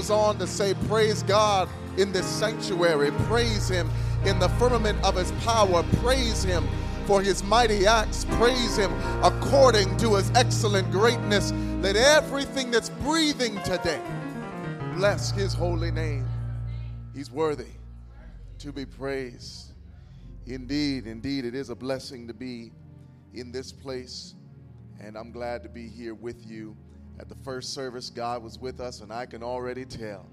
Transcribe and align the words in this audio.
goes 0.00 0.10
on 0.10 0.38
to 0.38 0.46
say, 0.46 0.72
Praise 0.88 1.22
God 1.24 1.68
in 1.98 2.10
this 2.10 2.24
sanctuary, 2.24 3.10
praise 3.26 3.68
Him 3.68 3.90
in 4.24 4.38
the 4.38 4.48
firmament 4.50 4.98
of 5.04 5.14
His 5.14 5.30
power, 5.44 5.82
praise 5.98 6.42
Him 6.42 6.66
for 7.04 7.20
His 7.20 7.44
mighty 7.44 7.86
acts, 7.86 8.24
praise 8.30 8.78
Him 8.78 8.90
according 9.22 9.94
to 9.98 10.14
His 10.14 10.30
excellent 10.34 10.90
greatness. 10.90 11.52
Let 11.82 11.96
everything 11.96 12.70
that's 12.70 12.88
breathing 12.88 13.60
today 13.62 14.00
bless 14.94 15.32
His 15.32 15.52
holy 15.52 15.90
name. 15.90 16.26
He's 17.14 17.30
worthy 17.30 17.74
to 18.60 18.72
be 18.72 18.86
praised. 18.86 19.72
Indeed, 20.46 21.06
indeed, 21.06 21.44
it 21.44 21.54
is 21.54 21.68
a 21.68 21.76
blessing 21.76 22.26
to 22.28 22.32
be 22.32 22.72
in 23.34 23.52
this 23.52 23.70
place, 23.70 24.34
and 24.98 25.14
I'm 25.14 25.30
glad 25.30 25.62
to 25.64 25.68
be 25.68 25.88
here 25.88 26.14
with 26.14 26.46
you. 26.46 26.74
At 27.20 27.28
the 27.28 27.34
first 27.34 27.74
service, 27.74 28.08
God 28.08 28.42
was 28.42 28.58
with 28.58 28.80
us, 28.80 29.02
and 29.02 29.12
I 29.12 29.26
can 29.26 29.42
already 29.42 29.84
tell 29.84 30.26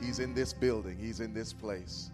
He's 0.00 0.20
in 0.20 0.34
this 0.34 0.52
building, 0.52 0.96
He's 0.96 1.18
in 1.18 1.34
this 1.34 1.52
place. 1.52 2.12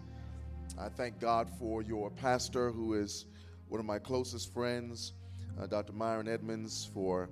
I 0.79 0.89
thank 0.89 1.19
God 1.19 1.47
for 1.59 1.83
your 1.83 2.09
pastor, 2.09 2.71
who 2.71 2.95
is 2.95 3.25
one 3.67 3.79
of 3.79 3.85
my 3.85 3.99
closest 3.99 4.51
friends, 4.51 5.13
uh, 5.61 5.67
Dr. 5.67 5.93
Myron 5.93 6.27
Edmonds, 6.27 6.89
for 6.91 7.29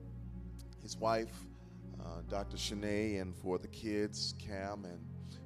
his 0.84 0.95
wife, 0.95 1.34
uh, 1.99 2.21
Dr. 2.30 2.58
Shanae, 2.58 3.20
and 3.20 3.35
for 3.35 3.57
the 3.57 3.70
kids, 3.70 4.35
Cam 4.38 4.85
and 4.85 4.99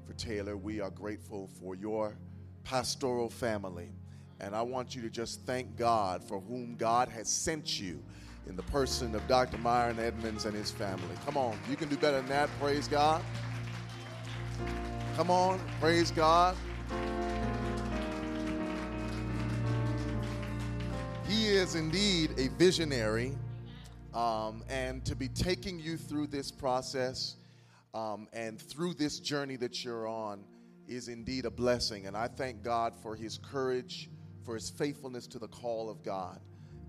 for 0.05 0.11
Taylor. 0.16 0.58
We 0.58 0.81
are 0.81 0.89
grateful 0.89 1.50
for 1.61 1.75
your 1.75 2.17
pastoral 2.66 3.30
family. 3.30 3.94
And 4.41 4.53
I 4.53 4.64
want 4.64 4.98
you 4.98 5.02
to 5.02 5.09
just 5.09 5.45
thank 5.45 5.77
God 5.77 6.25
for 6.25 6.41
whom 6.41 6.75
God 6.75 7.08
has 7.08 7.30
sent 7.30 7.80
you 7.80 8.03
in 8.48 8.56
the 8.56 8.64
person 8.64 9.14
of 9.16 9.28
Dr. 9.28 9.58
Myron 9.58 10.00
Edmonds 10.00 10.46
and 10.46 10.56
his 10.56 10.72
family. 10.72 11.16
Come 11.26 11.38
on, 11.38 11.58
you 11.70 11.76
can 11.76 11.90
do 11.90 11.98
better 11.98 12.18
than 12.18 12.30
that. 12.30 12.50
Praise 12.60 12.88
God. 12.88 13.22
Come 15.16 15.30
on, 15.30 15.60
praise 15.80 16.12
God. 16.12 16.56
He 21.28 21.48
is 21.48 21.76
indeed 21.76 22.31
a 22.38 22.48
visionary, 22.58 23.36
um, 24.14 24.64
and 24.70 25.04
to 25.06 25.16
be 25.16 25.28
taking 25.28 25.80
you 25.80 25.98
through 25.98 26.28
this 26.28 26.52
process 26.52 27.36
um, 27.94 28.28
and 28.32 28.61
through 28.61 28.94
this 28.94 29.20
journey 29.20 29.58
that 29.58 29.84
you're 29.84 30.08
on 30.08 30.44
is 30.88 31.09
indeed 31.09 31.45
a 31.45 31.52
blessing. 31.52 32.08
And 32.08 32.16
I 32.16 32.28
thank 32.28 32.64
God 32.64 32.94
for 33.02 33.16
his 33.16 33.38
courage, 33.38 34.09
for 34.45 34.54
his 34.54 34.70
faithfulness 34.70 35.28
to 35.28 35.39
the 35.39 35.50
call 35.50 35.89
of 35.89 36.02
God. 36.04 36.39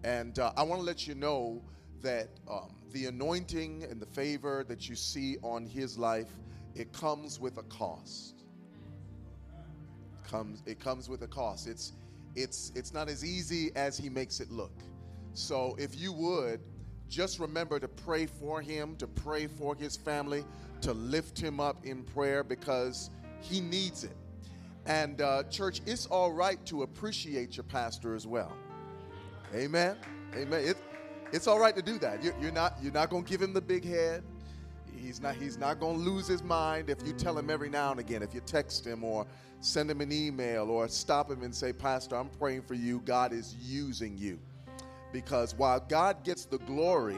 And 0.04 0.38
uh, 0.38 0.52
I 0.56 0.62
want 0.62 0.80
to 0.80 0.86
let 0.86 1.06
you 1.06 1.14
know 1.14 1.62
that 2.02 2.28
um, 2.50 2.74
the 2.92 3.06
anointing 3.06 3.84
and 3.91 4.00
the 4.00 4.06
favor 4.06 4.64
that 4.68 4.88
you 4.88 4.94
see 4.94 5.36
on 5.42 5.66
his 5.66 5.98
life, 5.98 6.28
it 6.74 6.92
comes 6.92 7.41
with 7.41 7.58
a 7.58 7.62
cost. 7.64 8.44
It 10.14 10.30
comes, 10.30 10.62
it 10.66 10.78
comes 10.78 11.08
with 11.08 11.22
a 11.22 11.26
cost. 11.26 11.66
It's, 11.66 11.92
it's, 12.36 12.72
it's 12.74 12.94
not 12.94 13.08
as 13.08 13.24
easy 13.24 13.72
as 13.74 13.98
he 13.98 14.08
makes 14.08 14.41
it 14.41 14.50
look. 14.50 14.72
So 15.34 15.76
if 15.78 15.98
you 16.00 16.12
would, 16.12 16.60
just 17.08 17.41
remember 17.41 17.80
to 17.80 17.88
pray 17.88 18.26
for 18.26 18.60
him, 18.60 18.94
to 18.96 19.06
pray 19.06 19.46
for 19.46 19.74
his 19.74 19.96
family, 19.96 20.44
to 20.82 20.92
lift 20.92 21.38
him 21.38 21.58
up 21.58 21.84
in 21.84 22.04
prayer 22.04 22.44
because 22.44 23.10
he 23.41 23.60
needs 23.60 24.04
it. 24.04 24.16
And, 24.86 25.20
uh, 25.20 25.42
church, 25.44 25.80
it's 25.86 26.06
all 26.06 26.32
right 26.32 26.64
to 26.66 26.82
appreciate 26.82 27.56
your 27.56 27.64
pastor 27.64 28.14
as 28.14 28.26
well. 28.26 28.56
Amen. 29.54 29.96
Amen. 30.34 30.64
It, 30.64 30.77
it's 31.32 31.46
all 31.46 31.58
right 31.58 31.74
to 31.74 31.82
do 31.82 31.98
that. 31.98 32.22
You're, 32.22 32.34
you're 32.41 32.52
not 32.52 32.77
you're 32.82 32.92
not 32.92 33.10
going 33.10 33.24
to 33.24 33.30
give 33.30 33.42
him 33.42 33.52
the 33.52 33.60
big 33.60 33.84
head. 33.84 34.22
He's 34.96 35.20
not 35.20 35.36
he's 35.36 35.58
not 35.58 35.80
going 35.80 35.98
to 35.98 36.02
lose 36.02 36.27
his 36.27 36.42
mind 36.42 36.91
if 36.91 36.98
you 37.06 37.12
tell 37.12 37.38
him 37.38 37.50
every 37.50 37.69
now 37.69 37.91
and 37.91 38.00
again. 38.00 38.22
If 38.22 38.34
you 38.34 38.41
text 38.41 38.86
him 38.86 39.04
or 39.04 39.26
send 39.60 39.91
him 39.91 40.00
an 40.00 40.12
email 40.12 40.70
or 40.70 40.88
stop 40.88 41.30
him 41.30 41.42
and 41.42 41.54
say, 41.54 41.72
"Pastor, 41.72 42.16
I'm 42.16 42.28
praying 42.28 42.62
for 42.62 42.74
you. 42.74 43.00
God 43.04 43.32
is 43.32 43.54
using 43.60 44.16
you." 44.19 44.38
Because 45.12 45.54
while 45.54 45.81
God 45.81 46.25
gets 46.25 46.44
the 46.44 46.58
glory, 46.58 47.16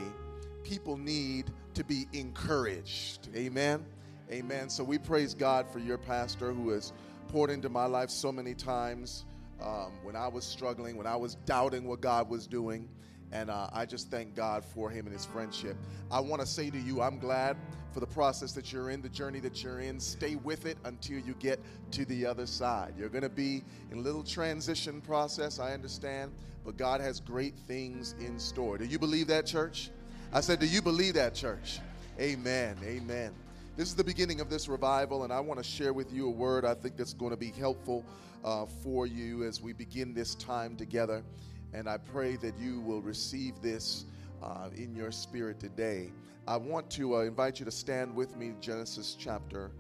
people 0.63 0.97
need 0.97 1.51
to 1.75 1.85
be 1.85 2.07
encouraged. 2.13 3.29
Amen. 3.35 3.85
Amen. 4.31 4.69
So 4.69 4.85
we 4.85 4.99
praise 4.99 5.35
God 5.35 5.69
for 5.69 5.81
your 5.81 5.99
pastor 5.99 6.53
who 6.53 6.71
has 6.71 6.93
poured 7.29 7.51
into 7.51 7.69
my 7.69 7.87
life 7.87 8.11
so 8.11 8.31
many 8.31 8.55
times 8.55 9.25
um, 9.63 9.93
when 10.03 10.17
I 10.17 10.29
was 10.29 10.45
struggling, 10.45 10.97
when 10.97 11.07
I 11.07 11.17
was 11.17 11.35
doubting 11.47 11.85
what 11.85 12.01
God 12.01 12.29
was 12.29 12.47
doing. 12.47 12.89
And 13.33 13.49
uh, 13.49 13.69
I 13.73 13.87
just 13.87 14.11
thank 14.11 14.35
God 14.35 14.65
for 14.65 14.91
him 14.91 15.07
and 15.07 15.15
his 15.15 15.25
friendship. 15.25 15.77
I 16.11 16.19
want 16.19 16.41
to 16.43 16.47
say 16.47 16.69
to 16.71 16.79
you, 16.79 17.01
I'm 17.01 17.19
glad 17.19 17.57
for 17.93 18.01
the 18.01 18.07
process 18.07 18.53
that 18.53 18.73
you're 18.73 18.91
in, 18.91 19.03
the 19.03 19.09
journey 19.09 19.39
that 19.41 19.63
you're 19.63 19.81
in. 19.81 20.01
Stay 20.01 20.35
with 20.35 20.67
it 20.67 20.79
until 20.85 21.21
you 21.21 21.35
get 21.35 21.61
to 21.93 22.05
the 22.07 22.27
other 22.27 22.47
side. 22.47 22.95
You're 22.99 23.09
going 23.09 23.23
to 23.23 23.29
be 23.29 23.63
in 23.93 23.99
a 23.99 24.01
little 24.01 24.25
transition 24.25 25.01
process, 25.01 25.61
I 25.61 25.75
understand, 25.75 26.33
but 26.65 26.77
God 26.77 27.01
has 27.01 27.21
great 27.21 27.55
things 27.69 28.17
in 28.19 28.39
store. 28.39 28.79
Do 28.79 28.85
you 28.85 28.99
believe 28.99 29.29
that, 29.29 29.47
church? 29.47 29.91
I 30.33 30.41
said, 30.41 30.59
Do 30.59 30.67
you 30.67 30.83
believe 30.83 31.15
that, 31.15 31.35
church? 31.35 31.79
Amen. 32.19 32.77
Amen. 32.85 33.33
This 33.81 33.89
is 33.89 33.95
the 33.95 34.05
beginning 34.05 34.43
of 34.43 34.51
this 34.51 34.69
revival, 34.69 35.25
and 35.25 35.33
I 35.33 35.41
want 35.41 35.59
to 35.59 35.65
share 35.65 35.95
with 35.95 36.13
you 36.13 36.27
a 36.27 36.31
word 36.31 36.67
I 36.67 36.75
think 36.75 36.99
that's 36.99 37.15
going 37.15 37.31
to 37.31 37.37
be 37.39 37.51
helpful 37.51 38.05
uh, 38.45 38.67
for 38.67 39.07
you 39.07 39.43
as 39.45 39.63
we 39.63 39.73
begin 39.73 40.13
this 40.13 40.35
time 40.35 40.77
together. 40.77 41.25
And 41.73 41.89
I 41.89 41.97
pray 41.97 42.37
that 42.37 42.59
you 42.59 42.83
will 42.83 43.01
receive 43.01 43.63
this 43.63 44.05
uh, 44.43 44.69
in 44.77 44.95
your 44.95 45.11
spirit 45.11 45.59
today. 45.59 46.13
I 46.47 46.59
want 46.59 46.91
to 46.91 47.17
uh, 47.17 47.21
invite 47.21 47.59
you 47.59 47.65
to 47.65 47.71
stand 47.71 48.15
with 48.15 48.37
me, 48.37 48.53
Genesis 48.61 49.17
chapter 49.19 49.71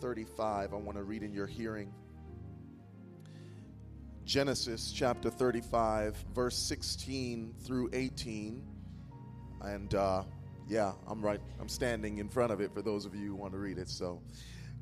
35. 0.00 0.72
I 0.72 0.76
want 0.76 0.96
to 0.96 1.04
read 1.04 1.22
in 1.22 1.34
your 1.34 1.46
hearing. 1.46 1.92
Genesis 4.24 4.90
chapter 4.90 5.28
35, 5.28 6.16
verse 6.34 6.56
16 6.56 7.52
through 7.62 7.90
18. 7.92 8.66
And 9.60 9.94
uh, 9.94 10.22
yeah, 10.70 10.92
I'm 11.08 11.20
right. 11.20 11.40
I'm 11.60 11.68
standing 11.68 12.18
in 12.18 12.28
front 12.28 12.52
of 12.52 12.60
it 12.60 12.72
for 12.72 12.80
those 12.80 13.04
of 13.04 13.12
you 13.12 13.30
who 13.30 13.34
want 13.34 13.52
to 13.54 13.58
read 13.58 13.76
it. 13.76 13.88
So, 13.88 14.22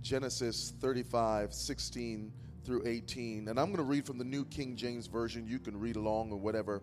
Genesis 0.03 0.75
35, 0.81 1.55
16 1.55 2.31
through 2.63 2.83
18. 2.85 3.49
And 3.49 3.59
I'm 3.59 3.67
going 3.67 3.79
to 3.79 3.83
read 3.83 4.05
from 4.05 4.19
the 4.19 4.25
New 4.25 4.45
King 4.45 4.77
James 4.77 5.07
Version. 5.07 5.47
You 5.47 5.59
can 5.59 5.81
read 5.81 5.97
along 5.97 6.31
or 6.31 6.37
whatever 6.37 6.83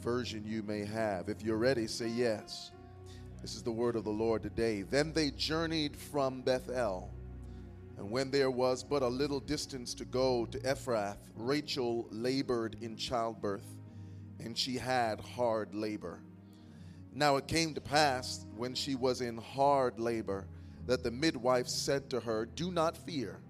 version 0.00 0.42
you 0.46 0.62
may 0.62 0.86
have. 0.86 1.28
If 1.28 1.42
you're 1.42 1.58
ready, 1.58 1.86
say 1.86 2.08
yes. 2.08 2.70
This 3.42 3.54
is 3.54 3.62
the 3.62 3.70
word 3.70 3.94
of 3.94 4.04
the 4.04 4.10
Lord 4.10 4.42
today. 4.42 4.82
Then 4.82 5.12
they 5.12 5.30
journeyed 5.32 5.94
from 5.94 6.40
Bethel. 6.40 7.12
And 7.98 8.10
when 8.10 8.30
there 8.30 8.50
was 8.50 8.82
but 8.82 9.02
a 9.02 9.08
little 9.08 9.40
distance 9.40 9.92
to 9.94 10.06
go 10.06 10.46
to 10.46 10.58
Ephrath, 10.60 11.18
Rachel 11.36 12.06
labored 12.10 12.76
in 12.80 12.96
childbirth, 12.96 13.66
and 14.38 14.56
she 14.56 14.76
had 14.76 15.20
hard 15.20 15.74
labor. 15.74 16.20
Now 17.12 17.36
it 17.36 17.48
came 17.48 17.74
to 17.74 17.80
pass 17.80 18.46
when 18.56 18.74
she 18.74 18.94
was 18.94 19.20
in 19.20 19.36
hard 19.36 19.98
labor 19.98 20.46
that 20.86 21.02
the 21.02 21.10
midwife 21.10 21.68
said 21.68 22.08
to 22.10 22.20
her, 22.20 22.46
Do 22.46 22.70
not 22.70 22.96
fear, 22.96 23.40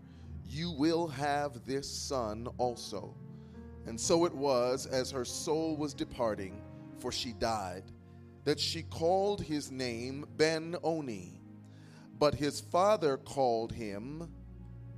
you 0.48 0.70
will 0.72 1.06
have 1.08 1.64
this 1.66 1.88
son 1.88 2.48
also. 2.58 3.14
And 3.86 4.00
so 4.00 4.24
it 4.24 4.34
was, 4.34 4.86
as 4.86 5.10
her 5.10 5.24
soul 5.24 5.76
was 5.76 5.94
departing, 5.94 6.60
for 6.98 7.12
she 7.12 7.32
died, 7.32 7.84
that 8.44 8.58
she 8.58 8.82
called 8.82 9.42
his 9.42 9.70
name 9.70 10.26
Ben 10.36 10.76
Oni. 10.82 11.40
But 12.18 12.34
his 12.34 12.60
father 12.60 13.16
called 13.16 13.72
him 13.72 14.30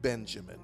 Benjamin. 0.01 0.59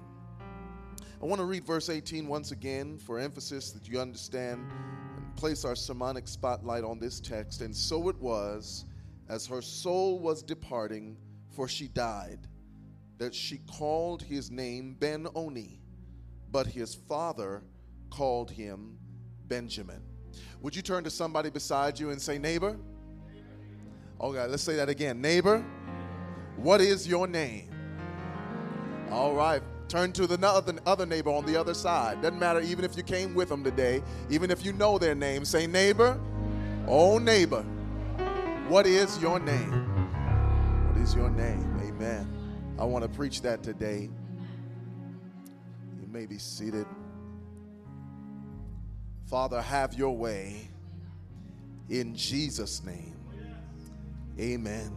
I 1.21 1.25
want 1.25 1.39
to 1.39 1.45
read 1.45 1.65
verse 1.65 1.89
18 1.89 2.27
once 2.27 2.51
again 2.51 2.97
for 2.97 3.19
emphasis 3.19 3.71
that 3.71 3.87
you 3.87 3.99
understand 3.99 4.61
and 4.61 4.98
place 5.39 5.63
our 5.63 5.75
sermonic 5.75 6.27
spotlight 6.27 6.83
on 6.83 6.99
this 6.99 7.21
text. 7.21 7.61
And 7.61 7.73
so 7.73 8.09
it 8.09 8.17
was, 8.19 8.83
as 9.29 9.47
her 9.47 9.61
soul 9.61 10.19
was 10.19 10.43
departing, 10.43 11.15
for 11.55 11.65
she 11.65 11.87
died, 11.87 12.39
that 13.19 13.33
she 13.33 13.59
called 13.59 14.21
his 14.21 14.51
name 14.51 14.97
Ben 14.99 15.27
Oni, 15.35 15.79
but 16.51 16.67
his 16.67 16.93
father 16.93 17.63
called 18.09 18.51
him 18.51 18.97
Benjamin. 19.47 20.01
Would 20.61 20.75
you 20.75 20.81
turn 20.81 21.05
to 21.05 21.09
somebody 21.09 21.49
beside 21.49 21.97
you 21.97 22.09
and 22.09 22.21
say, 22.21 22.37
Neighbor? 22.37 22.77
Oh, 24.19 24.31
okay, 24.31 24.45
let's 24.45 24.63
say 24.63 24.75
that 24.75 24.89
again. 24.89 25.21
Neighbor, 25.21 25.63
what 26.57 26.81
is 26.81 27.07
your 27.07 27.27
name? 27.27 27.69
All 29.09 29.33
right. 29.33 29.63
Turn 29.89 30.11
to 30.13 30.27
the 30.27 30.39
other, 30.85 31.05
neighbor 31.07 31.31
on 31.31 31.47
the 31.47 31.59
other 31.59 31.73
side. 31.73 32.21
Doesn't 32.21 32.39
matter, 32.39 32.59
even 32.59 32.85
if 32.85 32.95
you 32.95 33.01
came 33.01 33.33
with 33.33 33.49
them 33.49 33.63
today, 33.63 34.03
even 34.29 34.51
if 34.51 34.63
you 34.63 34.71
know 34.71 34.99
their 34.99 35.15
name, 35.15 35.43
say, 35.43 35.65
Neighbor, 35.65 36.19
oh, 36.87 37.17
neighbor, 37.17 37.63
what 38.67 38.85
is 38.85 39.19
your 39.19 39.39
name? 39.39 39.71
What 40.87 41.01
is 41.01 41.15
your 41.15 41.31
name? 41.31 41.75
Amen. 41.81 42.31
I 42.77 42.85
want 42.85 43.03
to 43.03 43.09
preach 43.09 43.41
that 43.41 43.63
today. 43.63 44.11
You 45.99 46.07
may 46.11 46.27
be 46.27 46.37
seated. 46.37 46.85
Father, 49.25 49.59
have 49.59 49.95
your 49.95 50.15
way 50.15 50.69
in 51.89 52.15
Jesus' 52.15 52.83
name. 52.83 53.15
Amen. 54.39 54.91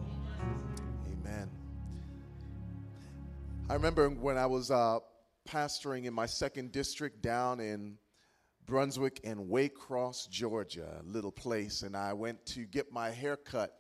I 3.73 3.75
remember 3.75 4.11
when 4.11 4.37
I 4.37 4.45
was 4.45 4.71
uh, 4.71 4.99
pastoring 5.49 6.05
in 6.05 6.13
my 6.13 6.27
second 6.27 6.73
district 6.73 7.23
down 7.23 7.59
in 7.59 7.97
Brunswick 8.67 9.21
and 9.25 9.49
Waycross, 9.49 10.29
Georgia, 10.29 11.01
a 11.01 11.09
little 11.09 11.33
place, 11.33 11.81
and 11.81 11.97
I 11.97 12.13
went 12.13 12.45
to 12.49 12.67
get 12.67 12.93
my 12.93 13.09
hair 13.09 13.35
cut 13.35 13.73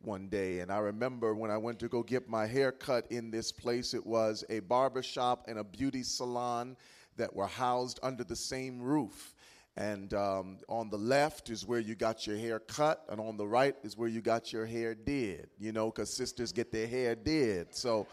one 0.00 0.28
day. 0.28 0.60
And 0.60 0.70
I 0.70 0.78
remember 0.78 1.34
when 1.34 1.50
I 1.50 1.56
went 1.56 1.80
to 1.80 1.88
go 1.88 2.04
get 2.04 2.28
my 2.28 2.46
hair 2.46 2.70
cut 2.70 3.10
in 3.10 3.32
this 3.32 3.50
place, 3.50 3.94
it 3.94 4.06
was 4.06 4.44
a 4.48 4.60
barber 4.60 5.02
shop 5.02 5.46
and 5.48 5.58
a 5.58 5.64
beauty 5.64 6.04
salon 6.04 6.76
that 7.16 7.34
were 7.34 7.48
housed 7.48 7.98
under 8.00 8.22
the 8.22 8.36
same 8.36 8.80
roof. 8.80 9.34
And 9.76 10.14
um, 10.14 10.58
on 10.68 10.88
the 10.88 10.98
left 10.98 11.50
is 11.50 11.66
where 11.66 11.80
you 11.80 11.96
got 11.96 12.28
your 12.28 12.36
hair 12.36 12.60
cut, 12.60 13.04
and 13.08 13.20
on 13.20 13.36
the 13.36 13.48
right 13.48 13.74
is 13.82 13.98
where 13.98 14.08
you 14.08 14.20
got 14.20 14.52
your 14.52 14.66
hair 14.66 14.94
did, 14.94 15.48
you 15.58 15.72
know, 15.72 15.86
because 15.86 16.14
sisters 16.14 16.52
get 16.52 16.70
their 16.70 16.86
hair 16.86 17.16
did. 17.16 17.74
So, 17.74 18.06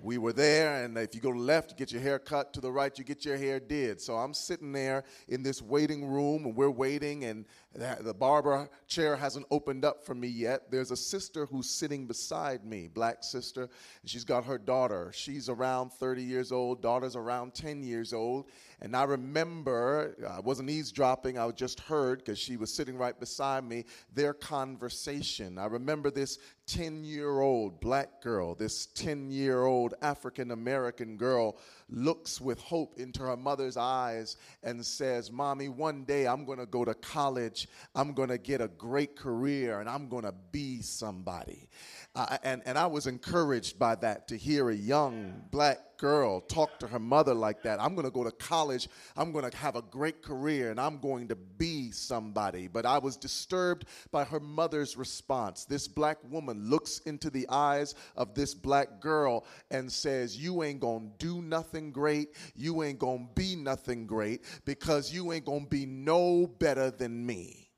we 0.00 0.18
were 0.18 0.32
there, 0.32 0.84
and 0.84 0.96
if 0.96 1.14
you 1.14 1.20
go 1.20 1.30
left, 1.30 1.70
you 1.70 1.76
get 1.76 1.92
your 1.92 2.00
hair 2.00 2.18
cut. 2.18 2.52
To 2.54 2.60
the 2.60 2.70
right, 2.70 2.96
you 2.98 3.04
get 3.04 3.24
your 3.24 3.36
hair 3.36 3.60
did. 3.60 4.00
So 4.00 4.14
I'm 4.14 4.34
sitting 4.34 4.72
there 4.72 5.04
in 5.28 5.42
this 5.42 5.60
waiting 5.60 6.06
room, 6.06 6.46
and 6.46 6.56
we're 6.56 6.70
waiting, 6.70 7.24
and 7.24 7.44
the 7.74 8.14
barber 8.14 8.68
chair 8.86 9.16
hasn't 9.16 9.46
opened 9.50 9.84
up 9.84 10.04
for 10.04 10.14
me 10.14 10.28
yet. 10.28 10.70
There's 10.70 10.90
a 10.90 10.96
sister 10.96 11.46
who's 11.46 11.70
sitting 11.70 12.06
beside 12.06 12.64
me, 12.64 12.88
black 12.88 13.22
sister, 13.24 13.62
and 13.62 14.10
she's 14.10 14.24
got 14.24 14.44
her 14.44 14.58
daughter. 14.58 15.10
She's 15.14 15.48
around 15.48 15.92
30 15.92 16.22
years 16.22 16.52
old, 16.52 16.82
daughter's 16.82 17.16
around 17.16 17.54
10 17.54 17.82
years 17.82 18.12
old. 18.12 18.48
And 18.80 18.96
I 18.96 19.04
remember, 19.04 20.16
uh, 20.22 20.38
I 20.38 20.40
wasn't 20.40 20.68
eavesdropping, 20.68 21.38
I 21.38 21.48
just 21.52 21.80
heard 21.80 22.18
because 22.18 22.38
she 22.38 22.56
was 22.56 22.74
sitting 22.74 22.96
right 22.96 23.18
beside 23.18 23.64
me, 23.64 23.84
their 24.12 24.34
conversation. 24.34 25.56
I 25.56 25.66
remember 25.66 26.10
this 26.10 26.38
10 26.66 27.04
year 27.04 27.40
old 27.40 27.80
black 27.80 28.22
girl, 28.22 28.54
this 28.54 28.86
10 28.86 29.30
year 29.30 29.64
old 29.64 29.94
African 30.02 30.50
American 30.50 31.16
girl 31.16 31.56
looks 31.88 32.40
with 32.40 32.60
hope 32.60 32.94
into 32.98 33.20
her 33.20 33.36
mother's 33.36 33.76
eyes 33.76 34.36
and 34.62 34.84
says, 34.84 35.30
Mommy, 35.30 35.68
one 35.68 36.04
day 36.04 36.26
I'm 36.26 36.44
going 36.44 36.58
to 36.58 36.66
go 36.66 36.84
to 36.84 36.94
college, 36.94 37.68
I'm 37.94 38.12
going 38.12 38.28
to 38.28 38.38
get 38.38 38.60
a 38.60 38.68
great 38.68 39.16
career, 39.16 39.80
and 39.80 39.88
I'm 39.88 40.08
going 40.08 40.24
to 40.24 40.34
be 40.52 40.82
somebody. 40.82 41.68
Uh, 42.14 42.36
and, 42.42 42.62
and 42.66 42.76
I 42.76 42.86
was 42.86 43.06
encouraged 43.06 43.78
by 43.78 43.94
that 43.96 44.28
to 44.28 44.36
hear 44.36 44.70
a 44.70 44.74
young 44.74 45.42
black 45.50 45.78
girl 46.02 46.40
talk 46.40 46.78
to 46.80 46.86
her 46.88 46.98
mother 46.98 47.32
like 47.32 47.62
that. 47.62 47.80
I'm 47.80 47.94
going 47.94 48.04
to 48.04 48.10
go 48.10 48.24
to 48.24 48.32
college, 48.32 48.88
I'm 49.16 49.30
going 49.30 49.48
to 49.48 49.56
have 49.56 49.76
a 49.76 49.82
great 49.82 50.20
career, 50.20 50.70
and 50.72 50.80
I'm 50.80 50.98
going 50.98 51.28
to 51.28 51.36
be 51.36 51.90
somebody. 51.92 52.66
But 52.66 52.84
I 52.84 52.98
was 52.98 53.16
disturbed 53.16 53.86
by 54.10 54.24
her 54.24 54.40
mother's 54.40 54.96
response. 54.96 55.64
This 55.64 55.86
black 55.88 56.18
woman 56.28 56.68
looks 56.68 56.98
into 57.06 57.30
the 57.30 57.46
eyes 57.48 57.94
of 58.16 58.34
this 58.34 58.52
black 58.52 59.00
girl 59.00 59.46
and 59.70 59.90
says, 59.90 60.36
You 60.36 60.64
ain't 60.64 60.80
going 60.80 61.12
to 61.18 61.26
do 61.26 61.40
nothing 61.40 61.81
great. 61.90 62.28
You 62.54 62.82
ain't 62.82 62.98
to 63.28 63.34
be 63.34 63.56
nothing 63.56 64.06
great 64.06 64.42
because 64.64 65.12
you 65.12 65.32
ain't 65.32 65.46
to 65.64 65.68
be 65.68 65.86
no 65.86 66.46
better 66.46 66.90
than 66.90 67.26
me. 67.26 67.71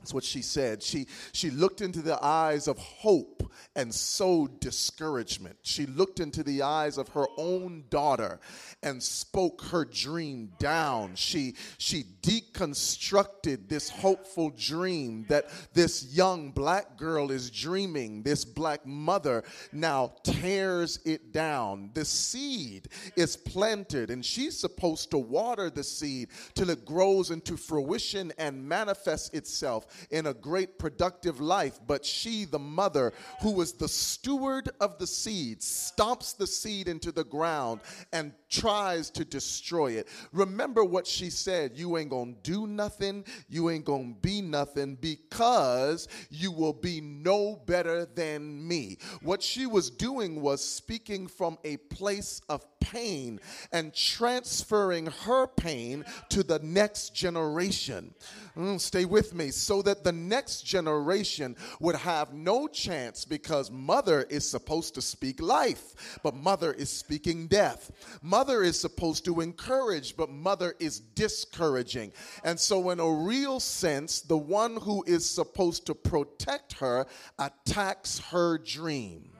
That's 0.00 0.14
what 0.14 0.24
she 0.24 0.42
said. 0.42 0.82
She, 0.82 1.06
she 1.32 1.50
looked 1.50 1.80
into 1.80 2.02
the 2.02 2.22
eyes 2.24 2.68
of 2.68 2.78
hope 2.78 3.50
and 3.74 3.92
sowed 3.92 4.60
discouragement. 4.60 5.56
She 5.62 5.86
looked 5.86 6.20
into 6.20 6.42
the 6.42 6.62
eyes 6.62 6.98
of 6.98 7.08
her 7.10 7.26
own 7.36 7.84
daughter 7.90 8.40
and 8.82 9.02
spoke 9.02 9.62
her 9.66 9.84
dream 9.84 10.52
down. 10.58 11.16
She, 11.16 11.54
she 11.78 12.04
deconstructed 12.22 13.68
this 13.68 13.88
hopeful 13.88 14.50
dream 14.50 15.26
that 15.28 15.50
this 15.74 16.14
young 16.14 16.50
black 16.50 16.96
girl 16.96 17.30
is 17.30 17.50
dreaming. 17.50 18.22
This 18.22 18.44
black 18.44 18.86
mother 18.86 19.44
now 19.72 20.12
tears 20.22 21.00
it 21.04 21.32
down. 21.32 21.90
The 21.94 22.04
seed 22.04 22.88
is 23.16 23.36
planted, 23.36 24.10
and 24.10 24.24
she's 24.24 24.58
supposed 24.58 25.10
to 25.10 25.18
water 25.18 25.70
the 25.70 25.84
seed 25.84 26.28
till 26.54 26.70
it 26.70 26.84
grows 26.84 27.30
into 27.30 27.56
fruition 27.56 28.32
and 28.38 28.68
manifests 28.68 29.30
itself 29.30 29.86
in 30.10 30.26
a 30.26 30.34
great 30.34 30.78
productive 30.78 31.40
life. 31.40 31.78
But 31.86 32.04
she, 32.04 32.44
the 32.44 32.58
mother, 32.58 33.12
who 33.42 33.52
was 33.52 33.72
the 33.72 33.88
steward 33.88 34.70
of 34.80 34.98
the 34.98 35.06
seed, 35.06 35.60
stomps 35.60 36.36
the 36.36 36.46
seed 36.46 36.88
into 36.88 37.12
the 37.12 37.24
ground 37.24 37.80
and 38.12 38.32
tries 38.48 39.10
to 39.10 39.24
destroy 39.24 39.92
it. 39.92 40.08
Remember 40.32 40.84
what 40.84 41.06
she 41.06 41.30
said 41.30 41.72
you 41.74 41.96
ain't 41.98 42.10
gonna 42.10 42.34
do 42.42 42.66
nothing, 42.66 43.24
you 43.48 43.70
ain't 43.70 43.84
gonna 43.84 44.14
be 44.20 44.40
nothing 44.40 44.96
because 45.00 46.08
you 46.30 46.52
will 46.52 46.72
be 46.72 47.00
no 47.00 47.56
better 47.66 48.06
than 48.06 48.66
me. 48.66 48.98
What 49.22 49.42
she 49.42 49.66
was 49.66 49.90
doing 49.90 50.40
was 50.40 50.64
speaking 50.64 51.26
from 51.26 51.58
a 51.64 51.76
place 51.76 52.40
of 52.48 52.64
pain 52.80 53.40
and 53.72 53.94
transferring 53.94 55.06
her 55.06 55.46
pain 55.46 56.04
to 56.30 56.42
the 56.42 56.58
next 56.60 57.14
generation. 57.14 58.14
Mm, 58.58 58.80
stay 58.80 59.04
with 59.04 59.34
me. 59.34 59.52
So 59.52 59.82
that 59.82 60.02
the 60.02 60.10
next 60.10 60.62
generation 60.62 61.54
would 61.78 61.94
have 61.94 62.34
no 62.34 62.66
chance 62.66 63.24
because 63.24 63.70
mother 63.70 64.22
is 64.22 64.48
supposed 64.48 64.94
to 64.96 65.02
speak 65.02 65.40
life, 65.40 66.18
but 66.24 66.34
mother 66.34 66.72
is 66.72 66.90
speaking 66.90 67.46
death. 67.46 67.92
Mother 68.20 68.64
is 68.64 68.78
supposed 68.78 69.24
to 69.26 69.40
encourage, 69.40 70.16
but 70.16 70.28
mother 70.28 70.74
is 70.80 70.98
discouraging. 70.98 72.12
And 72.42 72.58
so, 72.58 72.90
in 72.90 72.98
a 72.98 73.08
real 73.08 73.60
sense, 73.60 74.22
the 74.22 74.36
one 74.36 74.76
who 74.76 75.04
is 75.06 75.28
supposed 75.28 75.86
to 75.86 75.94
protect 75.94 76.72
her 76.74 77.06
attacks 77.38 78.18
her 78.30 78.58
dream. 78.58 79.37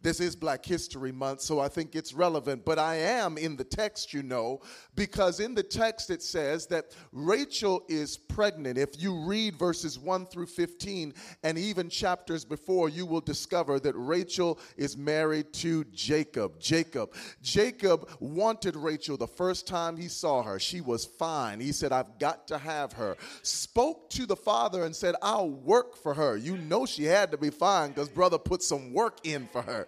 This 0.00 0.20
is 0.20 0.36
Black 0.36 0.64
History 0.64 1.10
Month, 1.10 1.40
so 1.40 1.58
I 1.58 1.66
think 1.66 1.96
it's 1.96 2.14
relevant. 2.14 2.64
But 2.64 2.78
I 2.78 2.94
am 2.94 3.36
in 3.36 3.56
the 3.56 3.64
text, 3.64 4.14
you 4.14 4.22
know, 4.22 4.60
because 4.94 5.40
in 5.40 5.56
the 5.56 5.62
text 5.62 6.10
it 6.10 6.22
says 6.22 6.68
that 6.68 6.94
Rachel 7.10 7.82
is 7.88 8.16
pregnant. 8.16 8.78
If 8.78 9.02
you 9.02 9.24
read 9.26 9.56
verses 9.56 9.98
1 9.98 10.26
through 10.26 10.46
15 10.46 11.14
and 11.42 11.58
even 11.58 11.88
chapters 11.88 12.44
before, 12.44 12.88
you 12.88 13.06
will 13.06 13.20
discover 13.20 13.80
that 13.80 13.94
Rachel 13.96 14.60
is 14.76 14.96
married 14.96 15.52
to 15.54 15.82
Jacob. 15.86 16.60
Jacob. 16.60 17.12
Jacob 17.42 18.08
wanted 18.20 18.76
Rachel 18.76 19.16
the 19.16 19.26
first 19.26 19.66
time 19.66 19.96
he 19.96 20.06
saw 20.06 20.44
her. 20.44 20.60
She 20.60 20.80
was 20.80 21.06
fine. 21.06 21.58
He 21.58 21.72
said, 21.72 21.90
I've 21.90 22.20
got 22.20 22.46
to 22.48 22.58
have 22.58 22.92
her. 22.92 23.16
Spoke 23.42 24.10
to 24.10 24.26
the 24.26 24.36
father 24.36 24.84
and 24.84 24.94
said, 24.94 25.16
I'll 25.22 25.50
work 25.50 25.96
for 25.96 26.14
her. 26.14 26.36
You 26.36 26.56
know 26.56 26.86
she 26.86 27.02
had 27.02 27.32
to 27.32 27.36
be 27.36 27.50
fine 27.50 27.90
because 27.90 28.08
brother 28.08 28.38
put 28.38 28.62
some 28.62 28.92
work 28.92 29.18
in 29.24 29.48
for 29.48 29.62
her 29.62 29.87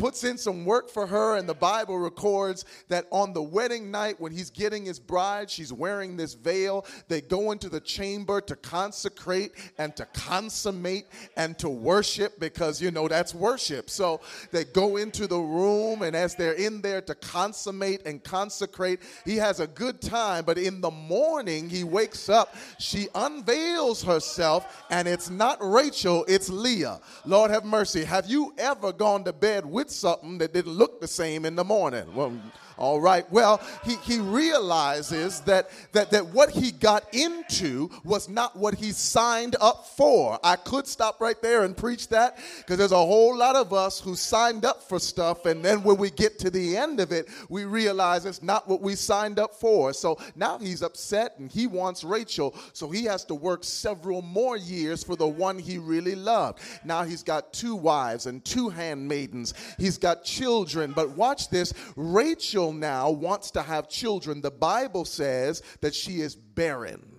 puts 0.00 0.24
in 0.24 0.38
some 0.38 0.64
work 0.64 0.88
for 0.88 1.06
her, 1.06 1.36
and 1.36 1.46
the 1.46 1.52
Bible 1.52 1.98
records 1.98 2.64
that 2.88 3.06
on 3.10 3.34
the 3.34 3.42
wedding 3.42 3.90
night, 3.90 4.18
when 4.18 4.32
he's 4.32 4.48
getting 4.48 4.86
his 4.86 4.98
bride, 4.98 5.50
she's 5.50 5.74
wearing 5.74 6.16
this 6.16 6.32
veil. 6.32 6.86
They 7.08 7.20
go 7.20 7.52
into 7.52 7.68
the 7.68 7.80
chamber 7.80 8.40
to 8.40 8.56
consecrate 8.56 9.52
and 9.76 9.94
to 9.96 10.06
consummate 10.06 11.04
and 11.36 11.58
to 11.58 11.68
worship 11.68 12.40
because, 12.40 12.80
you 12.80 12.90
know, 12.90 13.08
that's 13.08 13.34
worship. 13.34 13.90
So 13.90 14.22
they 14.52 14.64
go 14.64 14.96
into 14.96 15.26
the 15.26 15.38
room, 15.38 16.00
and 16.00 16.16
as 16.16 16.34
they're 16.34 16.54
in 16.54 16.80
there 16.80 17.02
to 17.02 17.14
consummate 17.14 18.06
and 18.06 18.24
consecrate, 18.24 19.00
he 19.26 19.36
has 19.36 19.60
a 19.60 19.66
good 19.66 20.00
time. 20.00 20.46
But 20.46 20.56
in 20.56 20.80
the 20.80 20.90
morning, 20.90 21.68
he 21.68 21.84
wakes 21.84 22.30
up, 22.30 22.56
she 22.78 23.08
unveils 23.14 24.02
herself, 24.02 24.82
and 24.88 25.06
it's 25.06 25.28
not 25.28 25.58
Rachel, 25.60 26.24
it's 26.26 26.48
Leah. 26.48 27.02
Lord 27.26 27.50
have 27.50 27.66
mercy. 27.66 28.02
Have 28.04 28.30
you 28.30 28.54
ever 28.56 28.94
gone 28.94 29.24
to 29.24 29.34
bed 29.34 29.66
with 29.66 29.89
something 29.90 30.38
that 30.38 30.52
didn't 30.52 30.72
look 30.72 31.00
the 31.00 31.08
same 31.08 31.44
in 31.44 31.56
the 31.56 31.64
morning. 31.64 32.14
Well, 32.14 32.32
all 32.80 32.98
right. 32.98 33.30
Well, 33.30 33.60
he, 33.84 33.96
he 33.96 34.18
realizes 34.18 35.40
that, 35.40 35.70
that, 35.92 36.10
that 36.12 36.26
what 36.28 36.48
he 36.50 36.70
got 36.70 37.14
into 37.14 37.90
was 38.04 38.28
not 38.28 38.56
what 38.56 38.74
he 38.74 38.92
signed 38.92 39.54
up 39.60 39.86
for. 39.86 40.40
I 40.42 40.56
could 40.56 40.86
stop 40.86 41.20
right 41.20 41.40
there 41.42 41.64
and 41.64 41.76
preach 41.76 42.08
that 42.08 42.38
because 42.56 42.78
there's 42.78 42.92
a 42.92 42.96
whole 42.96 43.36
lot 43.36 43.54
of 43.54 43.74
us 43.74 44.00
who 44.00 44.16
signed 44.16 44.64
up 44.64 44.82
for 44.82 44.98
stuff, 44.98 45.44
and 45.44 45.62
then 45.62 45.82
when 45.82 45.98
we 45.98 46.10
get 46.10 46.38
to 46.38 46.50
the 46.50 46.76
end 46.76 47.00
of 47.00 47.12
it, 47.12 47.28
we 47.50 47.64
realize 47.64 48.24
it's 48.24 48.42
not 48.42 48.66
what 48.66 48.80
we 48.80 48.94
signed 48.94 49.38
up 49.38 49.54
for. 49.54 49.92
So 49.92 50.18
now 50.34 50.56
he's 50.56 50.82
upset 50.82 51.38
and 51.38 51.52
he 51.52 51.66
wants 51.66 52.02
Rachel, 52.02 52.54
so 52.72 52.88
he 52.88 53.04
has 53.04 53.26
to 53.26 53.34
work 53.34 53.62
several 53.62 54.22
more 54.22 54.56
years 54.56 55.04
for 55.04 55.16
the 55.16 55.28
one 55.28 55.58
he 55.58 55.76
really 55.76 56.14
loved. 56.14 56.60
Now 56.82 57.04
he's 57.04 57.22
got 57.22 57.52
two 57.52 57.76
wives 57.76 58.24
and 58.24 58.42
two 58.42 58.70
handmaidens, 58.70 59.52
he's 59.78 59.98
got 59.98 60.24
children, 60.24 60.92
but 60.92 61.10
watch 61.10 61.50
this 61.50 61.74
Rachel 61.94 62.69
now 62.72 63.10
wants 63.10 63.50
to 63.52 63.62
have 63.62 63.88
children, 63.88 64.40
the 64.40 64.50
Bible 64.50 65.04
says 65.04 65.62
that 65.80 65.94
she 65.94 66.20
is 66.20 66.36
barren. 66.36 67.09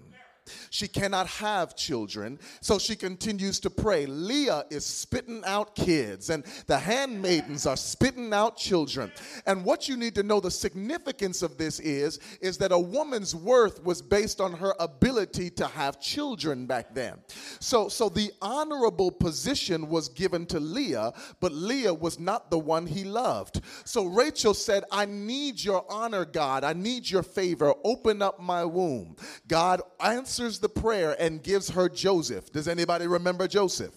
She 0.69 0.87
cannot 0.87 1.27
have 1.27 1.75
children, 1.75 2.39
so 2.61 2.79
she 2.79 2.95
continues 2.95 3.59
to 3.61 3.69
pray. 3.69 4.05
Leah 4.05 4.65
is 4.69 4.85
spitting 4.85 5.43
out 5.45 5.75
kids, 5.75 6.29
and 6.29 6.43
the 6.67 6.77
handmaidens 6.77 7.65
are 7.65 7.77
spitting 7.77 8.33
out 8.33 8.57
children. 8.57 9.11
And 9.45 9.63
what 9.63 9.87
you 9.87 9.95
need 9.95 10.15
to 10.15 10.23
know 10.23 10.39
the 10.39 10.51
significance 10.51 11.41
of 11.41 11.57
this 11.57 11.79
is 11.79 12.19
is 12.41 12.57
that 12.57 12.71
a 12.71 12.79
woman's 12.79 13.35
worth 13.35 13.83
was 13.83 14.01
based 14.01 14.41
on 14.41 14.53
her 14.53 14.73
ability 14.79 15.51
to 15.51 15.67
have 15.67 16.01
children 16.01 16.65
back 16.65 16.93
then. 16.93 17.19
So 17.59 17.87
so 17.87 18.09
the 18.09 18.31
honorable 18.41 19.11
position 19.11 19.89
was 19.89 20.09
given 20.09 20.45
to 20.47 20.59
Leah, 20.59 21.13
but 21.39 21.51
Leah 21.51 21.93
was 21.93 22.19
not 22.19 22.49
the 22.49 22.59
one 22.59 22.87
he 22.87 23.03
loved. 23.03 23.61
So 23.85 24.05
Rachel 24.05 24.53
said, 24.53 24.83
"I 24.91 25.05
need 25.05 25.63
your 25.63 25.85
honor, 25.89 26.25
God. 26.25 26.63
I 26.63 26.73
need 26.73 27.09
your 27.09 27.23
favor. 27.23 27.73
Open 27.83 28.21
up 28.21 28.39
my 28.39 28.65
womb." 28.65 29.15
God 29.47 29.81
answered 29.99 30.40
answers 30.41 30.57
the 30.59 30.69
prayer 30.69 31.15
and 31.19 31.43
gives 31.43 31.69
her 31.69 31.87
Joseph. 31.87 32.51
Does 32.51 32.67
anybody 32.67 33.05
remember 33.05 33.47
Joseph? 33.47 33.93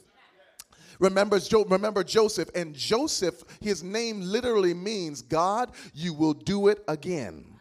Remember, 1.01 1.41
remember 1.69 2.05
Joseph, 2.05 2.51
and 2.55 2.75
Joseph, 2.75 3.43
his 3.61 3.83
name 3.83 4.21
literally 4.21 4.75
means 4.75 5.23
God, 5.23 5.71
you 5.95 6.13
will 6.13 6.35
do 6.35 6.69
it 6.69 6.85
again 6.87 7.54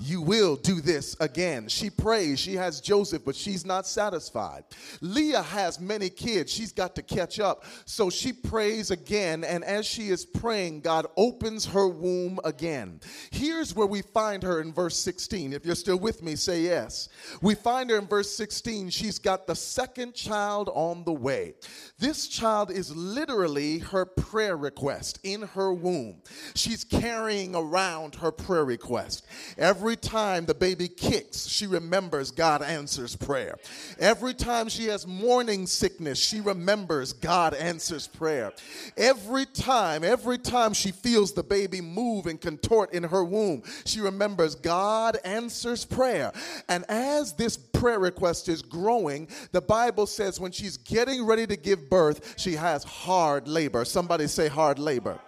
you 0.00 0.22
will 0.22 0.56
do 0.56 0.80
this 0.80 1.14
again. 1.20 1.68
She 1.68 1.90
prays. 1.90 2.40
She 2.40 2.54
has 2.54 2.80
Joseph, 2.80 3.22
but 3.24 3.36
she's 3.36 3.66
not 3.66 3.86
satisfied. 3.86 4.64
Leah 5.02 5.42
has 5.42 5.78
many 5.78 6.08
kids. 6.08 6.50
She's 6.50 6.72
got 6.72 6.94
to 6.96 7.02
catch 7.02 7.38
up. 7.38 7.64
So 7.84 8.08
she 8.08 8.32
prays 8.32 8.90
again. 8.90 9.44
And 9.44 9.62
as 9.62 9.86
she 9.86 10.08
is 10.08 10.24
praying, 10.24 10.80
God 10.80 11.06
opens 11.16 11.66
her 11.66 11.86
womb 11.86 12.40
again. 12.44 13.00
Here's 13.30 13.74
where 13.74 13.86
we 13.86 14.00
find 14.00 14.42
her 14.42 14.60
in 14.60 14.72
verse 14.72 14.96
16. 14.96 15.52
If 15.52 15.66
you're 15.66 15.74
still 15.74 15.98
with 15.98 16.22
me, 16.22 16.34
say 16.34 16.62
yes. 16.62 17.10
We 17.42 17.54
find 17.54 17.90
her 17.90 17.98
in 17.98 18.06
verse 18.06 18.34
16. 18.34 18.90
She's 18.90 19.18
got 19.18 19.46
the 19.46 19.54
second 19.54 20.14
child 20.14 20.70
on 20.72 21.04
the 21.04 21.12
way. 21.12 21.54
This 21.98 22.26
child 22.26 22.70
is 22.70 22.94
literally 22.96 23.80
her 23.80 24.06
prayer 24.06 24.56
request 24.56 25.18
in 25.24 25.42
her 25.42 25.74
womb. 25.74 26.22
She's 26.54 26.84
carrying 26.84 27.54
around 27.54 28.14
her 28.16 28.32
prayer 28.32 28.64
request. 28.64 29.26
Every 29.58 29.89
Every 29.90 30.08
time 30.08 30.46
the 30.46 30.54
baby 30.54 30.86
kicks, 30.86 31.48
she 31.48 31.66
remembers 31.66 32.30
God 32.30 32.62
answers 32.62 33.16
prayer. 33.16 33.56
Every 33.98 34.34
time 34.34 34.68
she 34.68 34.86
has 34.86 35.04
morning 35.04 35.66
sickness, 35.66 36.16
she 36.16 36.40
remembers 36.40 37.12
God 37.12 37.54
answers 37.54 38.06
prayer. 38.06 38.52
Every 38.96 39.46
time, 39.46 40.04
every 40.04 40.38
time 40.38 40.74
she 40.74 40.92
feels 40.92 41.32
the 41.32 41.42
baby 41.42 41.80
move 41.80 42.26
and 42.26 42.40
contort 42.40 42.94
in 42.94 43.02
her 43.02 43.24
womb, 43.24 43.64
she 43.84 43.98
remembers 43.98 44.54
God 44.54 45.18
answers 45.24 45.84
prayer. 45.84 46.30
And 46.68 46.84
as 46.88 47.32
this 47.32 47.56
prayer 47.56 47.98
request 47.98 48.48
is 48.48 48.62
growing, 48.62 49.26
the 49.50 49.60
Bible 49.60 50.06
says 50.06 50.38
when 50.38 50.52
she's 50.52 50.76
getting 50.76 51.26
ready 51.26 51.48
to 51.48 51.56
give 51.56 51.90
birth, 51.90 52.34
she 52.38 52.52
has 52.52 52.84
hard 52.84 53.48
labor. 53.48 53.84
Somebody 53.84 54.28
say 54.28 54.46
hard 54.46 54.78
labor. 54.78 55.18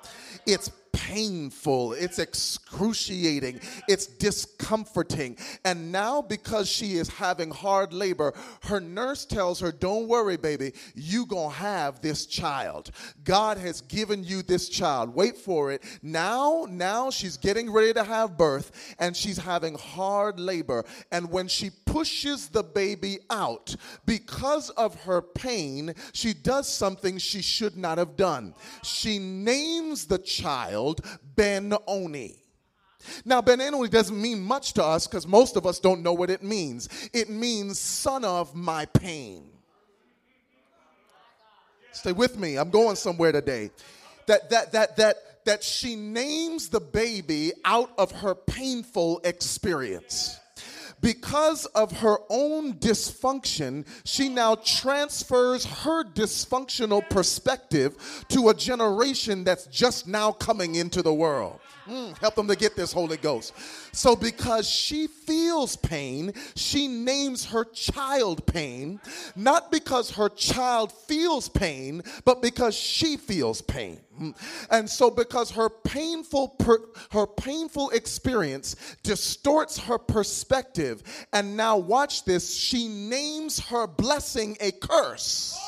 It's 0.47 0.71
painful, 0.93 1.93
it's 1.95 2.19
excruciating, 2.19 3.61
it's 3.89 4.07
discomforting. 4.07 5.37
And 5.65 5.91
now, 5.93 6.23
because 6.23 6.69
she 6.69 6.95
is 6.95 7.09
having 7.09 7.51
hard 7.51 7.93
labor, 7.93 8.35
her 8.65 8.81
nurse 8.81 9.25
tells 9.25 9.61
her, 9.61 9.73
Don't 9.73 10.09
worry, 10.09 10.37
baby, 10.37 10.73
you 10.95 11.27
gonna 11.27 11.51
have 11.51 12.01
this 12.01 12.27
child. 12.27 12.91
God 13.25 13.59
has 13.59 13.81
given 13.83 14.25
you 14.25 14.43
this 14.43 14.69
child. 14.69 15.15
Wait 15.15 15.37
for 15.37 15.73
it. 15.73 15.83
Now, 16.03 16.67
now 16.69 17.11
she's 17.11 17.37
getting 17.37 17.71
ready 17.73 17.93
to 17.95 18.05
have 18.05 18.37
birth 18.37 18.95
and 18.99 19.17
she's 19.17 19.39
having 19.39 19.75
hard 19.75 20.39
labor. 20.39 20.85
And 21.11 21.31
when 21.31 21.49
she 21.49 21.71
pushes 21.87 22.49
the 22.49 22.63
baby 22.63 23.19
out, 23.31 23.75
because 24.07 24.71
of 24.71 24.95
her 25.03 25.23
pain, 25.23 25.95
she 26.13 26.33
does 26.35 26.69
something 26.69 27.19
she 27.19 27.43
should 27.43 27.77
not 27.77 27.99
have 27.99 28.17
done. 28.17 28.55
She 28.83 29.19
names 29.19 30.07
the 30.07 30.19
child 30.19 30.82
child 30.83 31.01
Ben 31.37 31.73
Oni. 31.87 32.37
Now, 33.25 33.43
Ben 33.43 33.61
Oni 33.61 33.89
doesn't 33.89 34.21
mean 34.21 34.41
much 34.41 34.75
to 34.75 34.85
us 34.85 35.07
because 35.07 35.27
most 35.27 35.57
of 35.57 35.67
us 35.67 35.81
don't 35.81 36.03
know 36.03 36.13
what 36.13 36.31
it 36.31 36.43
means. 36.43 36.89
It 37.13 37.29
means 37.29 37.79
son 37.79 38.25
of 38.25 38.55
my 38.55 38.87
pain. 38.87 39.45
Stay 41.93 42.13
with 42.13 42.39
me. 42.39 42.57
I'm 42.57 42.71
going 42.71 42.97
somewhere 42.97 43.33
today. 43.33 43.71
That 44.27 44.49
that 44.51 44.73
that 44.73 44.97
that 44.97 45.17
that 45.45 45.65
she 45.65 45.97
names 45.97 46.69
the 46.69 46.81
baby 46.81 47.53
out 47.65 47.91
of 47.99 48.13
her 48.13 48.35
painful 48.35 49.21
experience 49.25 50.39
because 51.03 51.67
of 51.67 51.93
her 51.99 52.19
own 52.31 52.75
dysfunction, 52.75 53.85
she 54.05 54.29
now 54.29 54.55
transfers 54.55 55.65
her 55.65 56.05
dysfunctional 56.05 57.09
perspective 57.11 58.25
to 58.29 58.49
a 58.49 58.55
generation 58.55 59.45
that's 59.45 59.67
just 59.67 60.07
now 60.07 60.33
coming 60.33 60.77
into 60.77 61.03
the 61.03 61.13
world. 61.13 61.61
Mm, 61.87 62.17
help 62.19 62.37
them 62.37 62.47
to 62.47 62.55
get 62.55 62.77
this 62.77 62.93
Holy 62.93 63.17
Ghost. 63.17 63.53
So, 63.91 64.15
because 64.15 64.69
she 64.69 65.09
feels 65.09 65.75
pain, 65.75 66.33
she 66.55 66.87
names 66.87 67.47
her 67.47 67.65
child 67.65 68.47
pain, 68.47 69.01
not 69.35 69.73
because 69.73 70.13
her 70.13 70.29
child 70.29 70.93
feels 70.93 71.49
pain, 71.49 72.03
but 72.25 72.41
because 72.41 72.77
she 72.77 73.17
feels 73.17 73.61
pain. 73.61 74.01
And 74.71 74.89
so, 74.89 75.11
because 75.11 75.51
her 75.53 75.69
painful 75.69 76.49
per, 76.49 76.79
her 77.13 77.27
painful 77.27 77.91
experience 77.91 78.77
distorts 79.03 79.79
her 79.79 79.99
perspective, 79.99 81.03
and 81.33 81.57
now 81.57 81.77
watch 81.77 82.25
this, 82.25 82.55
she 82.55 82.89
names 82.89 83.59
her 83.61 83.87
blessing 83.87 84.57
a 84.61 84.73
curse 84.73 85.59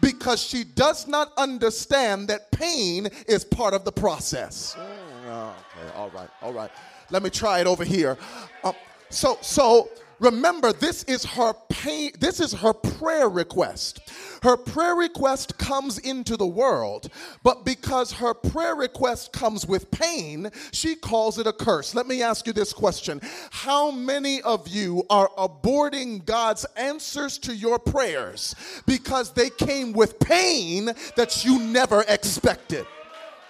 because 0.00 0.42
she 0.42 0.64
does 0.64 1.06
not 1.06 1.32
understand 1.36 2.28
that 2.28 2.50
pain 2.52 3.08
is 3.26 3.44
part 3.44 3.74
of 3.74 3.84
the 3.84 3.92
process. 3.92 4.76
Oh, 4.78 5.54
okay, 5.78 5.96
all 5.96 6.10
right, 6.10 6.28
all 6.42 6.52
right. 6.52 6.70
Let 7.10 7.22
me 7.22 7.30
try 7.30 7.60
it 7.60 7.66
over 7.66 7.84
here. 7.84 8.18
Um, 8.64 8.74
so, 9.10 9.38
so 9.40 9.90
remember, 10.18 10.72
this 10.72 11.04
is 11.04 11.24
her 11.24 11.52
pain. 11.68 12.12
This 12.18 12.40
is 12.40 12.52
her 12.54 12.72
prayer 12.72 13.28
request. 13.28 14.00
Her 14.42 14.56
prayer 14.56 14.94
request 14.94 15.58
comes 15.58 15.98
into 15.98 16.36
the 16.36 16.46
world, 16.46 17.08
but 17.42 17.64
because 17.64 18.12
her 18.12 18.34
prayer 18.34 18.74
request 18.74 19.32
comes 19.32 19.66
with 19.66 19.90
pain, 19.90 20.50
she 20.72 20.94
calls 20.94 21.38
it 21.38 21.46
a 21.46 21.52
curse. 21.52 21.94
Let 21.94 22.06
me 22.06 22.22
ask 22.22 22.46
you 22.46 22.52
this 22.52 22.72
question 22.72 23.20
How 23.50 23.90
many 23.90 24.42
of 24.42 24.68
you 24.68 25.04
are 25.10 25.30
aborting 25.36 26.24
God's 26.24 26.64
answers 26.76 27.38
to 27.38 27.54
your 27.54 27.78
prayers 27.78 28.54
because 28.86 29.32
they 29.32 29.50
came 29.50 29.92
with 29.92 30.18
pain 30.18 30.90
that 31.16 31.44
you 31.44 31.58
never 31.58 32.04
expected? 32.08 32.86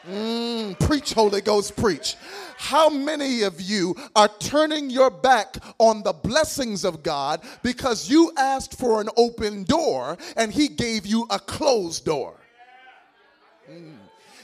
Mm, 0.08 0.78
preach, 0.78 1.14
Holy 1.14 1.40
Ghost, 1.40 1.76
preach. 1.76 2.16
How 2.58 2.88
many 2.88 3.42
of 3.42 3.60
you 3.60 3.96
are 4.14 4.30
turning 4.38 4.88
your 4.88 5.10
back 5.10 5.56
on 5.78 6.02
the 6.02 6.12
blessings 6.12 6.84
of 6.84 7.02
God 7.02 7.42
because 7.62 8.08
you 8.08 8.32
asked 8.36 8.78
for 8.78 9.00
an 9.00 9.08
open 9.16 9.64
door 9.64 10.16
and 10.36 10.52
He 10.52 10.68
gave 10.68 11.06
you 11.06 11.26
a 11.28 11.40
closed 11.40 12.04
door? 12.04 12.34
Mm. 13.68 13.96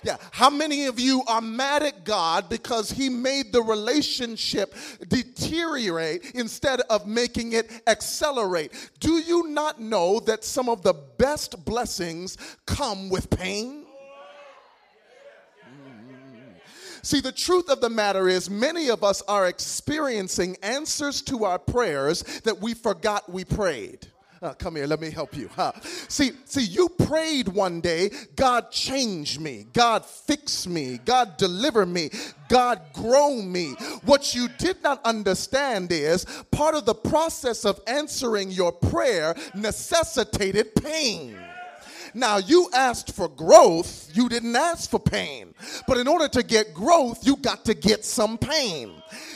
Yeah. 0.04 0.16
How 0.32 0.50
many 0.50 0.86
of 0.86 0.98
you 0.98 1.22
are 1.28 1.40
mad 1.40 1.84
at 1.84 2.04
God 2.04 2.48
because 2.48 2.90
He 2.90 3.08
made 3.08 3.52
the 3.52 3.62
relationship 3.62 4.74
deteriorate 5.08 6.32
instead 6.34 6.80
of 6.90 7.06
making 7.06 7.52
it 7.52 7.70
accelerate? 7.86 8.72
Do 8.98 9.18
you 9.18 9.48
not 9.48 9.80
know 9.80 10.18
that 10.20 10.42
some 10.42 10.68
of 10.68 10.82
the 10.82 10.94
best 10.94 11.64
blessings 11.64 12.36
come 12.66 13.10
with 13.10 13.30
pain? 13.30 13.81
See, 17.02 17.20
the 17.20 17.32
truth 17.32 17.68
of 17.68 17.80
the 17.80 17.90
matter 17.90 18.28
is, 18.28 18.48
many 18.48 18.88
of 18.88 19.02
us 19.02 19.22
are 19.22 19.48
experiencing 19.48 20.56
answers 20.62 21.20
to 21.22 21.44
our 21.44 21.58
prayers 21.58 22.22
that 22.44 22.60
we 22.60 22.74
forgot 22.74 23.30
we 23.30 23.44
prayed. 23.44 24.06
Uh, 24.42 24.52
come 24.54 24.74
here, 24.74 24.88
let 24.88 25.00
me 25.00 25.08
help 25.08 25.36
you. 25.36 25.48
Huh? 25.54 25.70
See, 26.08 26.32
see, 26.46 26.64
you 26.64 26.88
prayed 26.88 27.46
one 27.46 27.80
day, 27.80 28.10
God 28.34 28.72
change 28.72 29.38
me, 29.38 29.66
God 29.72 30.04
fix 30.04 30.66
me, 30.66 30.98
God 31.04 31.36
deliver 31.36 31.86
me, 31.86 32.10
God 32.48 32.80
grow 32.92 33.40
me. 33.40 33.74
What 34.04 34.34
you 34.34 34.48
did 34.58 34.82
not 34.82 35.00
understand 35.04 35.92
is 35.92 36.24
part 36.50 36.74
of 36.74 36.86
the 36.86 36.94
process 36.94 37.64
of 37.64 37.80
answering 37.86 38.50
your 38.50 38.72
prayer 38.72 39.36
necessitated 39.54 40.74
pain. 40.74 41.38
Now, 42.14 42.36
you 42.38 42.68
asked 42.74 43.12
for 43.14 43.28
growth, 43.28 44.10
you 44.14 44.28
didn't 44.28 44.54
ask 44.54 44.90
for 44.90 45.00
pain. 45.00 45.54
But 45.88 45.96
in 45.98 46.06
order 46.06 46.28
to 46.28 46.42
get 46.42 46.74
growth, 46.74 47.26
you 47.26 47.36
got 47.36 47.64
to 47.64 47.74
get 47.74 48.04
some 48.04 48.36
pain. 48.36 48.92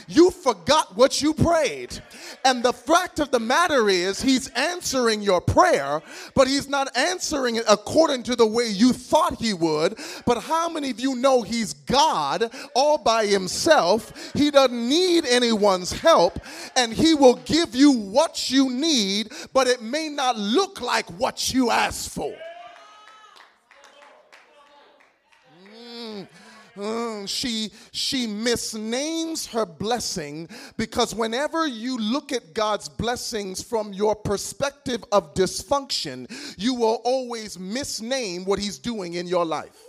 You 0.09 0.31
forgot 0.31 0.97
what 0.97 1.23
you 1.23 1.35
prayed. 1.35 1.99
And 2.45 2.63
the 2.63 2.73
fact 2.73 3.19
of 3.19 3.31
the 3.31 3.41
matter 3.41 3.89
is, 3.89 4.21
He's 4.21 4.49
answering 4.49 5.23
your 5.23 5.41
prayer, 5.41 6.03
but 6.35 6.47
He's 6.47 6.69
not 6.69 6.95
answering 6.97 7.57
it 7.57 7.65
according 7.69 8.23
to 8.25 8.37
the 8.37 8.47
way 8.47 8.69
you 8.69 8.93
thought 8.93 9.41
He 9.41 9.55
would. 9.55 9.99
But 10.27 10.43
how 10.43 10.69
many 10.69 10.91
of 10.91 11.01
you 11.01 11.17
know 11.17 11.43
He's 11.43 11.73
God 11.73 12.51
all 12.75 12.99
by 12.99 13.27
Himself? 13.27 14.33
He 14.35 14.51
doesn't 14.51 14.89
need 14.89 15.25
anyone's 15.25 15.93
help, 15.93 16.39
and 16.77 16.93
He 16.93 17.15
will 17.15 17.37
give 17.37 17.75
you 17.75 17.93
what 17.93 18.51
you 18.51 18.71
need, 18.71 19.33
but 19.53 19.67
it 19.67 19.83
may 19.83 20.09
not 20.09 20.39
look 20.39 20.81
like 20.81 21.09
what 21.19 21.53
you 21.53 21.71
asked 21.71 22.11
for. 22.11 22.35
Mm, 26.77 27.27
she 27.27 27.71
she 27.91 28.27
misnames 28.27 29.49
her 29.49 29.65
blessing 29.65 30.49
because 30.77 31.15
whenever 31.15 31.67
you 31.67 31.97
look 31.97 32.33
at 32.33 32.53
God's 32.53 32.89
blessings 32.89 33.63
from 33.63 33.95
your 33.95 34.15
perspective 34.15 35.03
of 35.11 35.33
dysfunction, 35.33 36.27
you 36.59 36.75
will 36.75 37.01
always 37.05 37.57
misname 37.57 38.45
what 38.47 38.59
he's 38.59 38.79
doing 38.79 39.15
in 39.15 39.27
your 39.27 39.47
life. 39.47 39.86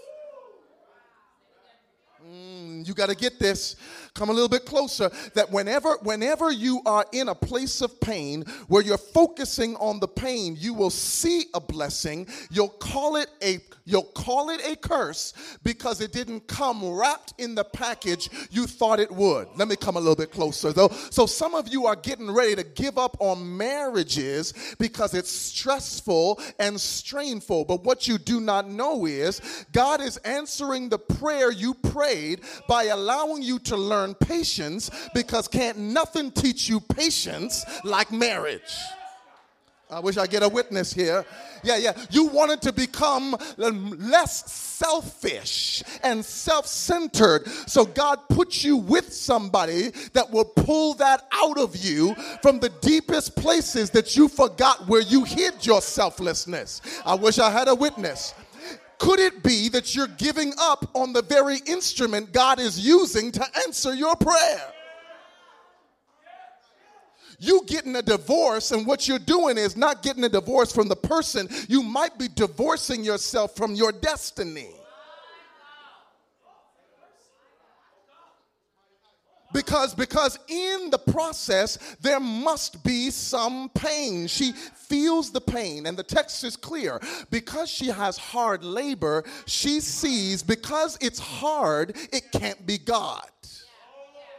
You 2.88 2.94
got 2.94 3.10
to 3.10 3.16
get 3.16 3.40
this 3.40 3.76
come 4.18 4.30
a 4.30 4.34
little 4.34 4.50
bit 4.50 4.66
closer 4.66 5.12
that 5.36 5.52
whenever 5.52 5.98
whenever 6.02 6.52
you 6.52 6.82
are 6.86 7.06
in 7.12 7.30
a 7.30 7.36
place 7.36 7.82
of 7.82 8.00
pain 8.02 8.42
where 8.68 8.82
you're 8.82 8.98
focusing 8.98 9.76
on 9.76 10.00
the 10.00 10.08
pain 10.08 10.56
you 10.58 10.74
will 10.74 10.90
see 10.90 11.46
a 11.54 11.60
blessing. 11.60 12.28
You'll 12.50 12.70
call 12.70 13.18
it 13.18 13.30
a 13.44 13.60
you'll 13.86 14.04
call 14.04 14.50
it 14.50 14.62
a 14.66 14.76
curse 14.76 15.34
because 15.64 16.02
it 16.02 16.12
didn't 16.12 16.48
come 16.48 16.84
wrapped 16.84 17.36
in 17.38 17.54
the 17.54 17.64
package 17.64 18.30
you 18.50 18.66
thought 18.66 19.00
it 19.00 19.12
would. 19.12 19.48
Let 19.56 19.68
me 19.68 19.76
come 19.76 19.98
a 19.98 20.00
little 20.00 20.16
bit 20.16 20.32
closer 20.32 20.74
though. 20.74 20.90
So 21.12 21.26
some 21.28 21.54
of 21.54 21.68
you 21.68 21.86
are 21.86 21.96
getting 21.96 22.32
ready 22.32 22.56
to 22.56 22.64
give 22.64 22.98
up 22.98 23.18
on 23.20 23.58
marriages 23.58 24.54
because 24.80 25.14
it's 25.14 25.32
stressful 25.32 26.40
and 26.58 26.80
strainful. 26.82 27.66
But 27.66 27.84
what 27.84 28.08
you 28.08 28.18
do 28.18 28.40
not 28.40 28.68
know 28.68 29.06
is 29.06 29.66
god 29.72 30.02
is 30.02 30.18
answering 30.18 30.90
the 30.90 31.00
prayer 31.00 31.52
you 31.52 31.76
prayed 31.76 32.42
by 32.68 32.77
allowing 32.86 33.44
you 33.44 33.60
to 33.60 33.76
learn 33.76 33.98
learn 33.98 34.16
patience 34.16 34.92
because 35.14 35.48
can't 35.48 35.78
nothing 35.78 36.32
teach 36.32 36.70
you 36.70 36.80
patience 36.80 37.66
like 37.84 38.12
marriage. 38.12 38.76
I 39.90 40.02
wish 40.02 40.18
I 40.18 40.28
get 40.28 40.44
a 40.44 40.50
witness 40.50 40.94
here. 40.94 41.26
Yeah, 41.64 41.78
yeah. 41.78 41.94
You 42.10 42.26
wanted 42.26 42.62
to 42.64 42.74
become 42.74 43.38
less 43.56 44.52
selfish 44.52 45.82
and 46.04 46.24
self 46.24 46.68
centered. 46.68 47.48
So 47.68 47.86
God 47.86 48.20
put 48.30 48.66
you 48.66 48.76
with 48.76 49.14
somebody 49.14 49.92
that 50.12 50.30
will 50.30 50.44
pull 50.46 50.94
that 50.96 51.26
out 51.32 51.58
of 51.58 51.78
you 51.78 52.16
from 52.42 52.60
the 52.60 52.70
deepest 52.82 53.38
places 53.38 53.90
that 53.92 54.18
you 54.18 54.28
forgot 54.28 54.88
where 54.90 55.02
you 55.02 55.24
hid 55.24 55.66
your 55.66 55.82
selflessness. 55.82 56.82
I 57.06 57.16
wish 57.16 57.40
I 57.40 57.50
had 57.50 57.70
a 57.70 57.76
witness. 57.76 58.34
Could 59.00 59.20
it 59.20 59.44
be 59.44 59.70
that 59.70 59.96
you're 59.96 60.08
giving 60.08 60.54
up 60.60 60.90
on 60.96 61.14
the 61.14 61.22
very 61.22 61.58
instrument 61.66 62.34
God 62.34 62.60
is 62.60 62.80
using 62.80 63.32
to 63.32 63.46
answer 63.66 63.94
your 63.94 64.16
prayer? 64.16 64.74
You 67.40 67.64
getting 67.68 67.96
a 67.96 68.02
divorce, 68.02 68.72
and 68.72 68.88
what 68.88 69.08
you're 69.08 69.20
doing 69.20 69.60
is 69.60 69.78
not 69.78 70.02
getting 70.02 70.24
a 70.24 70.30
divorce 70.30 70.72
from 70.72 70.88
the 70.88 70.96
person, 70.96 71.48
you 71.70 71.84
might 71.84 72.18
be 72.18 72.28
divorcing 72.28 73.04
yourself 73.04 73.56
from 73.56 73.76
your 73.76 73.92
destiny. 73.92 74.72
Because 79.58 79.96
because 79.96 80.38
in 80.48 80.92
the 80.92 81.00
process 81.00 81.80
there 82.00 82.20
must 82.20 82.84
be 82.84 83.10
some 83.10 83.70
pain. 83.70 84.28
She 84.28 84.52
feels 84.52 85.32
the 85.32 85.42
pain 85.42 85.88
and 85.88 85.98
the 85.98 86.04
text 86.04 86.44
is 86.44 86.56
clear. 86.56 87.02
Because 87.32 87.68
she 87.68 87.88
has 87.88 88.18
hard 88.18 88.64
labor 88.64 89.24
she 89.48 89.80
sees 89.80 90.44
because 90.44 90.98
it's 91.02 91.20
hard 91.20 91.98
it 92.14 92.32
can't 92.32 92.66
be 92.68 92.78
god 92.78 93.28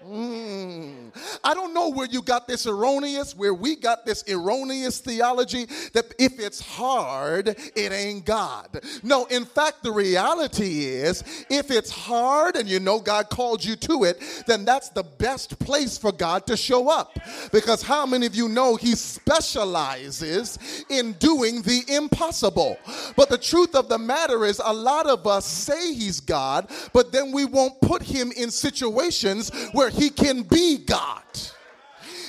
Mm. 0.07 1.13
I 1.43 1.55
don't 1.55 1.75
know 1.75 1.89
where 1.89 2.07
you 2.07 2.23
got 2.23 2.47
this 2.47 2.67
erroneous, 2.67 3.37
where 3.37 3.55
we 3.55 3.75
got 3.77 4.07
this 4.07 4.25
erroneous 4.29 5.01
theology 5.01 5.67
that 5.93 6.15
if 6.19 6.39
it's 6.39 6.61
hard, 6.61 7.57
it 7.75 7.93
ain't 7.93 8.25
God. 8.25 8.81
No, 9.03 9.25
in 9.27 9.45
fact, 9.45 9.83
the 9.83 9.91
reality 9.91 10.85
is 10.85 11.25
if 11.51 11.71
it's 11.71 11.91
hard 11.91 12.57
and 12.57 12.69
you 12.69 12.81
know 12.81 13.01
God 13.01 13.29
called 13.29 13.65
you 13.65 13.77
to 13.77 14.05
it, 14.05 14.23
then 14.47 14.65
that's 14.65 14.89
the 14.91 15.03
best 15.03 15.59
place 15.59 15.99
for 15.99 16.13
God 16.13 16.47
to 16.47 16.57
show 16.57 16.89
up. 16.89 17.19
Because 17.53 17.83
how 17.83 18.07
many 18.07 18.27
of 18.27 18.35
you 18.35 18.49
know 18.49 18.77
He 18.77 18.95
specializes 18.95 20.59
in 20.89 21.13
doing 21.15 21.63
the 21.63 21.83
impossible? 21.89 22.79
But 23.17 23.31
the 23.31 23.39
truth 23.39 23.75
of 23.75 23.89
the 23.89 23.99
matter 23.99 24.45
is, 24.45 24.61
a 24.65 24.73
lot 24.73 25.07
of 25.07 25.27
us 25.27 25.45
say 25.45 25.93
He's 25.93 26.21
God, 26.21 26.71
but 26.93 27.13
then 27.13 27.33
we 27.33 27.45
won't 27.45 27.81
put 27.81 28.03
Him 28.03 28.33
in 28.37 28.51
situations 28.51 29.51
where 29.73 29.88
where 29.89 30.01
he 30.01 30.11
can 30.11 30.43
be 30.43 30.79
God. 30.79 31.23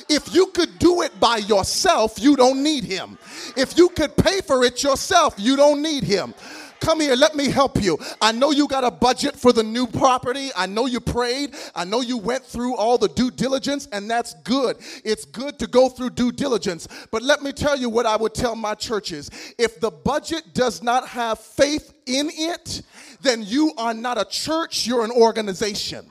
If 0.10 0.34
you 0.34 0.48
could 0.48 0.80
do 0.80 1.02
it 1.02 1.20
by 1.20 1.38
yourself, 1.38 2.20
you 2.20 2.36
don't 2.36 2.64
need 2.64 2.84
him. 2.84 3.18
If 3.56 3.78
you 3.78 3.90
could 3.90 4.16
pay 4.18 4.42
for 4.42 4.64
it 4.64 4.82
yourself, 4.82 5.36
you 5.38 5.56
don't 5.56 5.82
need 5.82 6.04
him. 6.04 6.34
Come 6.80 7.02
here, 7.02 7.16
let 7.16 7.36
me 7.36 7.50
help 7.50 7.84
you. 7.84 8.00
I 8.22 8.32
know 8.32 8.52
you 8.52 8.68
got 8.68 8.86
a 8.86 8.90
budget 8.90 9.36
for 9.36 9.52
the 9.52 9.62
new 9.62 9.86
property. 9.86 10.50
I 10.56 10.66
know 10.66 10.86
you 10.86 11.02
prayed. 11.02 11.54
I 11.76 11.84
know 11.84 12.00
you 12.00 12.18
went 12.18 12.44
through 12.46 12.76
all 12.78 12.98
the 12.98 13.10
due 13.10 13.30
diligence, 13.30 13.88
and 13.92 14.10
that's 14.10 14.34
good. 14.46 14.78
It's 15.04 15.26
good 15.26 15.60
to 15.60 15.68
go 15.68 15.90
through 15.90 16.12
due 16.12 16.32
diligence. 16.32 16.88
But 17.12 17.22
let 17.22 17.44
me 17.44 17.52
tell 17.52 17.78
you 17.78 17.90
what 17.90 18.06
I 18.06 18.16
would 18.16 18.34
tell 18.34 18.56
my 18.56 18.76
churches 18.76 19.30
if 19.58 19.82
the 19.82 19.92
budget 19.92 20.54
does 20.54 20.82
not 20.82 21.08
have 21.10 21.40
faith 21.40 21.94
in 22.06 22.30
it, 22.32 22.82
then 23.22 23.44
you 23.44 23.74
are 23.78 23.94
not 23.94 24.18
a 24.18 24.26
church, 24.26 24.88
you're 24.88 25.04
an 25.04 25.12
organization. 25.12 26.10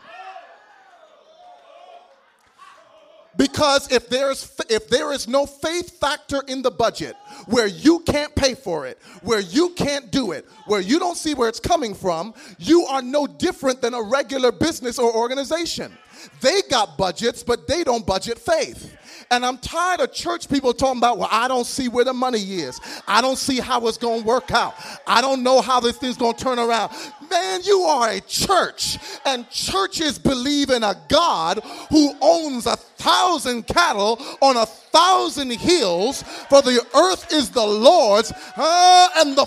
Because 3.39 3.91
if 3.93 4.09
there's 4.09 4.53
if 4.69 4.89
there 4.89 5.13
is 5.13 5.29
no 5.29 5.47
faith 5.47 5.99
factor 6.01 6.43
in 6.49 6.61
the 6.61 6.73
budget 6.73 7.15
where 7.47 7.69
you 7.69 8.01
can't 8.01 8.35
pay 8.35 8.55
for 8.55 8.85
it, 8.85 8.99
where 9.23 9.39
you 9.39 9.71
can't 9.71 10.11
do 10.11 10.33
it, 10.33 10.45
where 10.67 10.81
you 10.81 10.99
don't 10.99 11.17
see 11.17 11.35
where 11.35 11.49
it's 11.49 11.61
coming 11.61 11.95
from, 11.95 12.35
you 12.59 12.85
are 12.87 13.01
no 13.01 13.29
different 13.29 13.81
than 13.81 13.95
a 13.95 14.03
regular 14.03 14.51
business 14.51 14.99
or 14.99 15.15
organization. 15.15 15.97
They 16.41 16.63
got 16.69 16.99
budgets, 16.99 17.45
but 17.45 17.69
they 17.69 17.85
don't 17.85 18.05
budget 18.05 18.41
faith. 18.41 18.97
And 19.31 19.45
I'm 19.45 19.59
tired 19.59 20.01
of 20.01 20.13
church 20.13 20.49
people 20.49 20.73
talking 20.73 20.99
about, 20.99 21.19
well, 21.19 21.29
I 21.31 21.49
don't 21.49 21.67
see 21.67 21.89
where 21.89 22.05
the 22.05 22.15
money 22.15 22.39
is. 22.39 22.81
I 23.07 23.21
don't 23.21 23.37
see 23.37 23.61
how 23.61 23.87
it's 23.87 23.99
going 23.99 24.23
to 24.23 24.27
work 24.27 24.51
out. 24.51 24.75
I 25.07 25.21
don't 25.21 25.43
know 25.43 25.61
how 25.61 25.81
this 25.81 25.99
thing's 25.99 26.17
going 26.17 26.35
to 26.35 26.43
turn 26.45 26.59
around. 26.59 26.93
Man, 27.31 27.61
you 27.63 27.81
are 27.81 28.09
a 28.11 28.21
church, 28.23 28.99
and 29.27 29.49
churches 29.51 30.19
believe 30.19 30.71
in 30.71 30.83
a 30.83 30.95
God 31.09 31.61
who 31.91 32.15
owns 32.23 32.67
a 32.67 32.77
thousand 32.77 33.67
cattle 33.67 34.19
on 34.41 34.57
a 34.57 34.65
thousand 34.65 35.53
hills, 35.53 36.23
for 36.49 36.63
the 36.63 36.85
earth 36.95 37.31
is 37.33 37.51
the 37.51 37.67
Lord's, 37.67 38.33
uh, 38.57 39.09
and 39.17 39.37
the. 39.37 39.47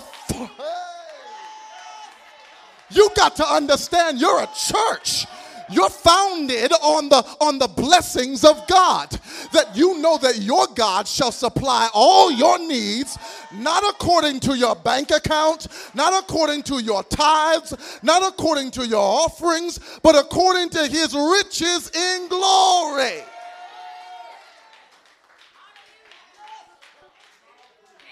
You 2.90 3.08
got 3.16 3.34
to 3.36 3.46
understand 3.52 4.20
you're 4.20 4.42
a 4.42 4.48
church 4.54 5.26
you're 5.72 5.90
founded 5.90 6.72
on 6.82 7.08
the 7.08 7.24
on 7.40 7.58
the 7.58 7.68
blessings 7.68 8.44
of 8.44 8.66
God. 8.66 9.10
That 9.52 9.76
you 9.76 9.98
know 9.98 10.18
that 10.18 10.38
your 10.38 10.66
God 10.74 11.06
shall 11.06 11.32
supply 11.32 11.88
all 11.92 12.30
your 12.30 12.58
needs, 12.58 13.18
not 13.52 13.82
according 13.88 14.40
to 14.40 14.56
your 14.56 14.74
bank 14.74 15.10
account, 15.10 15.68
not 15.94 16.22
according 16.22 16.62
to 16.64 16.82
your 16.82 17.02
tithes, 17.04 18.00
not 18.02 18.22
according 18.22 18.70
to 18.72 18.86
your 18.86 19.00
offerings, 19.00 19.78
but 20.02 20.16
according 20.16 20.70
to 20.70 20.86
his 20.86 21.14
riches 21.14 21.90
in 21.94 22.28
glory. 22.28 23.22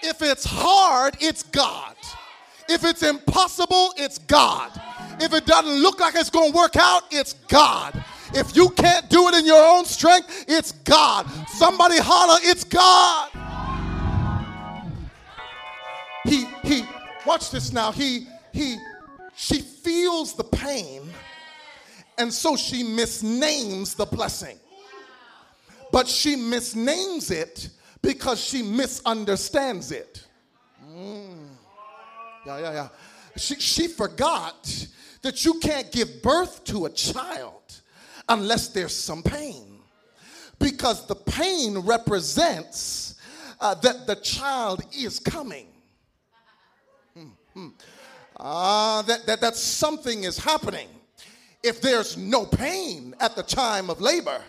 If 0.03 0.23
it's 0.23 0.45
hard, 0.45 1.17
it's 1.21 1.43
God. 1.43 1.95
If 2.69 2.85
it's 2.85 3.03
impossible, 3.03 3.93
it's 3.97 4.19
God. 4.19 4.80
If 5.21 5.35
it 5.35 5.47
doesn't 5.47 5.83
look 5.83 6.01
like 6.01 6.15
it's 6.15 6.31
going 6.31 6.53
to 6.53 6.57
work 6.57 6.77
out, 6.77 7.03
it's 7.11 7.35
God. 7.49 8.03
If 8.33 8.57
you 8.57 8.71
can't 8.71 9.09
do 9.11 9.29
it 9.29 9.35
in 9.35 9.45
your 9.45 9.63
own 9.77 9.85
strength, 9.85 10.47
it's 10.49 10.73
God. 10.73 11.27
Somebody 11.49 11.97
holler, 11.99 12.39
it's 12.43 12.65
God. 12.65 13.31
He 16.25 16.47
he 16.63 16.85
watch 17.27 17.51
this 17.51 17.73
now. 17.73 17.93
He 17.93 18.27
he 18.53 18.77
she 19.35 19.61
feels 19.61 20.35
the 20.35 20.45
pain 20.45 21.03
and 22.21 22.33
so 22.33 22.55
she 22.55 22.85
misnames 22.85 23.97
the 23.97 24.05
blessing. 24.05 24.59
But 25.91 26.07
she 26.07 26.37
misnames 26.37 27.31
it 27.31 27.71
because 28.03 28.39
she 28.39 28.63
misunderstands 28.63 29.91
it. 29.91 30.25
Mm. 30.87 31.49
Yeah, 32.47 32.59
yeah, 32.59 32.73
yeah. 32.73 32.89
She, 33.37 33.55
she 33.57 33.89
forgot 33.89 34.87
that 35.23 35.45
you 35.45 35.55
can't 35.61 35.91
give 35.93 36.23
birth 36.23 36.65
to 36.65 36.87
a 36.87 36.91
child 36.91 37.81
unless 38.29 38.69
there's 38.69 38.95
some 38.95 39.23
pain. 39.23 39.79
Because 40.59 41.07
the 41.07 41.15
pain 41.15 41.79
represents 41.79 43.15
uh, 43.61 43.75
that 43.75 44.07
the 44.07 44.17
child 44.17 44.83
is 44.97 45.19
coming. 45.19 45.67
Mm-hmm. 47.17 47.69
Uh, 48.37 49.03
that, 49.03 49.27
that, 49.27 49.41
that 49.41 49.57
something 49.57 50.25
is 50.25 50.39
happening. 50.39 50.89
If 51.63 51.81
there's 51.83 52.17
no 52.17 52.47
pain 52.47 53.15
at 53.21 53.37
the 53.37 53.43
time 53.43 53.91
of 53.91 54.01
labor, 54.01 54.41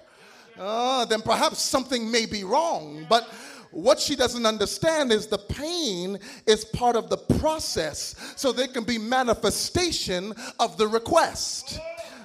uh, 0.58 1.06
then 1.06 1.22
perhaps 1.22 1.60
something 1.62 2.10
may 2.10 2.26
be 2.26 2.44
wrong. 2.44 3.06
But 3.10 3.30
what 3.72 4.00
she 4.00 4.16
doesn't 4.16 4.46
understand 4.46 5.12
is 5.12 5.28
the 5.28 5.38
pain 5.38 6.20
is 6.46 6.66
part 6.66 6.96
of 6.96 7.10
the 7.10 7.18
process, 7.18 8.34
so 8.36 8.52
there 8.52 8.68
can 8.68 8.84
be 8.84 8.98
manifestation 8.98 10.34
of 10.60 10.78
the 10.78 10.88
request. 10.88 11.80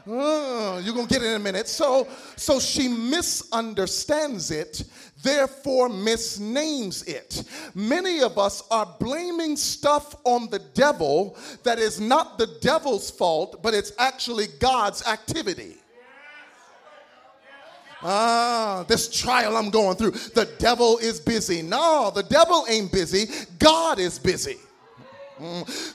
Mm, 0.06 0.20
oh, 0.20 0.80
you're 0.84 0.94
gonna 0.94 1.08
get 1.08 1.22
it 1.22 1.26
in 1.26 1.34
a 1.34 1.38
minute. 1.38 1.66
So, 1.66 2.06
so 2.36 2.60
she 2.60 2.86
misunderstands 2.86 4.52
it, 4.52 4.84
therefore 5.22 5.88
misnames 5.88 7.08
it. 7.08 7.42
Many 7.74 8.20
of 8.20 8.38
us 8.38 8.62
are 8.70 8.86
blaming 9.00 9.56
stuff 9.56 10.14
on 10.24 10.48
the 10.50 10.60
devil 10.74 11.36
that 11.64 11.80
is 11.80 12.00
not 12.00 12.38
the 12.38 12.46
devil's 12.60 13.10
fault, 13.10 13.62
but 13.62 13.74
it's 13.74 13.92
actually 13.98 14.46
God's 14.60 15.04
activity. 15.08 15.78
Ah, 18.08 18.84
this 18.86 19.08
trial 19.08 19.56
I'm 19.56 19.70
going 19.70 19.96
through, 19.96 20.12
the 20.12 20.48
devil 20.58 20.96
is 20.98 21.18
busy. 21.18 21.60
No, 21.60 22.12
the 22.14 22.22
devil 22.22 22.64
ain't 22.68 22.92
busy, 22.92 23.26
God 23.58 23.98
is 23.98 24.16
busy. 24.16 24.58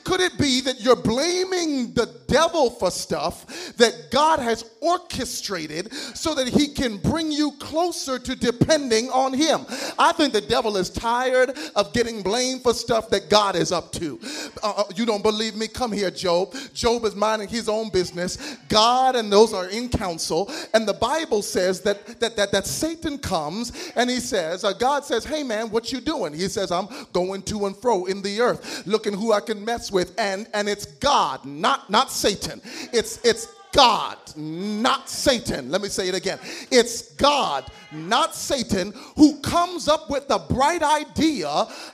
Could 0.04 0.20
it 0.20 0.38
be 0.38 0.60
that 0.62 0.80
you're 0.80 0.96
blaming 0.96 1.92
the 1.94 2.06
devil 2.28 2.70
for 2.70 2.90
stuff 2.90 3.74
that 3.76 4.10
God 4.10 4.38
has 4.38 4.64
orchestrated 4.80 5.92
so 5.92 6.34
that 6.34 6.48
he 6.48 6.68
can 6.68 6.96
bring 6.98 7.32
you 7.32 7.52
closer 7.58 8.18
to 8.18 8.36
depending 8.36 9.10
on 9.10 9.32
him? 9.34 9.66
I 9.98 10.12
think 10.12 10.32
the 10.32 10.40
devil 10.40 10.76
is 10.76 10.90
tired 10.90 11.58
of 11.74 11.92
getting 11.92 12.22
blamed 12.22 12.62
for 12.62 12.72
stuff 12.72 13.10
that 13.10 13.28
God 13.30 13.56
is 13.56 13.72
up 13.72 13.92
to. 13.92 14.20
Uh, 14.62 14.74
uh, 14.76 14.84
you 14.94 15.04
don't 15.04 15.22
believe 15.22 15.56
me? 15.56 15.66
Come 15.66 15.92
here, 15.92 16.10
Job. 16.10 16.54
Job 16.72 17.04
is 17.04 17.14
minding 17.16 17.48
his 17.48 17.68
own 17.68 17.90
business. 17.90 18.56
God 18.68 19.16
and 19.16 19.32
those 19.32 19.52
are 19.52 19.68
in 19.68 19.88
council. 19.88 20.50
And 20.72 20.86
the 20.86 20.94
Bible 20.94 21.42
says 21.42 21.80
that 21.82 22.20
that 22.20 22.36
that, 22.36 22.52
that 22.52 22.66
Satan 22.66 23.18
comes 23.18 23.92
and 23.96 24.08
he 24.08 24.20
says, 24.20 24.64
uh, 24.64 24.72
God 24.72 25.04
says, 25.04 25.24
"Hey 25.24 25.42
man, 25.42 25.70
what 25.70 25.92
you 25.92 26.00
doing?" 26.00 26.32
He 26.32 26.48
says, 26.48 26.70
"I'm 26.70 26.88
going 27.12 27.42
to 27.42 27.66
and 27.66 27.76
fro 27.76 28.06
in 28.06 28.22
the 28.22 28.40
earth, 28.40 28.86
looking 28.86 29.12
who 29.12 29.31
I 29.32 29.40
can 29.40 29.64
mess 29.64 29.90
with, 29.90 30.14
and 30.18 30.46
and 30.54 30.68
it's 30.68 30.86
God, 30.86 31.44
not 31.44 31.90
not 31.90 32.10
Satan. 32.10 32.60
It's 32.92 33.18
it's 33.24 33.48
God, 33.72 34.18
not 34.36 35.08
Satan. 35.08 35.70
Let 35.70 35.80
me 35.80 35.88
say 35.88 36.08
it 36.08 36.14
again. 36.14 36.38
It's 36.70 37.14
God, 37.14 37.64
not 37.90 38.34
Satan, 38.34 38.92
who 39.16 39.40
comes 39.40 39.88
up 39.88 40.10
with 40.10 40.28
the 40.28 40.38
bright 40.38 40.82
idea 40.82 41.48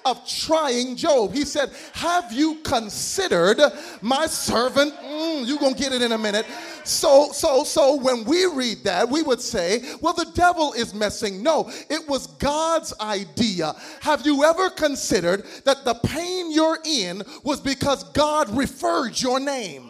of 0.05 0.29
trying 0.29 0.97
Job. 0.97 1.33
He 1.33 1.45
said, 1.45 1.71
Have 1.93 2.33
you 2.33 2.57
considered 2.64 3.61
my 4.03 4.27
servant? 4.27 4.93
Mm, 4.97 5.47
you're 5.47 5.59
going 5.59 5.75
to 5.75 5.81
get 5.81 5.93
it 5.93 6.03
in 6.03 6.12
a 6.12 6.19
minute. 6.19 6.47
So, 6.83 7.31
so, 7.33 7.62
so 7.62 7.95
when 7.97 8.25
we 8.25 8.47
read 8.47 8.79
that, 8.85 9.09
we 9.09 9.23
would 9.23 9.41
say, 9.41 9.83
Well, 10.01 10.14
the 10.14 10.31
devil 10.35 10.73
is 10.73 10.95
messing. 10.95 11.45
No, 11.45 11.71
it 11.88 12.09
was 12.09 12.27
God's 12.27 12.93
idea. 13.01 13.75
Have 14.01 14.27
you 14.27 14.43
ever 14.43 14.69
considered 14.71 15.45
that 15.64 15.85
the 15.85 15.95
pain 15.95 16.51
you're 16.51 16.79
in 16.85 17.23
was 17.45 17.61
because 17.61 18.03
God 18.12 18.51
referred 18.57 19.21
your 19.21 19.38
name? 19.38 19.88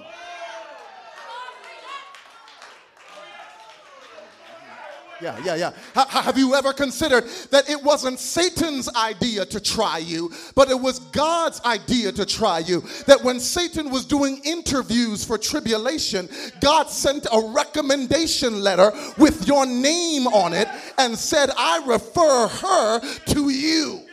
Yeah, 5.20 5.38
yeah, 5.44 5.54
yeah. 5.56 5.72
Have 5.94 6.38
you 6.38 6.54
ever 6.54 6.72
considered 6.72 7.24
that 7.50 7.68
it 7.68 7.82
wasn't 7.82 8.20
Satan's 8.20 8.88
idea 8.94 9.44
to 9.46 9.60
try 9.60 9.98
you, 9.98 10.32
but 10.54 10.70
it 10.70 10.78
was 10.78 10.98
God's 10.98 11.60
idea 11.64 12.12
to 12.12 12.24
try 12.24 12.60
you? 12.60 12.82
That 13.06 13.22
when 13.22 13.40
Satan 13.40 13.90
was 13.90 14.04
doing 14.04 14.40
interviews 14.44 15.24
for 15.24 15.36
tribulation, 15.36 16.28
God 16.60 16.88
sent 16.88 17.26
a 17.32 17.52
recommendation 17.52 18.60
letter 18.60 18.92
with 19.18 19.46
your 19.48 19.66
name 19.66 20.26
on 20.28 20.52
it 20.52 20.68
and 20.98 21.18
said, 21.18 21.50
I 21.56 21.82
refer 21.84 22.48
her 22.48 23.00
to 23.26 23.48
you. 23.50 24.07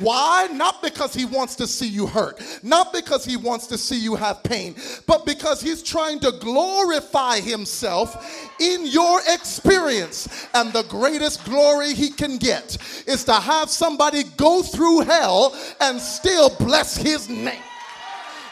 Why? 0.00 0.48
Not 0.52 0.82
because 0.82 1.14
he 1.14 1.24
wants 1.24 1.54
to 1.56 1.66
see 1.66 1.86
you 1.86 2.06
hurt, 2.06 2.40
not 2.62 2.92
because 2.92 3.24
he 3.24 3.36
wants 3.36 3.66
to 3.68 3.78
see 3.78 3.98
you 3.98 4.16
have 4.16 4.42
pain, 4.42 4.74
but 5.06 5.24
because 5.24 5.60
he's 5.60 5.82
trying 5.82 6.20
to 6.20 6.32
glorify 6.32 7.40
himself 7.40 8.50
in 8.60 8.86
your 8.86 9.20
experience. 9.28 10.48
And 10.54 10.72
the 10.72 10.82
greatest 10.84 11.44
glory 11.44 11.94
he 11.94 12.10
can 12.10 12.38
get 12.38 12.76
is 13.06 13.24
to 13.24 13.34
have 13.34 13.70
somebody 13.70 14.24
go 14.36 14.62
through 14.62 15.00
hell 15.00 15.56
and 15.80 16.00
still 16.00 16.54
bless 16.56 16.96
his 16.96 17.28
name 17.28 17.62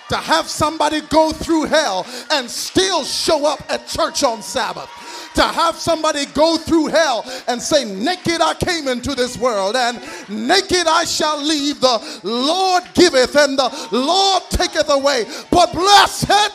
to 0.09 0.17
have 0.19 0.47
somebody 0.47 1.01
go 1.09 1.33
through 1.33 1.65
hell 1.65 2.05
and 2.33 2.51
still 2.51 3.03
show 3.03 3.47
up 3.47 3.63
at 3.71 3.87
church 3.87 4.23
on 4.23 4.43
Sabbath 4.43 4.91
to 5.35 5.43
have 5.43 5.77
somebody 5.77 6.27
go 6.27 6.57
through 6.57 6.87
hell 6.89 7.25
and 7.49 7.61
say, 7.61 7.85
Naked 7.85 8.41
I 8.41 8.55
came 8.55 8.89
into 8.89 9.15
this 9.15 9.37
world, 9.37 9.77
and 9.77 9.99
naked 10.29 10.87
I 10.87 11.05
shall 11.05 11.43
leave. 11.43 11.81
The 11.81 12.21
Lord 12.23 12.85
giveth, 12.95 13.37
and 13.37 13.59
the 13.59 13.89
Lord 13.93 14.43
taketh 14.51 14.89
away. 14.89 15.25
But 15.51 15.73
blessed 15.73 16.53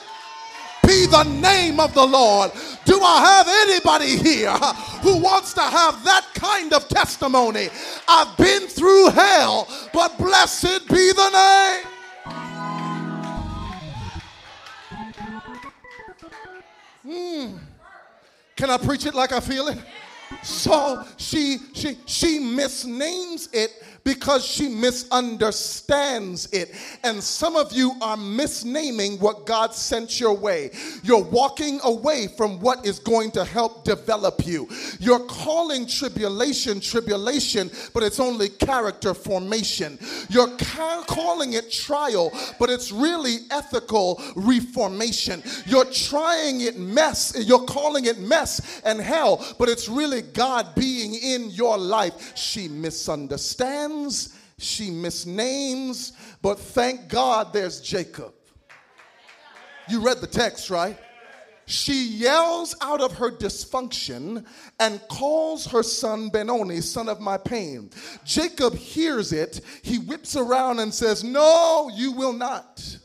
be 0.86 1.06
the 1.06 1.24
name 1.24 1.80
of 1.80 1.94
the 1.94 2.06
Lord. 2.06 2.52
Do 2.86 3.00
I 3.02 3.20
have 3.20 3.48
anybody 3.70 4.18
here 4.18 4.58
who 5.02 5.18
wants 5.18 5.54
to 5.54 5.62
have 5.62 6.04
that 6.06 6.26
kind 6.34 6.74
of 6.74 6.88
testimony? 6.88 7.68
I've 8.08 8.38
been 8.38 8.68
through 8.68 9.10
hell, 9.10 9.68
but 9.94 10.18
blessed 10.18 10.88
be 10.88 11.12
the 11.12 11.30
name. 11.30 11.84
Hmm. 17.04 17.66
Can 18.58 18.72
I 18.72 18.78
preach 18.78 19.06
it 19.06 19.13
like 19.13 19.32
I 19.32 19.39
feel 19.39 19.67
it? 19.67 19.78
So 20.41 21.06
she 21.15 21.60
she 21.74 21.98
she 22.06 22.39
misnames 22.39 23.48
it 23.54 23.72
because 24.08 24.46
she 24.46 24.70
misunderstands 24.70 26.48
it. 26.54 26.74
And 27.04 27.22
some 27.22 27.58
of 27.58 27.74
you 27.74 27.91
are 28.02 28.15
misnaming 28.15 29.20
what 29.20 29.46
God 29.46 29.74
sent 29.74 30.17
your 30.22 30.34
way. 30.34 30.72
You're 31.04 31.26
walking 31.26 31.82
away 31.84 32.30
from 32.38 32.62
what 32.62 32.86
is 32.86 33.00
going 33.00 33.32
to 33.32 33.43
help 33.43 33.84
develop 33.84 34.48
you. 34.48 34.70
You're 35.02 35.26
calling 35.26 35.86
tribulation 35.86 36.80
tribulation, 36.80 37.70
but 37.93 38.02
it's 38.02 38.22
only 38.22 38.48
character 38.48 39.13
formation. 39.13 40.00
You're 40.30 40.56
ca- 40.56 41.04
calling 41.06 41.52
it 41.52 41.70
trial, 41.70 42.32
but 42.60 42.70
it's 42.70 42.93
really 42.93 43.39
ethical 43.52 44.24
reformation. 44.38 45.43
You're 45.65 45.84
trying 45.84 46.62
it 46.62 46.80
mess, 46.80 47.36
you're 47.46 47.65
calling 47.65 48.06
it 48.06 48.20
mess 48.20 48.82
and 48.86 49.02
hell, 49.02 49.46
but 49.60 49.67
it's 49.67 49.89
really 49.89 50.22
God 50.22 50.76
being 50.76 51.13
in 51.13 51.50
your 51.50 51.78
life. 51.78 52.38
She 52.38 52.70
misunderstands 52.70 53.96
she 54.57 54.89
misnames, 54.89 56.13
but 56.41 56.60
thank 56.60 57.10
God 57.10 57.53
there's 57.53 57.79
Jacob. 57.81 58.33
You 59.89 60.01
read 60.01 60.17
the 60.17 60.27
text, 60.27 60.69
right? 60.69 60.97
She 61.67 62.07
yells 62.07 62.75
out 62.81 63.01
of 63.01 63.17
her 63.17 63.29
dysfunction 63.29 64.45
and 64.79 65.01
calls 65.10 65.65
her 65.67 65.83
son 65.83 66.29
Benoni, 66.29 66.79
son 66.79 67.10
of 67.10 67.19
my 67.19 67.38
pain. 67.38 67.89
Jacob 68.23 68.73
hears 68.73 69.33
it. 69.33 69.60
He 69.81 69.99
whips 69.99 70.38
around 70.38 70.79
and 70.79 70.93
says, 70.93 71.25
No, 71.25 71.91
you 71.93 72.13
will 72.13 72.31
not. 72.31 72.97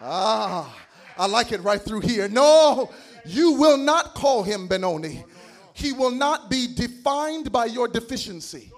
Ah, 0.00 0.76
I 1.16 1.26
like 1.26 1.52
it 1.52 1.62
right 1.62 1.80
through 1.80 2.00
here. 2.00 2.28
No, 2.28 2.90
you 3.24 3.52
will 3.52 3.78
not 3.78 4.14
call 4.14 4.42
him 4.42 4.66
Benoni. 4.66 5.24
He 5.72 5.92
will 5.92 6.10
not 6.10 6.50
be 6.50 6.74
defined 6.74 7.52
by 7.52 7.66
your 7.66 7.86
deficiency. 7.86 8.72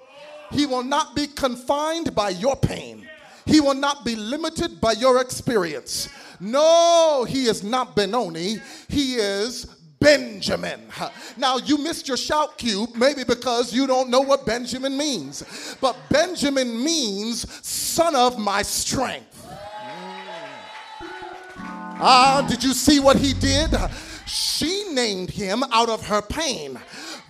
He 0.50 0.66
will 0.66 0.84
not 0.84 1.14
be 1.14 1.26
confined 1.26 2.14
by 2.14 2.30
your 2.30 2.56
pain. 2.56 3.08
He 3.44 3.60
will 3.60 3.74
not 3.74 4.04
be 4.04 4.16
limited 4.16 4.80
by 4.80 4.92
your 4.92 5.20
experience. 5.20 6.08
No, 6.40 7.24
he 7.28 7.46
is 7.46 7.62
not 7.62 7.94
Benoni. 7.94 8.56
He 8.88 9.14
is 9.14 9.66
Benjamin. 10.00 10.80
Now, 11.36 11.56
you 11.58 11.78
missed 11.78 12.08
your 12.08 12.16
shout 12.16 12.58
cue, 12.58 12.86
maybe 12.96 13.24
because 13.24 13.72
you 13.72 13.86
don't 13.86 14.10
know 14.10 14.20
what 14.20 14.44
Benjamin 14.44 14.96
means. 14.96 15.76
But 15.80 15.96
Benjamin 16.10 16.82
means 16.84 17.46
son 17.66 18.14
of 18.14 18.38
my 18.38 18.62
strength. 18.62 19.32
Ah, 21.98 22.46
did 22.46 22.62
you 22.62 22.74
see 22.74 23.00
what 23.00 23.16
he 23.16 23.32
did? 23.32 23.74
She 24.26 24.84
named 24.92 25.30
him 25.30 25.62
out 25.72 25.88
of 25.88 26.06
her 26.06 26.22
pain 26.22 26.78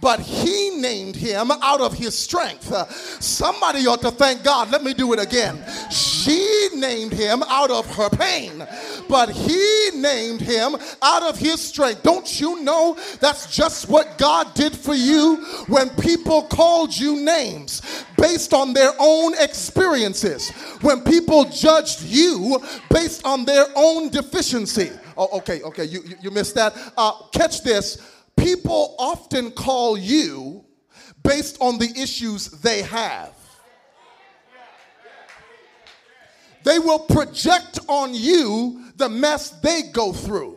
but 0.00 0.20
he 0.20 0.70
named 0.70 1.16
him 1.16 1.50
out 1.50 1.80
of 1.80 1.94
his 1.94 2.16
strength. 2.16 2.70
Uh, 2.70 2.86
somebody 2.88 3.86
ought 3.86 4.00
to 4.02 4.10
thank 4.10 4.42
God. 4.44 4.70
Let 4.70 4.84
me 4.84 4.94
do 4.94 5.12
it 5.12 5.18
again. 5.18 5.62
She 5.90 6.68
named 6.74 7.12
him 7.12 7.42
out 7.44 7.70
of 7.70 7.86
her 7.96 8.10
pain, 8.10 8.66
but 9.08 9.30
he 9.30 9.90
named 9.94 10.40
him 10.40 10.76
out 11.02 11.22
of 11.22 11.38
his 11.38 11.60
strength. 11.60 12.02
Don't 12.02 12.40
you 12.40 12.62
know 12.62 12.96
that's 13.20 13.54
just 13.54 13.88
what 13.88 14.18
God 14.18 14.54
did 14.54 14.76
for 14.76 14.94
you 14.94 15.36
when 15.68 15.88
people 15.90 16.42
called 16.42 16.96
you 16.96 17.24
names 17.24 18.04
based 18.18 18.52
on 18.52 18.72
their 18.72 18.92
own 18.98 19.34
experiences, 19.38 20.50
when 20.82 21.02
people 21.02 21.44
judged 21.46 22.02
you 22.02 22.62
based 22.90 23.24
on 23.24 23.44
their 23.44 23.66
own 23.74 24.10
deficiency? 24.10 24.90
Oh, 25.16 25.38
okay, 25.38 25.62
okay, 25.62 25.84
you, 25.84 26.02
you, 26.20 26.30
missed 26.30 26.54
that. 26.56 26.76
Uh, 26.96 27.12
catch 27.32 27.62
this 27.62 27.98
people 28.36 28.94
often 28.98 29.50
call 29.50 29.96
you 29.96 30.64
based 31.22 31.56
on 31.60 31.78
the 31.78 31.90
issues 31.96 32.48
they 32.48 32.82
have. 32.82 33.32
They 36.64 36.78
will 36.78 36.98
project 36.98 37.78
on 37.88 38.12
you 38.12 38.84
the 38.96 39.08
mess 39.08 39.50
they 39.50 39.82
go 39.92 40.12
through. 40.12 40.55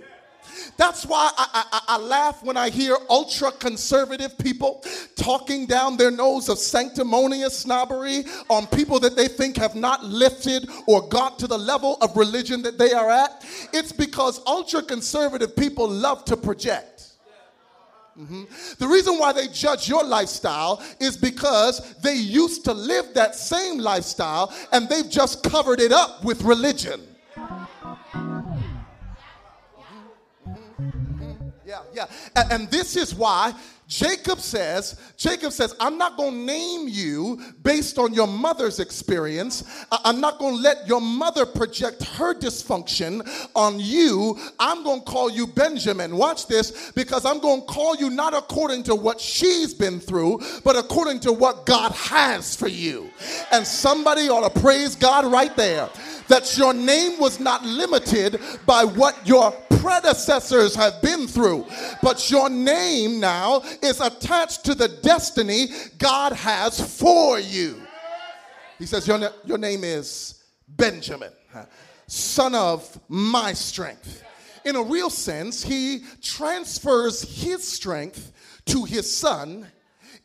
That's 0.79 1.05
why 1.05 1.29
I, 1.37 1.65
I, 1.73 1.81
I, 1.89 1.97
laugh 1.97 2.41
when 2.41 2.55
I 2.55 2.69
hear 2.69 2.95
ultra 3.09 3.51
conservative 3.51 4.37
people 4.37 4.81
talking 5.17 5.65
down 5.65 5.97
their 5.97 6.09
nose 6.09 6.47
of 6.47 6.57
sanctimonious 6.57 7.59
snobbery 7.59 8.23
on 8.49 8.65
people 8.65 8.97
that 9.01 9.17
they 9.17 9.27
think 9.27 9.57
have 9.57 9.75
not 9.75 10.05
lifted 10.05 10.69
or 10.87 11.05
got 11.09 11.37
to 11.39 11.47
the 11.47 11.57
level 11.57 11.97
of 11.99 12.15
religion 12.15 12.61
that 12.61 12.77
they 12.77 12.93
are 12.93 13.09
at. 13.11 13.45
It's 13.73 13.91
because 13.91 14.39
ultra 14.47 14.81
conservative 14.81 15.53
people 15.53 15.85
love 15.85 16.23
to 16.25 16.37
project. 16.37 17.09
Mm-hmm. 18.17 18.43
The 18.79 18.87
reason 18.87 19.19
why 19.19 19.33
they 19.33 19.47
judge 19.49 19.89
your 19.89 20.05
lifestyle 20.05 20.81
is 21.01 21.17
because 21.17 21.93
they 21.95 22.15
used 22.15 22.63
to 22.63 22.73
live 22.73 23.13
that 23.15 23.35
same 23.35 23.79
lifestyle 23.79 24.53
and 24.71 24.87
they've 24.87 25.09
just 25.09 25.43
covered 25.43 25.81
it 25.81 25.91
up 25.91 26.23
with 26.23 26.41
religion. 26.43 27.01
Yeah, 31.69 31.81
yeah. 31.93 32.05
And, 32.35 32.51
and 32.51 32.71
this 32.71 32.95
is 32.95 33.13
why 33.13 33.53
Jacob 33.87 34.39
says, 34.39 34.99
Jacob 35.17 35.51
says, 35.51 35.75
I'm 35.79 35.99
not 35.99 36.17
going 36.17 36.31
to 36.31 36.37
name 36.37 36.87
you 36.87 37.39
based 37.61 37.99
on 37.99 38.11
your 38.11 38.25
mother's 38.25 38.79
experience. 38.79 39.63
I'm 39.91 40.19
not 40.19 40.39
going 40.39 40.55
to 40.55 40.61
let 40.61 40.87
your 40.87 40.99
mother 40.99 41.45
project 41.45 42.03
her 42.03 42.33
dysfunction 42.33 43.21
on 43.55 43.79
you. 43.79 44.37
I'm 44.59 44.83
going 44.83 45.01
to 45.01 45.05
call 45.05 45.29
you 45.29 45.45
Benjamin. 45.45 46.17
Watch 46.17 46.47
this 46.47 46.91
because 46.91 47.23
I'm 47.23 47.39
going 47.39 47.61
to 47.61 47.67
call 47.67 47.95
you 47.95 48.09
not 48.09 48.33
according 48.33 48.81
to 48.83 48.95
what 48.95 49.21
she's 49.21 49.71
been 49.71 49.99
through, 49.99 50.41
but 50.63 50.75
according 50.75 51.19
to 51.21 51.33
what 51.33 51.67
God 51.67 51.91
has 51.91 52.55
for 52.55 52.67
you. 52.67 53.11
And 53.51 53.65
somebody 53.65 54.27
ought 54.29 54.51
to 54.51 54.59
praise 54.59 54.95
God 54.95 55.25
right 55.25 55.55
there 55.55 55.87
that 56.29 56.57
your 56.57 56.73
name 56.73 57.19
was 57.19 57.39
not 57.39 57.65
limited 57.65 58.39
by 58.65 58.83
what 58.85 59.27
your 59.27 59.51
predecessors 59.81 60.75
have 60.75 61.01
been 61.01 61.27
through, 61.27 61.65
but 62.01 62.31
your 62.31 62.49
name 62.49 63.19
now 63.19 63.61
is 63.81 63.99
attached 63.99 64.63
to 64.65 64.75
the 64.75 64.87
destiny 64.87 65.67
God 65.97 66.31
has 66.33 66.99
for 66.99 67.39
you. 67.39 67.81
He 68.77 68.85
says, 68.85 69.07
Your, 69.07 69.19
your 69.43 69.57
name 69.57 69.83
is 69.83 70.43
Benjamin, 70.67 71.31
son 72.07 72.55
of 72.55 72.99
my 73.09 73.53
strength. 73.53 74.23
In 74.65 74.75
a 74.75 74.83
real 74.83 75.09
sense, 75.09 75.63
he 75.63 76.03
transfers 76.21 77.21
his 77.21 77.67
strength 77.67 78.31
to 78.65 78.83
his 78.85 79.13
son 79.13 79.67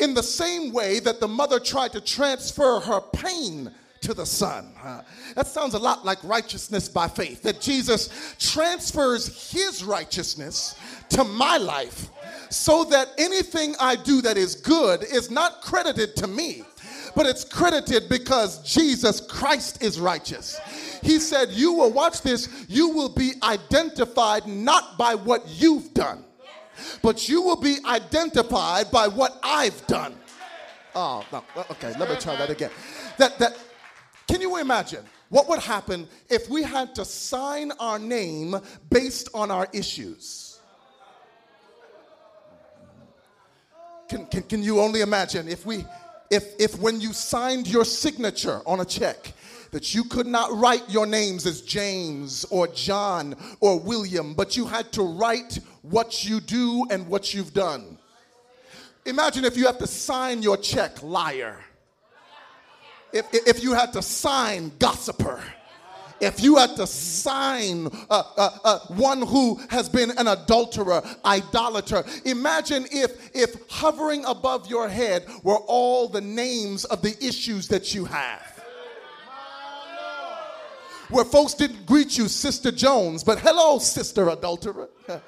in 0.01 0.13
the 0.13 0.23
same 0.23 0.73
way 0.73 1.01
that 1.01 1.21
the 1.21 1.29
mother 1.29 1.61
tried 1.61 1.93
to 1.93 2.01
transfer 2.01 2.81
her 2.81 3.01
pain 3.01 3.73
to 4.05 4.15
the 4.15 4.27
Son. 4.27 4.69
Uh, 4.83 5.03
that 5.35 5.47
sounds 5.47 5.75
a 5.75 5.79
lot 5.79 6.05
like 6.05 6.23
righteousness 6.23 6.89
by 6.89 7.09
faith, 7.09 7.43
that 7.43 7.61
Jesus 7.61 8.35
transfers 8.39 9.51
his 9.51 9.83
righteousness 9.83 10.77
to 11.09 11.25
my 11.25 11.57
life 11.57 12.11
so 12.51 12.85
that 12.85 13.09
anything 13.19 13.75
I 13.81 13.97
do 13.97 14.21
that 14.23 14.37
is 14.37 14.55
good 14.55 15.03
is 15.03 15.31
not 15.31 15.63
credited 15.63 16.17
to 16.17 16.27
me, 16.27 16.63
but 17.17 17.27
it's 17.27 17.45
credited 17.45 18.09
because 18.09 18.63
Jesus 18.63 19.21
Christ 19.21 19.83
is 19.83 19.99
righteous. 19.99 20.59
He 21.03 21.19
said, 21.19 21.51
You 21.51 21.73
will 21.73 21.91
watch 21.91 22.21
this, 22.21 22.67
you 22.69 22.91
will 22.91 23.09
be 23.09 23.33
identified 23.43 24.47
not 24.47 24.99
by 24.99 25.15
what 25.15 25.45
you've 25.49 25.95
done, 25.95 26.25
but 27.03 27.29
you 27.29 27.41
will 27.41 27.61
be 27.61 27.79
identified 27.87 28.91
by 28.91 29.09
what 29.09 29.39
I've 29.43 29.87
done. 29.87 30.15
Oh, 30.95 31.25
no. 31.33 31.43
Okay, 31.73 31.93
let 31.99 32.09
me 32.09 32.17
try 32.17 32.37
that 32.37 32.51
again. 32.51 32.71
That, 33.19 33.39
that 33.39 33.57
can 34.27 34.41
you 34.41 34.57
imagine 34.57 35.05
what 35.29 35.49
would 35.49 35.61
happen 35.61 36.09
if 36.31 36.49
we 36.49 36.63
had 36.63 36.95
to 36.95 37.05
sign 37.05 37.73
our 37.81 37.99
name 37.99 38.57
based 38.91 39.29
on 39.35 39.51
our 39.51 39.69
issues? 39.73 40.61
Can, 44.09 44.27
can, 44.27 44.43
can 44.43 44.63
you 44.63 44.81
only 44.81 45.01
imagine 45.01 45.49
if 45.49 45.67
we 45.67 45.85
if 46.31 46.55
if 46.59 46.79
when 46.79 47.01
you 47.01 47.13
signed 47.13 47.67
your 47.67 47.85
signature 47.85 48.61
on 48.67 48.81
a 48.81 48.85
check 48.85 49.33
that 49.71 49.93
you 49.93 50.05
could 50.05 50.27
not 50.27 50.53
write 50.53 50.89
your 50.89 51.05
names 51.05 51.47
as 51.47 51.61
James 51.61 52.45
or 52.45 52.69
John 52.69 53.35
or 53.61 53.81
William, 53.81 54.33
but 54.35 54.57
you 54.57 54.67
had 54.67 54.93
to 54.93 55.03
write 55.03 55.59
what 55.83 56.25
you 56.25 56.41
do 56.41 56.87
and 56.91 57.09
what 57.09 57.35
you've 57.35 57.53
done. 57.53 57.99
Imagine 59.05 59.45
if 59.45 59.57
you 59.57 59.67
have 59.67 59.79
to 59.79 59.87
sign 59.87 60.43
your 60.43 60.57
check 60.57 61.03
liar 61.03 61.59
if, 63.15 63.33
if 63.33 63.63
you 63.63 63.73
had 63.73 63.93
to 63.93 64.03
sign 64.03 64.73
gossiper, 64.79 65.41
if 66.21 66.43
you 66.43 66.57
had 66.57 66.75
to 66.77 66.87
sign 66.87 67.87
uh, 68.11 68.23
uh, 68.37 68.51
uh, 68.65 68.79
one 68.89 69.23
who 69.23 69.61
has 69.71 69.89
been 69.89 70.11
an 70.19 70.27
adulterer, 70.27 71.03
idolater, 71.25 72.05
imagine 72.25 72.87
if, 72.91 73.31
if 73.35 73.57
hovering 73.69 74.25
above 74.25 74.69
your 74.69 74.89
head 74.89 75.27
were 75.43 75.59
all 75.59 76.09
the 76.09 76.21
names 76.21 76.85
of 76.87 77.03
the 77.03 77.17
issues 77.25 77.69
that 77.69 77.95
you 77.95 78.05
have. 78.05 78.51
Where 81.11 81.25
folks 81.25 81.55
didn't 81.55 81.87
greet 81.87 82.19
you, 82.19 82.29
Sister 82.29 82.73
Jones, 82.73 83.23
but 83.23 83.39
hello, 83.39 83.79
Sister 83.79 84.31
Adulterer. 84.31 84.89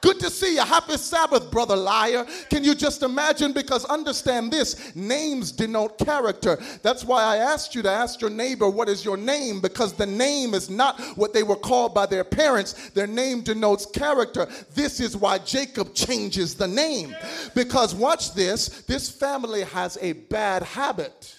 Good 0.00 0.18
to 0.20 0.30
see 0.30 0.54
you. 0.54 0.62
Happy 0.62 0.96
Sabbath, 0.96 1.50
brother 1.50 1.76
liar. 1.76 2.26
Can 2.48 2.64
you 2.64 2.74
just 2.74 3.02
imagine? 3.02 3.52
Because 3.52 3.84
understand 3.84 4.50
this 4.50 4.94
names 4.96 5.52
denote 5.52 5.98
character. 5.98 6.58
That's 6.82 7.04
why 7.04 7.22
I 7.22 7.36
asked 7.36 7.74
you 7.74 7.82
to 7.82 7.90
ask 7.90 8.20
your 8.20 8.30
neighbor, 8.30 8.68
What 8.70 8.88
is 8.88 9.04
your 9.04 9.16
name? 9.16 9.60
Because 9.60 9.92
the 9.92 10.06
name 10.06 10.54
is 10.54 10.70
not 10.70 10.98
what 11.16 11.34
they 11.34 11.42
were 11.42 11.56
called 11.56 11.94
by 11.94 12.06
their 12.06 12.24
parents, 12.24 12.90
their 12.90 13.06
name 13.06 13.42
denotes 13.42 13.84
character. 13.84 14.48
This 14.74 15.00
is 15.00 15.16
why 15.16 15.38
Jacob 15.38 15.94
changes 15.94 16.54
the 16.54 16.68
name. 16.68 17.14
Because 17.54 17.94
watch 17.94 18.34
this 18.34 18.82
this 18.82 19.10
family 19.10 19.64
has 19.64 19.98
a 20.00 20.12
bad 20.12 20.62
habit 20.62 21.38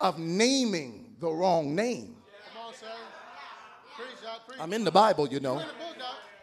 of 0.00 0.18
naming 0.18 1.14
the 1.20 1.30
wrong 1.30 1.74
name. 1.74 2.16
I'm 4.58 4.72
in 4.72 4.84
the 4.84 4.90
Bible, 4.90 5.28
you 5.28 5.40
know 5.40 5.62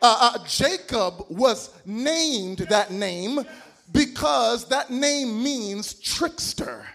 uh, 0.02 0.34
uh, 0.34 0.46
Jacob 0.48 1.26
was 1.30 1.70
named 1.86 2.60
that 2.70 2.92
name 2.92 3.40
because 3.92 4.68
that 4.70 4.90
name 4.90 5.44
means 5.44 5.94
trickster, 5.94 6.86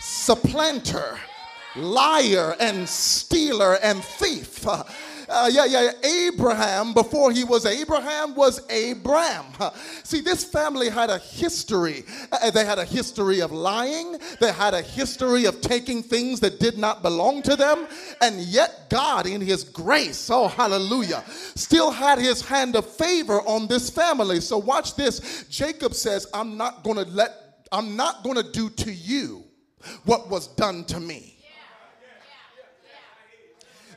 supplanter, 0.00 1.18
liar, 1.74 2.56
and 2.58 2.88
stealer 2.88 3.74
and 3.82 4.02
thief. 4.02 4.66
Uh, 5.28 5.44
uh, 5.46 5.48
yeah, 5.48 5.64
yeah, 5.64 5.92
Abraham, 6.02 6.92
before 6.92 7.30
he 7.30 7.44
was 7.44 7.66
Abraham, 7.66 8.34
was 8.34 8.58
Abram. 8.70 9.46
See, 10.02 10.20
this 10.20 10.44
family 10.44 10.88
had 10.88 11.08
a 11.08 11.18
history. 11.18 12.04
Uh, 12.32 12.50
they 12.50 12.64
had 12.64 12.78
a 12.78 12.84
history 12.84 13.40
of 13.40 13.52
lying, 13.52 14.18
they 14.40 14.52
had 14.52 14.74
a 14.74 14.82
history 14.82 15.44
of 15.44 15.60
taking 15.60 16.02
things 16.02 16.40
that 16.40 16.58
did 16.58 16.78
not 16.78 17.02
belong 17.02 17.42
to 17.42 17.54
them, 17.54 17.86
and 18.20 18.40
yet 18.40 18.90
God, 18.90 19.26
in 19.26 19.40
His 19.40 19.62
grace, 19.62 20.28
oh, 20.30 20.48
hallelujah, 20.48 21.22
still 21.54 21.90
had 21.90 22.18
His 22.18 22.40
hand 22.42 22.74
of 22.74 22.86
favor 22.86 23.40
on 23.42 23.68
this 23.68 23.88
family. 23.88 24.40
So, 24.40 24.58
watch 24.58 24.96
this. 24.96 25.44
Jacob 25.48 25.94
says, 25.94 26.26
I'm 26.34 26.56
not 26.56 26.82
going 26.82 26.96
to 26.96 27.10
let, 27.10 27.68
I'm 27.70 27.94
not 27.94 28.24
going 28.24 28.36
to 28.36 28.50
do 28.50 28.68
to 28.70 28.92
you 28.92 29.44
what 30.04 30.28
was 30.28 30.48
done 30.48 30.84
to 30.86 30.98
me. 30.98 31.35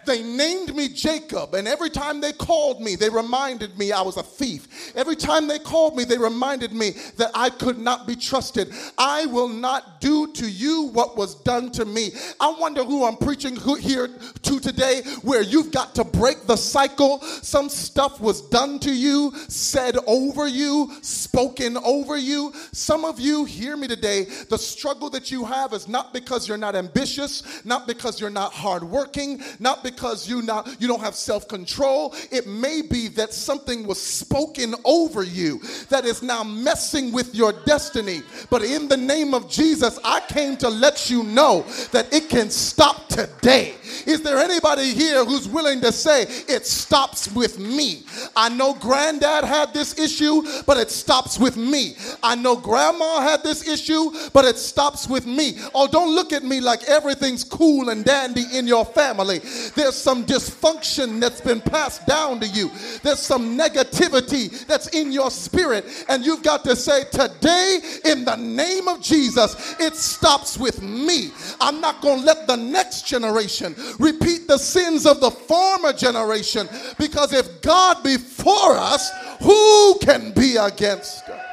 They 0.10 0.24
named 0.24 0.76
me 0.76 0.88
Jacob, 0.88 1.54
and 1.54 1.68
every 1.68 1.92
time 1.92 2.20
they 2.20 2.32
called 2.32 2.82
me, 2.82 2.96
they 2.96 3.10
reminded 3.12 3.78
me 3.78 3.92
I 3.92 4.02
was 4.02 4.18
a 4.18 4.24
thief. 4.24 4.92
Every 4.96 5.16
time 5.16 5.46
they 5.48 5.60
called 5.60 5.96
me, 5.96 6.04
they 6.04 6.18
reminded 6.18 6.74
me 6.74 6.96
that 7.18 7.30
I 7.36 7.52
could 7.52 7.78
not 7.78 8.08
be 8.08 8.16
trusted. 8.16 8.74
I 8.98 9.28
will 9.28 9.48
not 9.48 10.02
do 10.02 10.34
to 10.34 10.50
you 10.50 10.88
what 10.94 11.16
was 11.16 11.36
done 11.36 11.70
to 11.74 11.86
me. 11.86 12.10
I 12.40 12.52
wonder 12.60 12.84
who 12.84 13.06
I'm 13.06 13.18
preaching 13.18 13.56
here 13.56 14.08
to 14.42 14.60
today, 14.60 15.04
where 15.22 15.44
you've 15.44 15.72
got 15.72 15.94
to 15.94 16.04
break 16.04 16.48
the 16.48 16.56
cycle. 16.56 17.22
Some 17.22 17.70
stuff 17.70 18.20
was 18.20 18.42
done 18.50 18.80
to 18.80 18.92
you, 18.92 19.32
said 19.48 19.96
over 20.08 20.48
you, 20.48 20.92
spoken 21.04 21.78
over 21.78 22.18
you. 22.18 22.52
Some 22.72 23.06
of 23.06 23.20
you, 23.20 23.46
hear 23.46 23.78
me 23.78 23.88
today, 23.88 24.24
the 24.24 24.58
struggle 24.58 25.12
that 25.12 25.30
you 25.30 25.46
have 25.46 25.72
is 25.74 25.88
not 25.88 26.14
because 26.14 26.48
you're 26.48 26.58
not 26.58 26.76
ambitious, 26.76 27.64
not 27.64 27.86
because 27.86 28.20
you're 28.20 28.32
not 28.32 28.54
hardworking, 28.54 29.44
not 29.60 29.84
because 29.84 29.99
you 30.28 30.42
not 30.42 30.68
you 30.80 30.88
don't 30.88 31.02
have 31.02 31.16
self-control. 31.16 32.16
It 32.32 32.48
may 32.48 32.82
be 32.82 33.08
that 33.10 33.34
something 33.34 33.86
was 33.86 34.02
spoken 34.02 34.76
over 34.86 35.24
you 35.24 35.60
that 35.90 36.06
is 36.06 36.22
now 36.22 36.44
messing 36.44 37.12
with 37.12 37.36
your 37.36 37.54
destiny. 37.66 38.22
But 38.50 38.64
in 38.64 38.88
the 38.88 38.98
name 38.98 39.34
of 39.34 39.50
Jesus, 39.50 40.00
I 40.04 40.22
came 40.22 40.58
to 40.58 40.70
let 40.70 41.10
you 41.10 41.24
know 41.24 41.66
that 41.92 42.14
it 42.14 42.30
can 42.30 42.50
stop 42.50 43.08
today. 43.10 43.76
Is 44.06 44.22
there 44.22 44.38
anybody 44.38 44.94
here 44.94 45.26
who's 45.26 45.48
willing 45.48 45.82
to 45.82 45.92
say 45.92 46.24
it 46.24 46.66
stops 46.66 47.32
with 47.32 47.60
me? 47.60 48.04
I 48.36 48.50
know 48.50 48.74
granddad 48.74 49.44
had 49.44 49.74
this 49.74 49.98
issue, 50.00 50.44
but 50.66 50.78
it 50.78 50.90
stops 50.90 51.38
with 51.40 51.58
me. 51.58 51.96
I 52.24 52.36
know 52.36 52.56
grandma 52.56 53.22
had 53.22 53.44
this 53.44 53.68
issue, 53.68 54.12
but 54.34 54.46
it 54.46 54.58
stops 54.58 55.08
with 55.08 55.26
me. 55.26 55.58
Oh, 55.74 55.88
don't 55.88 56.14
look 56.14 56.34
at 56.34 56.44
me 56.44 56.62
like 56.62 56.84
everything's 56.84 57.44
cool 57.44 57.90
and 57.90 58.06
dandy 58.06 58.46
in 58.54 58.68
your 58.68 58.86
family. 58.86 59.40
There's 59.80 59.96
some 59.96 60.26
dysfunction 60.26 61.22
that's 61.22 61.40
been 61.40 61.62
passed 61.62 62.06
down 62.06 62.42
to 62.42 62.48
you. 62.48 62.70
There's 63.02 63.22
some 63.22 63.58
negativity 63.58 64.68
that's 64.68 64.90
in 64.90 65.14
your 65.14 65.32
spirit, 65.32 65.86
and 66.10 66.26
you've 66.26 66.44
got 66.44 66.66
to 66.66 66.76
say, 66.76 67.06
Today, 67.06 67.80
in 68.04 68.26
the 68.26 68.36
name 68.36 68.90
of 68.90 69.02
Jesus, 69.02 69.80
it 69.80 69.96
stops 69.96 70.58
with 70.58 70.82
me. 70.82 71.32
I'm 71.62 71.80
not 71.80 72.02
going 72.02 72.20
to 72.20 72.26
let 72.26 72.46
the 72.46 72.58
next 72.58 73.08
generation 73.08 73.74
repeat 74.00 74.50
the 74.50 74.58
sins 74.58 75.06
of 75.06 75.22
the 75.22 75.32
former 75.32 75.94
generation 75.94 76.68
because 76.98 77.32
if 77.32 77.62
God 77.62 78.04
be 78.04 78.18
for 78.18 78.76
us, 78.76 79.10
who 79.42 79.98
can 80.00 80.34
be 80.34 80.58
against 80.58 81.24
us? 81.30 81.46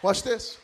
Watch 0.00 0.22
this. 0.22 0.58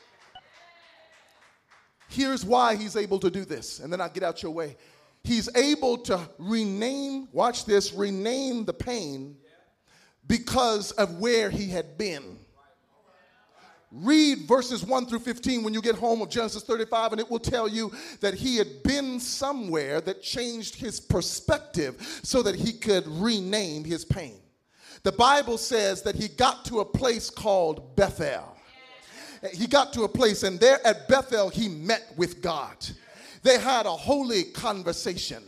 Here's 2.09 2.45
why 2.45 2.77
he's 2.77 2.95
able 2.95 3.19
to 3.19 3.31
do 3.31 3.45
this, 3.45 3.81
and 3.81 3.93
then 3.93 4.01
I'll 4.01 4.09
get 4.09 4.23
out 4.23 4.45
your 4.45 4.53
way. 4.53 4.77
He's 5.23 5.55
able 5.55 5.99
to 5.99 6.21
rename, 6.39 7.29
watch 7.33 7.65
this, 7.65 7.93
rename 7.93 8.65
the 8.65 8.73
pain 8.73 9.37
because 10.27 10.93
of 10.93 11.19
where 11.19 11.51
he 11.51 11.69
had 11.69 11.99
been. 11.99 12.39
Read 13.93 14.47
verses 14.47 14.85
1 14.85 15.07
through 15.07 15.19
15 15.19 15.65
when 15.65 15.75
you 15.75 15.83
get 15.83 15.97
home 15.97 16.23
of 16.23 16.29
Genesis 16.29 16.63
35, 16.63 17.13
and 17.13 17.21
it 17.21 17.29
will 17.29 17.41
tell 17.41 17.69
you 17.69 17.93
that 18.21 18.35
he 18.35 18.57
had 18.57 18.85
been 18.85 19.19
somewhere 19.19 20.01
that 20.01 20.23
changed 20.23 20.77
his 20.77 21.01
perspective 21.01 22.21
so 22.23 22.41
that 22.41 22.55
he 22.55 22.73
could 22.73 23.07
rename 23.09 23.83
his 23.83 24.05
pain. 24.05 24.39
The 25.03 25.11
Bible 25.13 25.59
says 25.59 26.03
that 26.03 26.15
he 26.15 26.29
got 26.29 26.65
to 26.67 26.81
a 26.81 26.85
place 26.85 27.31
called 27.31 27.97
Bethel. 27.97 28.57
He 29.53 29.67
got 29.67 29.93
to 29.95 30.05
a 30.05 30.09
place, 30.09 30.45
and 30.45 30.61
there 30.61 30.87
at 30.87 31.09
Bethel, 31.09 31.49
he 31.49 31.69
met 31.69 32.13
with 32.17 32.41
God. 32.41 32.77
They 33.43 33.59
had 33.59 33.87
a 33.87 33.93
holy 33.93 34.45
conversation. 34.45 35.43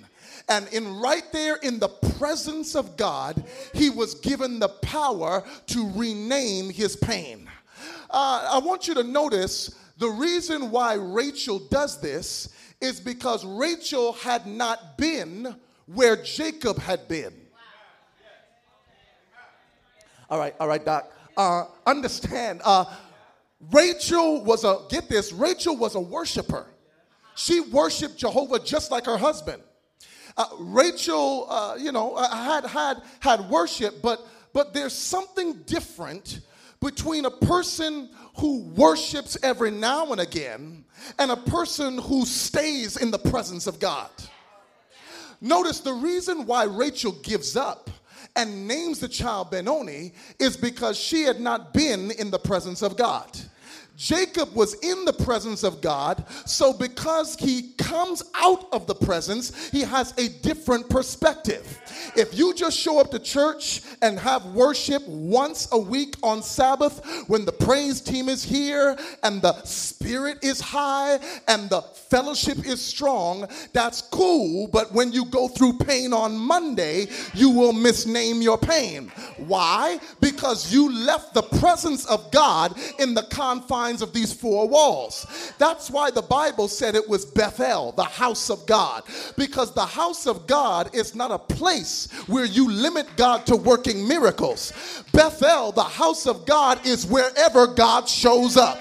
And 0.48 0.68
in 0.68 0.96
right 0.96 1.24
there 1.33 1.57
in 1.57 1.78
the 1.78 1.88
presence 1.88 2.74
of 2.74 2.96
God, 2.96 3.44
he 3.74 3.90
was 3.90 4.14
given 4.14 4.59
the 4.59 4.68
power 4.68 5.44
to 5.68 5.90
rename 5.94 6.70
his 6.70 6.96
pain. 6.96 7.48
Uh, 8.11 8.48
I 8.52 8.59
want 8.59 8.88
you 8.88 8.94
to 8.94 9.02
notice 9.02 9.78
the 9.98 10.09
reason 10.09 10.70
why 10.70 10.94
Rachel 10.94 11.59
does 11.59 12.00
this 12.00 12.48
is 12.81 13.00
because 13.00 13.44
Rachel 13.44 14.12
had 14.14 14.46
not 14.46 14.98
been 14.98 15.55
where 15.87 16.16
Jacob 16.16 16.78
had 16.78 17.07
been. 17.09 17.33
All 20.28 20.38
right, 20.38 20.55
all 20.59 20.66
right, 20.66 20.85
Doc. 20.85 21.12
Uh, 21.37 21.64
understand, 21.87 22.61
uh, 22.64 22.85
Rachel 23.70 24.42
was 24.42 24.64
a, 24.64 24.81
get 24.90 25.09
this, 25.09 25.33
Rachel 25.33 25.76
was 25.76 25.94
a 25.94 26.00
worshiper. 26.00 26.66
She 27.34 27.60
worshiped 27.60 28.16
Jehovah 28.16 28.58
just 28.58 28.90
like 28.90 29.06
her 29.06 29.16
husband. 29.16 29.62
Uh, 30.36 30.46
Rachel, 30.58 31.46
uh, 31.50 31.76
you 31.78 31.92
know, 31.92 32.14
uh, 32.14 32.28
had, 32.28 32.64
had, 32.66 33.02
had 33.20 33.50
worship, 33.50 34.00
but, 34.02 34.26
but 34.52 34.72
there's 34.72 34.94
something 34.94 35.54
different 35.66 36.40
between 36.80 37.26
a 37.26 37.30
person 37.30 38.10
who 38.36 38.60
worships 38.74 39.36
every 39.42 39.70
now 39.70 40.10
and 40.10 40.20
again 40.20 40.84
and 41.18 41.30
a 41.30 41.36
person 41.36 41.98
who 41.98 42.24
stays 42.24 42.96
in 42.96 43.10
the 43.10 43.18
presence 43.18 43.66
of 43.66 43.78
God. 43.78 44.10
Notice 45.40 45.80
the 45.80 45.92
reason 45.92 46.46
why 46.46 46.64
Rachel 46.64 47.12
gives 47.22 47.56
up 47.56 47.90
and 48.36 48.66
names 48.66 49.00
the 49.00 49.08
child 49.08 49.50
Benoni 49.50 50.12
is 50.38 50.56
because 50.56 50.96
she 50.96 51.22
had 51.22 51.40
not 51.40 51.74
been 51.74 52.10
in 52.12 52.30
the 52.30 52.38
presence 52.38 52.82
of 52.82 52.96
God. 52.96 53.28
Jacob 53.96 54.55
was 54.55 54.74
in 54.83 55.05
the 55.05 55.12
presence 55.12 55.62
of 55.62 55.81
God, 55.81 56.24
so 56.46 56.72
because 56.72 57.37
he 57.37 57.72
comes 57.78 58.22
out 58.35 58.66
of 58.72 58.87
the 58.87 58.94
presence, 58.94 59.70
he 59.70 59.83
has 59.83 60.12
a 60.18 60.28
different 60.40 60.88
perspective. 60.88 61.81
If 62.16 62.37
you 62.37 62.55
just 62.55 62.78
show 62.78 62.98
up 62.98 63.11
to 63.11 63.18
church 63.18 63.83
and 64.00 64.18
have 64.18 64.44
worship 64.46 65.07
once 65.07 65.68
a 65.72 65.78
week 65.78 66.16
on 66.22 66.42
Sabbath 66.42 67.05
when 67.28 67.44
the 67.44 67.52
praise 67.52 68.00
team 68.00 68.28
is 68.28 68.42
here 68.42 68.96
and 69.22 69.42
the 69.42 69.62
spirit 69.64 70.38
is 70.42 70.61
high 70.61 71.18
and 71.46 71.68
the 71.68 71.83
fellowship 71.83 72.66
is 72.66 72.81
strong, 72.81 73.46
that's 73.72 74.00
cool. 74.00 74.68
But 74.68 74.92
when 74.92 75.12
you 75.12 75.26
go 75.26 75.48
through 75.48 75.74
pain 75.74 76.12
on 76.12 76.37
Monday, 76.37 77.09
you 77.35 77.50
will 77.50 77.72
misname 77.72 78.42
your 78.42 78.59
pain. 78.59 79.12
Why? 79.37 80.00
Because 80.20 80.72
you 80.72 80.92
left 80.92 81.35
the 81.35 81.42
presence 81.42 82.07
of 82.07 82.31
God 82.31 82.78
in 82.98 83.14
the 83.14 83.24
confines 83.24 83.91
of 84.00 84.14
these 84.14 84.33
four 84.33 84.66
walls. 84.66 85.52
That's 85.59 85.90
why 85.90 86.11
the 86.11 86.22
Bible 86.22 86.68
said 86.68 86.94
it 86.94 87.09
was 87.09 87.26
Bethel, 87.26 87.92
the 87.92 88.05
house 88.05 88.48
of 88.48 88.64
God, 88.66 89.02
because 89.37 89.74
the 89.74 89.85
house 89.85 90.26
of 90.26 90.46
God 90.46 90.94
is 90.94 91.14
not 91.14 91.31
a 91.31 91.38
place 91.38 92.11
where 92.28 92.46
you 92.46 92.70
limit 92.70 93.07
God 93.16 93.44
to 93.46 93.57
working 93.57 94.09
miracles. 94.09 94.72
Bethel, 95.12 95.72
the 95.72 95.83
house 95.83 96.26
of 96.26 96.46
God, 96.46 96.87
is 96.87 97.05
wherever 97.07 97.66
God 97.66 98.09
shows 98.09 98.57
up. 98.57 98.78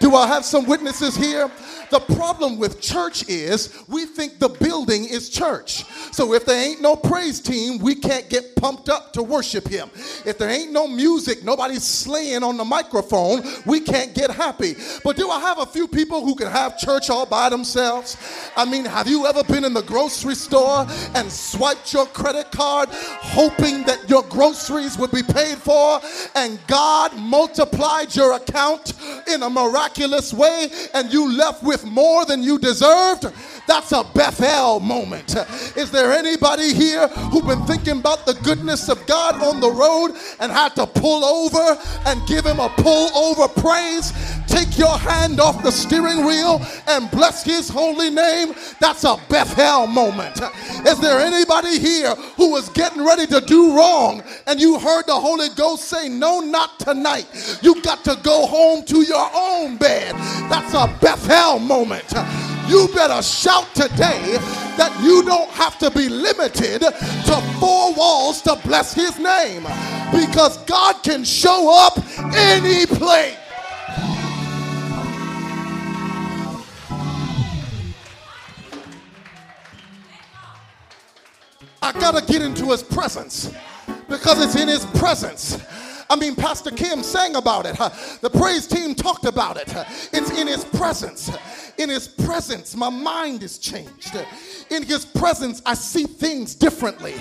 Do 0.00 0.14
I 0.14 0.26
have 0.26 0.44
some 0.44 0.66
witnesses 0.66 1.16
here? 1.16 1.50
The 1.94 2.00
problem 2.16 2.58
with 2.58 2.80
church 2.80 3.28
is 3.28 3.72
we 3.86 4.04
think 4.04 4.40
the 4.40 4.48
building 4.48 5.04
is 5.04 5.30
church. 5.30 5.84
So 6.10 6.34
if 6.34 6.44
there 6.44 6.60
ain't 6.60 6.82
no 6.82 6.96
praise 6.96 7.38
team, 7.38 7.78
we 7.78 7.94
can't 7.94 8.28
get 8.28 8.56
pumped 8.56 8.88
up 8.88 9.12
to 9.12 9.22
worship 9.22 9.68
him. 9.68 9.90
If 10.26 10.36
there 10.36 10.50
ain't 10.50 10.72
no 10.72 10.88
music, 10.88 11.44
nobody's 11.44 11.84
slaying 11.84 12.42
on 12.42 12.56
the 12.56 12.64
microphone, 12.64 13.44
we 13.64 13.78
can't 13.78 14.12
get 14.12 14.32
happy. 14.32 14.74
But 15.04 15.16
do 15.16 15.30
I 15.30 15.38
have 15.38 15.60
a 15.60 15.66
few 15.66 15.86
people 15.86 16.24
who 16.24 16.34
can 16.34 16.48
have 16.48 16.76
church 16.76 17.10
all 17.10 17.26
by 17.26 17.48
themselves? 17.48 18.16
I 18.56 18.64
mean, 18.64 18.86
have 18.86 19.06
you 19.06 19.26
ever 19.26 19.44
been 19.44 19.64
in 19.64 19.72
the 19.72 19.82
grocery 19.82 20.34
store 20.34 20.88
and 21.14 21.30
swiped 21.30 21.92
your 21.92 22.06
credit 22.06 22.50
card 22.50 22.88
hoping 22.90 23.84
that 23.84 24.10
your 24.10 24.24
groceries 24.24 24.98
would 24.98 25.12
be 25.12 25.22
paid 25.22 25.58
for 25.58 26.00
and 26.34 26.58
God 26.66 27.16
multiplied 27.16 28.16
your 28.16 28.34
account 28.34 28.94
in 29.28 29.44
a 29.44 29.50
miraculous 29.50 30.34
way 30.34 30.70
and 30.92 31.12
you 31.12 31.32
left 31.32 31.62
with 31.62 31.83
more 31.84 32.24
than 32.24 32.42
you 32.42 32.58
deserved, 32.58 33.26
that's 33.66 33.92
a 33.92 34.04
Bethel 34.14 34.80
moment. 34.80 35.34
Is 35.76 35.90
there 35.90 36.12
anybody 36.12 36.74
here 36.74 37.08
who've 37.08 37.46
been 37.46 37.64
thinking 37.64 37.98
about 37.98 38.26
the 38.26 38.34
goodness 38.34 38.88
of 38.88 39.06
God 39.06 39.42
on 39.42 39.60
the 39.60 39.70
road 39.70 40.16
and 40.40 40.52
had 40.52 40.74
to 40.76 40.86
pull 40.86 41.24
over 41.24 41.80
and 42.06 42.26
give 42.28 42.44
him 42.44 42.60
a 42.60 42.68
pull 42.68 43.16
over 43.16 43.48
praise? 43.48 44.12
Take 44.46 44.78
your 44.78 44.98
hand 44.98 45.40
off 45.40 45.62
the 45.62 45.72
steering 45.72 46.24
wheel 46.24 46.60
and 46.86 47.10
bless 47.10 47.42
his 47.42 47.68
holy 47.68 48.10
name. 48.10 48.54
That's 48.80 49.04
a 49.04 49.16
Bethel 49.28 49.86
moment. 49.86 50.40
Is 50.86 51.00
there 51.00 51.18
anybody 51.20 51.78
here 51.78 52.14
who 52.36 52.52
was 52.52 52.68
getting 52.70 53.04
ready 53.04 53.26
to 53.26 53.40
do 53.40 53.76
wrong 53.76 54.22
and 54.46 54.60
you 54.60 54.78
heard 54.78 55.06
the 55.06 55.14
Holy 55.14 55.48
Ghost 55.56 55.84
say, 55.84 56.08
No, 56.08 56.40
not 56.40 56.78
tonight. 56.78 57.58
You 57.62 57.80
got 57.82 58.04
to 58.04 58.18
go 58.22 58.46
home 58.46 58.84
to 58.84 59.02
your 59.02 59.30
own 59.34 59.76
bed. 59.76 60.14
That's 60.50 60.74
a 60.74 60.86
Bethel 61.00 61.58
moment. 61.64 62.12
You 62.68 62.88
better 62.94 63.22
shout 63.22 63.74
today 63.74 64.38
that 64.76 64.98
you 65.02 65.22
don't 65.22 65.50
have 65.50 65.78
to 65.78 65.90
be 65.90 66.08
limited 66.08 66.80
to 66.80 67.42
four 67.60 67.94
walls 67.94 68.42
to 68.42 68.56
bless 68.64 68.94
his 68.94 69.18
name 69.18 69.62
because 70.12 70.58
God 70.64 71.02
can 71.02 71.24
show 71.24 71.74
up 71.76 71.98
any 72.34 72.86
place. 72.86 73.36
I 81.82 81.92
gotta 81.92 82.24
get 82.24 82.40
into 82.40 82.70
his 82.70 82.82
presence 82.82 83.52
because 84.08 84.42
it's 84.42 84.56
in 84.56 84.68
his 84.68 84.86
presence. 84.98 85.62
I 86.10 86.16
mean, 86.16 86.34
Pastor 86.36 86.70
Kim 86.70 87.02
sang 87.02 87.36
about 87.36 87.66
it. 87.66 87.76
The 88.20 88.30
praise 88.30 88.66
team 88.66 88.94
talked 88.94 89.24
about 89.24 89.56
it. 89.56 89.72
It's 90.12 90.30
in 90.38 90.46
his 90.46 90.64
presence. 90.64 91.30
In 91.78 91.88
his 91.88 92.06
presence, 92.06 92.76
my 92.76 92.90
mind 92.90 93.42
is 93.42 93.58
changed. 93.58 94.16
In 94.70 94.82
his 94.82 95.04
presence, 95.04 95.60
I 95.66 95.74
see 95.74 96.04
things 96.04 96.54
differently. 96.54 97.14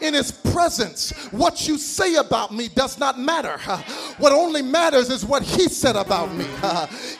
In 0.00 0.14
his 0.14 0.32
presence, 0.32 1.10
what 1.30 1.66
you 1.68 1.78
say 1.78 2.16
about 2.16 2.52
me 2.52 2.68
does 2.68 2.98
not 2.98 3.18
matter. 3.18 3.58
What 4.18 4.32
only 4.32 4.62
matters 4.62 5.08
is 5.08 5.24
what 5.24 5.42
he 5.42 5.68
said 5.68 5.96
about 5.96 6.34
me. 6.34 6.46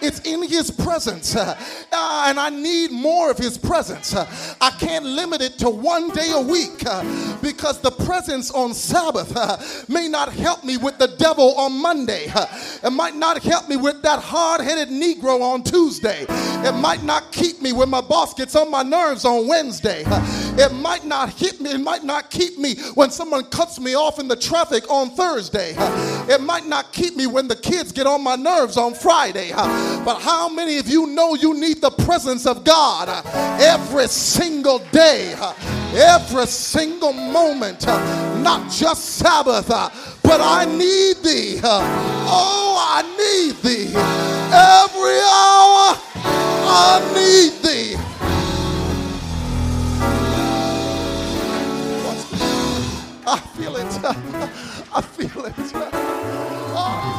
It's 0.01 0.21
in 0.21 0.43
his 0.49 0.71
presence. 0.71 1.37
Uh, 1.37 1.57
and 2.27 2.39
I 2.39 2.51
need 2.51 2.91
more 2.91 3.31
of 3.31 3.39
his 3.39 3.57
presence. 3.59 4.15
I 4.15 4.71
can't 4.79 5.05
limit 5.05 5.41
it 5.41 5.59
to 5.59 5.71
one 5.71 6.11
day 6.11 6.33
a 6.33 6.41
week 6.41 6.79
because 7.41 7.81
the 7.81 7.91
presence 7.91 8.51
on 8.51 8.75
Sabbath 8.75 9.89
may 9.89 10.09
not 10.09 10.33
help 10.33 10.65
me 10.65 10.77
with 10.77 10.99
the 10.99 11.09
devil 11.19 11.55
on 11.55 11.73
Monday. 11.81 12.33
It 12.83 12.91
might 12.91 13.15
not 13.15 13.43
help 13.43 13.69
me 13.69 13.77
with 13.77 14.03
that 14.03 14.21
hard 14.21 14.61
headed 14.61 14.89
Negro 14.89 15.41
on 15.41 15.63
Tuesday. 15.63 16.27
It 16.29 16.72
might 16.81 17.03
not 17.03 17.33
keep 17.33 17.61
me 17.61 17.73
when 17.73 17.89
my 17.89 18.01
boss 18.01 18.35
gets 18.35 18.55
on 18.57 18.71
my 18.71 18.83
nerves 18.83 19.25
on 19.25 19.47
Wednesday. 19.47 20.05
It 20.07 20.73
might 20.75 21.05
not 21.05 21.31
hit 21.31 21.61
me. 21.61 21.71
It 21.71 21.81
might 21.81 22.05
not 22.05 22.31
keep 22.31 22.59
me 22.59 22.77
when 22.95 23.11
someone 23.11 23.45
cuts 23.45 23.81
me 23.81 23.95
off 23.95 24.19
in 24.19 24.29
the 24.29 24.37
traffic 24.37 24.91
on 24.91 25.11
Thursday. 25.11 25.75
It 26.29 26.41
might 26.41 26.67
not 26.67 26.93
keep 26.93 27.17
me 27.17 27.27
when 27.27 27.49
the 27.49 27.57
kids 27.57 27.93
get 27.93 28.07
on 28.07 28.23
my 28.23 28.37
nerves 28.37 28.77
on 28.77 28.95
Friday. 28.95 29.53
But 29.53 30.21
how 30.21 30.49
many 30.49 30.79
of 30.79 30.89
you 30.89 31.07
know 31.07 31.35
you 31.35 31.55
need 31.55 31.81
the 31.81 31.91
presence 31.91 32.47
of 32.47 32.65
God 32.65 33.09
every 33.61 34.09
single 34.09 34.79
day, 34.91 35.35
every 35.95 36.47
single 36.47 37.13
moment, 37.13 37.87
not 37.87 38.71
just 38.71 39.17
Sabbath, 39.17 39.69
but 39.69 40.41
I 40.41 40.65
need 40.65 41.17
thee. 41.23 41.61
Oh, 41.65 42.77
I 42.79 43.03
need 43.17 43.57
thee 43.63 43.93
every 44.53 45.21
hour. 45.21 45.97
I 46.25 47.01
need 47.15 47.63
thee. 47.63 47.97
I 53.27 53.39
feel 53.57 53.77
it. 53.77 54.05
I 54.95 55.01
feel 55.01 55.45
it. 55.47 55.55
Oh, 56.75 57.19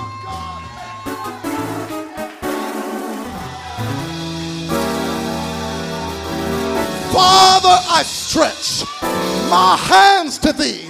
Father, 7.13 7.77
I 7.89 8.01
stretch 8.03 8.83
my 9.49 9.77
hands 9.77 10.39
to 10.39 10.51
thee. 10.51 10.89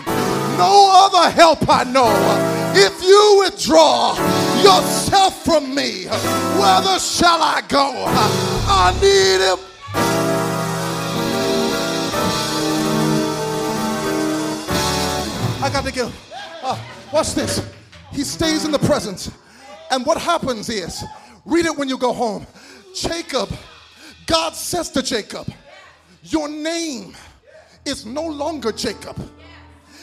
No 0.58 0.90
other 0.94 1.30
help 1.30 1.68
I 1.68 1.84
know. 1.84 2.53
If 2.76 3.04
you 3.04 3.44
withdraw 3.44 4.16
yourself 4.64 5.46
from 5.46 5.76
me, 5.76 6.06
whither 6.06 6.98
shall 6.98 7.40
I 7.40 7.62
go? 7.68 8.06
I 8.68 8.92
need 9.00 9.42
him. 9.46 9.60
I 15.64 15.70
got 15.70 15.86
to 15.86 15.92
go. 15.92 16.12
Uh, 16.64 16.80
watch 17.14 17.36
this. 17.36 17.62
He 18.12 18.24
stays 18.24 18.66
in 18.66 18.72
the 18.72 18.80
presence. 18.80 19.30
And 19.92 20.04
what 20.04 20.18
happens 20.18 20.68
is, 20.68 21.04
read 21.46 21.68
it 21.68 21.78
when 21.78 21.88
you 21.88 21.98
go 22.00 22.12
home. 22.12 22.48
Jacob, 22.96 23.56
God 24.26 24.56
says 24.56 24.90
to 24.92 25.04
Jacob, 25.04 25.48
Your 26.24 26.50
name 26.50 27.16
is 27.86 28.04
no 28.04 28.26
longer 28.26 28.72
Jacob. 28.72 29.16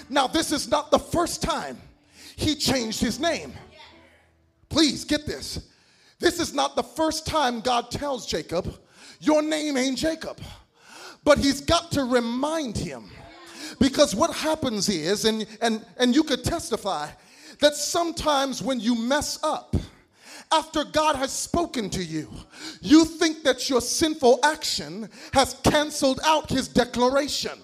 Now, 0.09 0.29
this 0.29 0.53
is 0.53 0.68
not 0.68 0.93
the 0.93 0.99
first 1.01 1.43
time 1.43 1.77
he 2.41 2.55
changed 2.55 3.01
his 3.01 3.20
name. 3.20 3.53
Please 4.68 5.05
get 5.05 5.26
this. 5.26 5.68
This 6.18 6.41
is 6.41 6.55
not 6.55 6.76
the 6.76 6.82
first 6.82 7.26
time 7.26 7.61
God 7.61 7.91
tells 7.91 8.26
Jacob, 8.26 8.78
Your 9.20 9.43
name 9.43 9.76
ain't 9.76 9.99
Jacob. 9.99 10.41
But 11.22 11.38
he's 11.38 11.61
got 11.61 11.93
to 11.93 12.05
remind 12.05 12.76
him. 12.78 13.11
Because 13.78 14.14
what 14.14 14.34
happens 14.34 14.88
is, 14.88 15.24
and, 15.24 15.47
and, 15.61 15.84
and 15.99 16.14
you 16.14 16.22
could 16.22 16.45
testify, 16.45 17.09
that 17.61 17.74
sometimes 17.74 18.62
when 18.62 18.80
you 18.80 18.95
mess 18.95 19.38
up, 19.43 19.76
after 20.53 20.82
God 20.84 21.16
has 21.16 21.32
spoken 21.32 21.91
to 21.91 22.03
you, 22.03 22.28
you 22.80 23.05
think 23.05 23.45
that 23.45 23.70
your 23.70 23.80
sinful 23.80 24.41
action 24.43 25.09
has 25.32 25.55
canceled 25.62 26.20
out 26.24 26.51
his 26.51 26.68
declaration. 26.68 27.59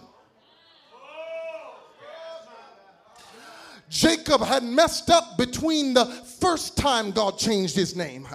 Jacob 3.97 4.43
had 4.43 4.63
messed 4.63 5.09
up 5.09 5.39
between 5.39 5.95
the 5.95 6.05
first 6.05 6.77
time 6.77 7.13
God 7.13 7.39
changed 7.39 7.75
his 7.75 7.97
name 7.97 8.29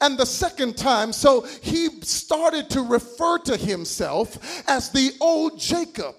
and 0.00 0.18
the 0.18 0.26
second 0.26 0.76
time, 0.76 1.12
so 1.12 1.42
he 1.62 1.88
started 2.00 2.68
to 2.70 2.82
refer 2.82 3.38
to 3.38 3.56
himself 3.56 4.36
as 4.68 4.90
the 4.90 5.12
old 5.20 5.60
Jacob. 5.60 6.16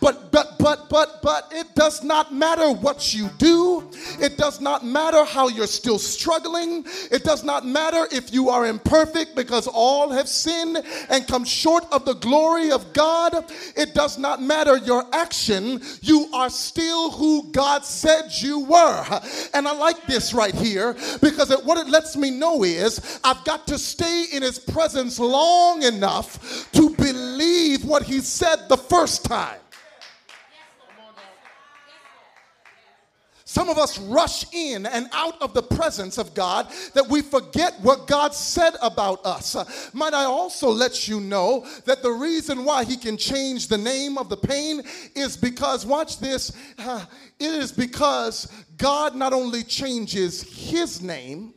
But, 0.00 0.32
but, 0.32 0.58
but, 0.58 0.88
but, 0.90 1.22
but, 1.22 1.52
it 1.52 1.74
does 1.76 2.02
not 2.02 2.34
matter 2.34 2.72
what 2.72 3.14
you 3.14 3.28
do, 3.38 3.88
it 4.20 4.36
does 4.36 4.60
not 4.60 4.84
matter 4.84 5.24
how 5.24 5.46
you're 5.46 5.68
still 5.68 5.98
struggling, 5.98 6.84
it 7.12 7.22
does 7.22 7.44
not 7.44 7.64
matter 7.66 8.08
if 8.10 8.32
you 8.32 8.48
are 8.48 8.66
imperfect 8.66 9.36
because 9.36 9.68
all 9.68 10.10
have 10.10 10.28
sinned 10.28 10.82
and 11.08 11.28
come 11.28 11.44
short 11.44 11.84
of 11.92 12.04
the 12.04 12.14
glory 12.14 12.72
of 12.72 12.92
God. 12.92 13.44
It 13.76 13.94
does 13.94 14.18
not 14.18 14.42
matter 14.42 14.76
your 14.78 15.04
action, 15.12 15.80
you 16.00 16.28
are 16.34 16.50
still 16.50 17.12
who 17.12 17.50
God 17.52 17.84
said 17.84 18.07
you 18.42 18.60
were. 18.60 19.20
And 19.54 19.66
I 19.68 19.72
like 19.72 20.06
this 20.06 20.32
right 20.34 20.54
here 20.54 20.94
because 21.20 21.50
it, 21.50 21.64
what 21.64 21.78
it 21.78 21.88
lets 21.88 22.16
me 22.16 22.30
know 22.30 22.64
is 22.64 23.20
I've 23.22 23.44
got 23.44 23.66
to 23.68 23.78
stay 23.78 24.26
in 24.32 24.42
His 24.42 24.58
presence 24.58 25.18
long 25.18 25.82
enough 25.82 26.70
to 26.72 26.90
believe 26.90 27.84
what 27.84 28.02
He 28.02 28.20
said 28.20 28.68
the 28.68 28.76
first 28.76 29.24
time. 29.24 29.58
Some 33.58 33.70
of 33.70 33.76
us 33.76 33.98
rush 33.98 34.44
in 34.54 34.86
and 34.86 35.08
out 35.12 35.42
of 35.42 35.52
the 35.52 35.64
presence 35.64 36.16
of 36.16 36.32
God 36.32 36.68
that 36.94 37.08
we 37.08 37.22
forget 37.22 37.74
what 37.80 38.06
God 38.06 38.32
said 38.32 38.74
about 38.80 39.26
us. 39.26 39.92
Might 39.92 40.14
I 40.14 40.26
also 40.26 40.68
let 40.68 41.08
you 41.08 41.18
know 41.18 41.66
that 41.84 42.00
the 42.00 42.10
reason 42.12 42.64
why 42.64 42.84
He 42.84 42.96
can 42.96 43.16
change 43.16 43.66
the 43.66 43.76
name 43.76 44.16
of 44.16 44.28
the 44.28 44.36
pain 44.36 44.82
is 45.16 45.36
because, 45.36 45.84
watch 45.84 46.20
this, 46.20 46.52
it 46.78 47.04
is 47.40 47.72
because 47.72 48.46
God 48.76 49.16
not 49.16 49.32
only 49.32 49.64
changes 49.64 50.42
His 50.70 51.02
name, 51.02 51.52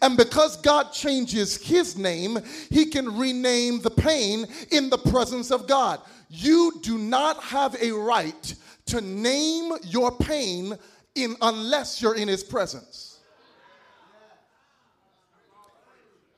and 0.00 0.16
because 0.16 0.56
God 0.56 0.92
changes 0.92 1.56
his 1.56 1.96
name, 1.96 2.38
he 2.70 2.86
can 2.86 3.18
rename 3.18 3.80
the 3.80 3.90
pain 3.90 4.46
in 4.70 4.90
the 4.90 4.98
presence 4.98 5.50
of 5.50 5.66
God. 5.66 6.00
You 6.28 6.80
do 6.82 6.98
not 6.98 7.42
have 7.42 7.76
a 7.80 7.92
right 7.92 8.54
to 8.86 9.00
name 9.00 9.72
your 9.84 10.10
pain 10.10 10.78
in 11.14 11.36
unless 11.40 12.00
you're 12.00 12.16
in 12.16 12.28
his 12.28 12.42
presence. 12.42 13.20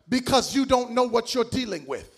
Because 0.08 0.54
you 0.54 0.66
don't 0.66 0.92
know 0.92 1.04
what 1.04 1.34
you're 1.34 1.44
dealing 1.44 1.86
with. 1.86 2.10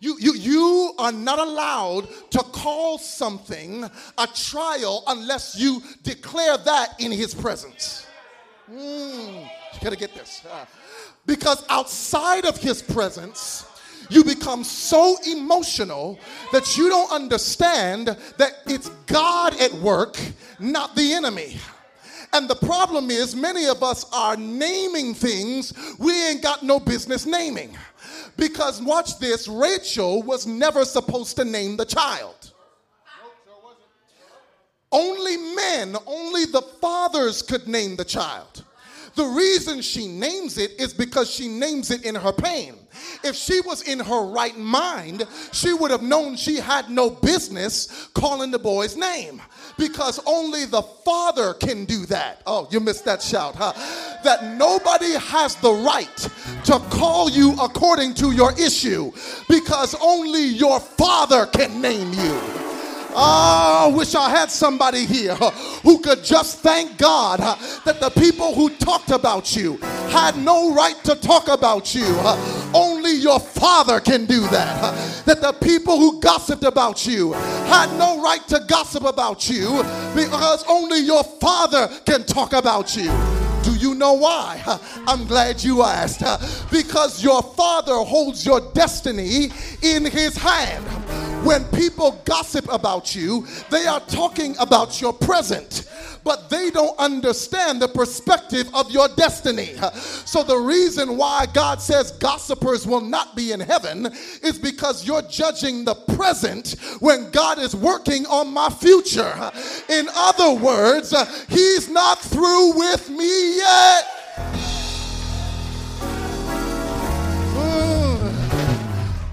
You, 0.00 0.16
you, 0.20 0.34
you 0.34 0.92
are 0.98 1.12
not 1.12 1.38
allowed 1.38 2.08
to 2.30 2.38
call 2.38 2.98
something 2.98 3.84
a 4.18 4.26
trial 4.26 5.02
unless 5.06 5.56
you 5.58 5.82
declare 6.02 6.58
that 6.58 7.00
in 7.00 7.10
his 7.10 7.34
presence. 7.34 8.06
Mm, 8.70 9.42
you 9.42 9.80
gotta 9.80 9.96
get 9.96 10.14
this. 10.14 10.42
Uh, 10.50 10.66
because 11.24 11.64
outside 11.68 12.44
of 12.44 12.56
his 12.58 12.82
presence, 12.82 13.66
you 14.08 14.24
become 14.24 14.64
so 14.64 15.16
emotional 15.26 16.18
that 16.52 16.76
you 16.76 16.88
don't 16.88 17.10
understand 17.10 18.08
that 18.36 18.52
it's 18.66 18.88
God 19.06 19.60
at 19.60 19.72
work, 19.74 20.18
not 20.58 20.94
the 20.96 21.12
enemy. 21.12 21.58
And 22.32 22.48
the 22.48 22.54
problem 22.54 23.10
is, 23.10 23.34
many 23.34 23.66
of 23.66 23.82
us 23.82 24.04
are 24.12 24.36
naming 24.36 25.14
things 25.14 25.72
we 25.98 26.28
ain't 26.28 26.42
got 26.42 26.62
no 26.62 26.78
business 26.78 27.24
naming. 27.24 27.76
Because, 28.36 28.82
watch 28.82 29.18
this, 29.18 29.48
Rachel 29.48 30.22
was 30.22 30.46
never 30.46 30.84
supposed 30.84 31.36
to 31.36 31.44
name 31.44 31.76
the 31.76 31.86
child. 31.86 32.52
Only 34.92 35.36
men, 35.36 35.96
only 36.06 36.44
the 36.46 36.62
fathers 36.80 37.42
could 37.42 37.66
name 37.66 37.96
the 37.96 38.04
child. 38.04 38.64
The 39.14 39.24
reason 39.24 39.80
she 39.80 40.06
names 40.06 40.58
it 40.58 40.72
is 40.78 40.92
because 40.92 41.30
she 41.30 41.48
names 41.48 41.90
it 41.90 42.04
in 42.04 42.14
her 42.14 42.32
pain. 42.32 42.74
If 43.22 43.36
she 43.36 43.60
was 43.60 43.82
in 43.82 43.98
her 44.00 44.26
right 44.26 44.56
mind, 44.56 45.26
she 45.52 45.72
would 45.72 45.90
have 45.90 46.02
known 46.02 46.36
she 46.36 46.56
had 46.56 46.90
no 46.90 47.10
business 47.10 48.08
calling 48.14 48.50
the 48.50 48.58
boy's 48.58 48.96
name 48.96 49.42
because 49.78 50.20
only 50.26 50.64
the 50.64 50.82
father 50.82 51.54
can 51.54 51.84
do 51.84 52.06
that. 52.06 52.42
Oh, 52.46 52.68
you 52.70 52.80
missed 52.80 53.04
that 53.04 53.22
shout, 53.22 53.54
huh? 53.56 53.72
that 54.26 54.44
nobody 54.56 55.12
has 55.14 55.54
the 55.56 55.72
right 55.72 56.28
to 56.64 56.78
call 56.90 57.30
you 57.30 57.54
according 57.62 58.14
to 58.14 58.32
your 58.32 58.52
issue 58.58 59.12
because 59.48 59.94
only 60.00 60.44
your 60.44 60.80
father 60.80 61.46
can 61.46 61.80
name 61.80 62.12
you. 62.12 62.65
Oh, 63.18 63.90
I 63.90 63.96
wish 63.96 64.14
I 64.14 64.28
had 64.28 64.50
somebody 64.50 65.06
here 65.06 65.34
who 65.34 66.00
could 66.00 66.22
just 66.22 66.58
thank 66.58 66.98
God 66.98 67.40
that 67.86 67.98
the 67.98 68.10
people 68.10 68.54
who 68.54 68.68
talked 68.68 69.10
about 69.10 69.56
you 69.56 69.78
had 70.10 70.36
no 70.36 70.74
right 70.74 71.02
to 71.04 71.14
talk 71.14 71.48
about 71.48 71.94
you. 71.94 72.04
Only 72.74 73.12
your 73.12 73.40
father 73.40 74.00
can 74.00 74.26
do 74.26 74.40
that. 74.48 75.24
That 75.24 75.40
the 75.40 75.52
people 75.52 75.96
who 75.96 76.20
gossiped 76.20 76.64
about 76.64 77.06
you 77.06 77.32
had 77.32 77.90
no 77.98 78.22
right 78.22 78.46
to 78.48 78.60
gossip 78.68 79.04
about 79.04 79.48
you 79.48 79.82
because 80.14 80.62
only 80.68 80.98
your 80.98 81.24
father 81.24 81.88
can 82.04 82.22
talk 82.24 82.52
about 82.52 82.94
you. 82.96 83.10
Do 83.62 83.74
you 83.76 83.94
know 83.94 84.12
why? 84.12 84.62
I'm 85.06 85.26
glad 85.26 85.64
you 85.64 85.82
asked. 85.82 86.20
Because 86.70 87.24
your 87.24 87.42
father 87.42 87.94
holds 87.94 88.44
your 88.44 88.60
destiny 88.74 89.48
in 89.80 90.04
his 90.04 90.36
hand. 90.36 90.84
When 91.46 91.64
people 91.66 92.20
gossip 92.24 92.66
about 92.72 93.14
you, 93.14 93.46
they 93.70 93.86
are 93.86 94.00
talking 94.00 94.56
about 94.58 95.00
your 95.00 95.12
present, 95.12 95.88
but 96.24 96.50
they 96.50 96.70
don't 96.72 96.98
understand 96.98 97.80
the 97.80 97.86
perspective 97.86 98.68
of 98.74 98.90
your 98.90 99.06
destiny. 99.14 99.76
So, 100.24 100.42
the 100.42 100.56
reason 100.56 101.16
why 101.16 101.46
God 101.54 101.80
says 101.80 102.10
gossipers 102.10 102.84
will 102.84 103.00
not 103.00 103.36
be 103.36 103.52
in 103.52 103.60
heaven 103.60 104.06
is 104.42 104.58
because 104.58 105.06
you're 105.06 105.22
judging 105.22 105.84
the 105.84 105.94
present 105.94 106.74
when 106.98 107.30
God 107.30 107.60
is 107.60 107.76
working 107.76 108.26
on 108.26 108.52
my 108.52 108.68
future. 108.68 109.52
In 109.88 110.08
other 110.16 110.52
words, 110.52 111.14
He's 111.48 111.88
not 111.88 112.18
through 112.22 112.76
with 112.76 113.08
me 113.08 113.58
yet. 113.58 114.75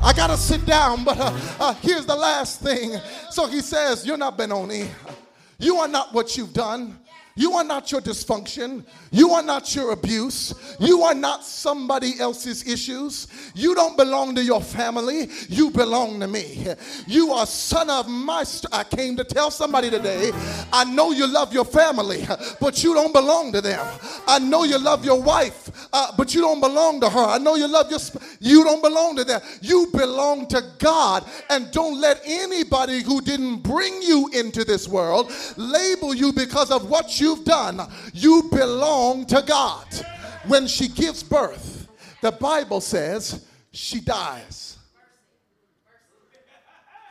I 0.04 0.12
gotta 0.12 0.36
sit 0.36 0.66
down, 0.66 1.06
but 1.06 1.18
uh, 1.18 1.32
uh, 1.62 1.74
here's 1.76 2.06
the 2.06 2.16
last 2.16 2.60
thing. 2.60 3.00
So 3.32 3.48
he 3.48 3.62
says, 3.62 4.06
You're 4.06 4.18
not 4.18 4.38
Benoni. 4.38 4.90
You 5.60 5.78
are 5.78 5.88
not 5.88 6.14
what 6.14 6.36
you've 6.36 6.52
done. 6.52 7.00
You 7.36 7.54
are 7.54 7.64
not 7.64 7.92
your 7.92 8.02
dysfunction. 8.02 8.86
You 9.12 9.32
are 9.32 9.42
not 9.42 9.76
your 9.76 9.92
abuse. 9.92 10.54
You 10.80 11.02
are 11.02 11.16
not 11.16 11.44
somebody 11.44 12.20
else's 12.20 12.68
issues. 12.68 13.28
You 13.56 13.74
don't 13.74 13.98
belong 13.98 14.36
to 14.36 14.44
your 14.44 14.62
family. 14.62 15.30
You 15.50 15.72
belong 15.72 16.20
to 16.20 16.28
me. 16.28 16.68
You 17.08 17.32
are 17.32 17.46
son 17.48 17.90
of 17.90 18.08
my. 18.08 18.44
St- 18.44 18.72
I 18.74 18.84
came 18.84 19.16
to 19.18 19.24
tell 19.24 19.50
somebody 19.50 19.90
today. 19.90 20.32
I 20.72 20.84
know 20.84 21.12
you 21.12 21.26
love 21.26 21.54
your 21.54 21.66
family, 21.66 22.26
but 22.60 22.84
you 22.84 22.94
don't 22.94 23.14
belong 23.14 23.52
to 23.54 23.62
them. 23.62 23.86
I 24.28 24.38
know 24.38 24.64
you 24.64 24.78
love 24.78 25.04
your 25.04 25.22
wife, 25.22 25.88
uh, 25.92 26.12
but 26.18 26.36
you 26.36 26.42
don't 26.42 26.60
belong 26.60 27.02
to 27.02 27.10
her. 27.10 27.26
I 27.26 27.40
know 27.40 27.56
you 27.56 27.68
love 27.68 27.90
your. 27.90 28.00
Sp- 28.00 28.22
you 28.40 28.64
don't 28.64 28.84
belong 28.84 29.16
to 29.16 29.24
them. 29.24 29.42
You 29.62 29.88
belong 29.92 30.48
to 30.48 30.64
God, 30.78 31.26
and 31.50 31.72
don't 31.72 32.00
let 32.00 32.22
anybody 32.26 33.02
who 33.02 33.22
didn't 33.22 33.64
bring 33.64 34.02
you 34.04 34.30
into 34.34 34.64
this 34.64 34.88
world 34.88 35.32
label 35.58 36.14
you 36.14 36.32
because 36.34 36.70
of 36.70 36.90
what 36.90 37.20
you 37.20 37.23
you've 37.24 37.46
done, 37.46 37.80
you 38.14 38.50
belong 38.52 39.26
to 39.28 39.42
God. 39.48 39.88
When 40.46 40.68
she 40.68 40.90
gives 40.90 41.24
birth, 41.24 41.88
the 42.22 42.34
Bible 42.34 42.82
says 42.82 43.46
she 43.72 44.02
dies. 44.02 44.78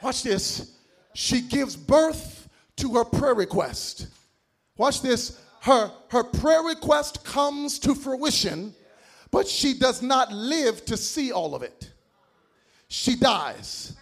Watch 0.03 0.23
this. 0.23 0.77
She 1.15 1.41
gives 1.41 1.77
birth 1.77 2.49
to 2.77 2.95
her 2.95 3.05
prayer 3.05 3.35
request. 3.35 4.09
Watch 4.77 5.01
this. 5.01 5.41
Her, 5.61 5.91
her 6.09 6.25
prayer 6.25 6.63
request 6.63 7.25
comes 7.25 7.79
to 7.81 7.95
fruition, 7.95 8.75
but 9.31 9.47
she 9.47 9.79
does 9.79 10.03
not 10.03 10.33
live 10.33 10.85
to 10.87 10.97
see 10.97 11.33
all 11.33 11.55
of 11.55 11.63
it. 11.63 11.91
She 12.89 13.17
dies 13.17 13.95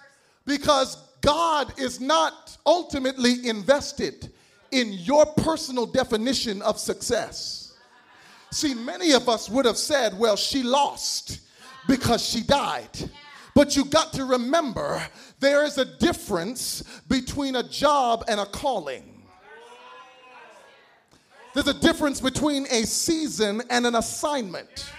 because 0.47 0.97
God 1.21 1.79
is 1.79 2.01
not 2.01 2.57
ultimately 2.65 3.47
invested 3.47 4.33
in 4.73 4.93
your 4.93 5.27
personal 5.27 5.87
definition 5.87 6.63
of 6.63 6.79
success. 6.79 7.75
See, 8.53 8.75
many 8.75 9.13
of 9.13 9.29
us 9.29 9.49
would 9.49 9.65
have 9.65 9.77
said, 9.77 10.19
well, 10.19 10.37
she 10.37 10.63
lost 10.63 11.41
because 11.87 12.25
she 12.25 12.43
died. 12.43 13.11
But 13.55 13.77
you 13.77 13.85
got 13.85 14.13
to 14.15 14.25
remember 14.25 15.03
there 15.39 15.65
is 15.65 15.79
a 15.79 15.85
difference 15.85 16.83
between 17.09 17.57
a 17.57 17.63
job 17.63 18.25
and 18.29 18.41
a 18.41 18.47
calling. 18.47 19.23
There's 21.55 21.69
a 21.69 21.75
difference 21.75 22.21
between 22.21 22.67
a 22.71 22.85
season 22.85 23.63
and 23.71 23.87
an 23.87 23.97
assignment. 23.97 24.91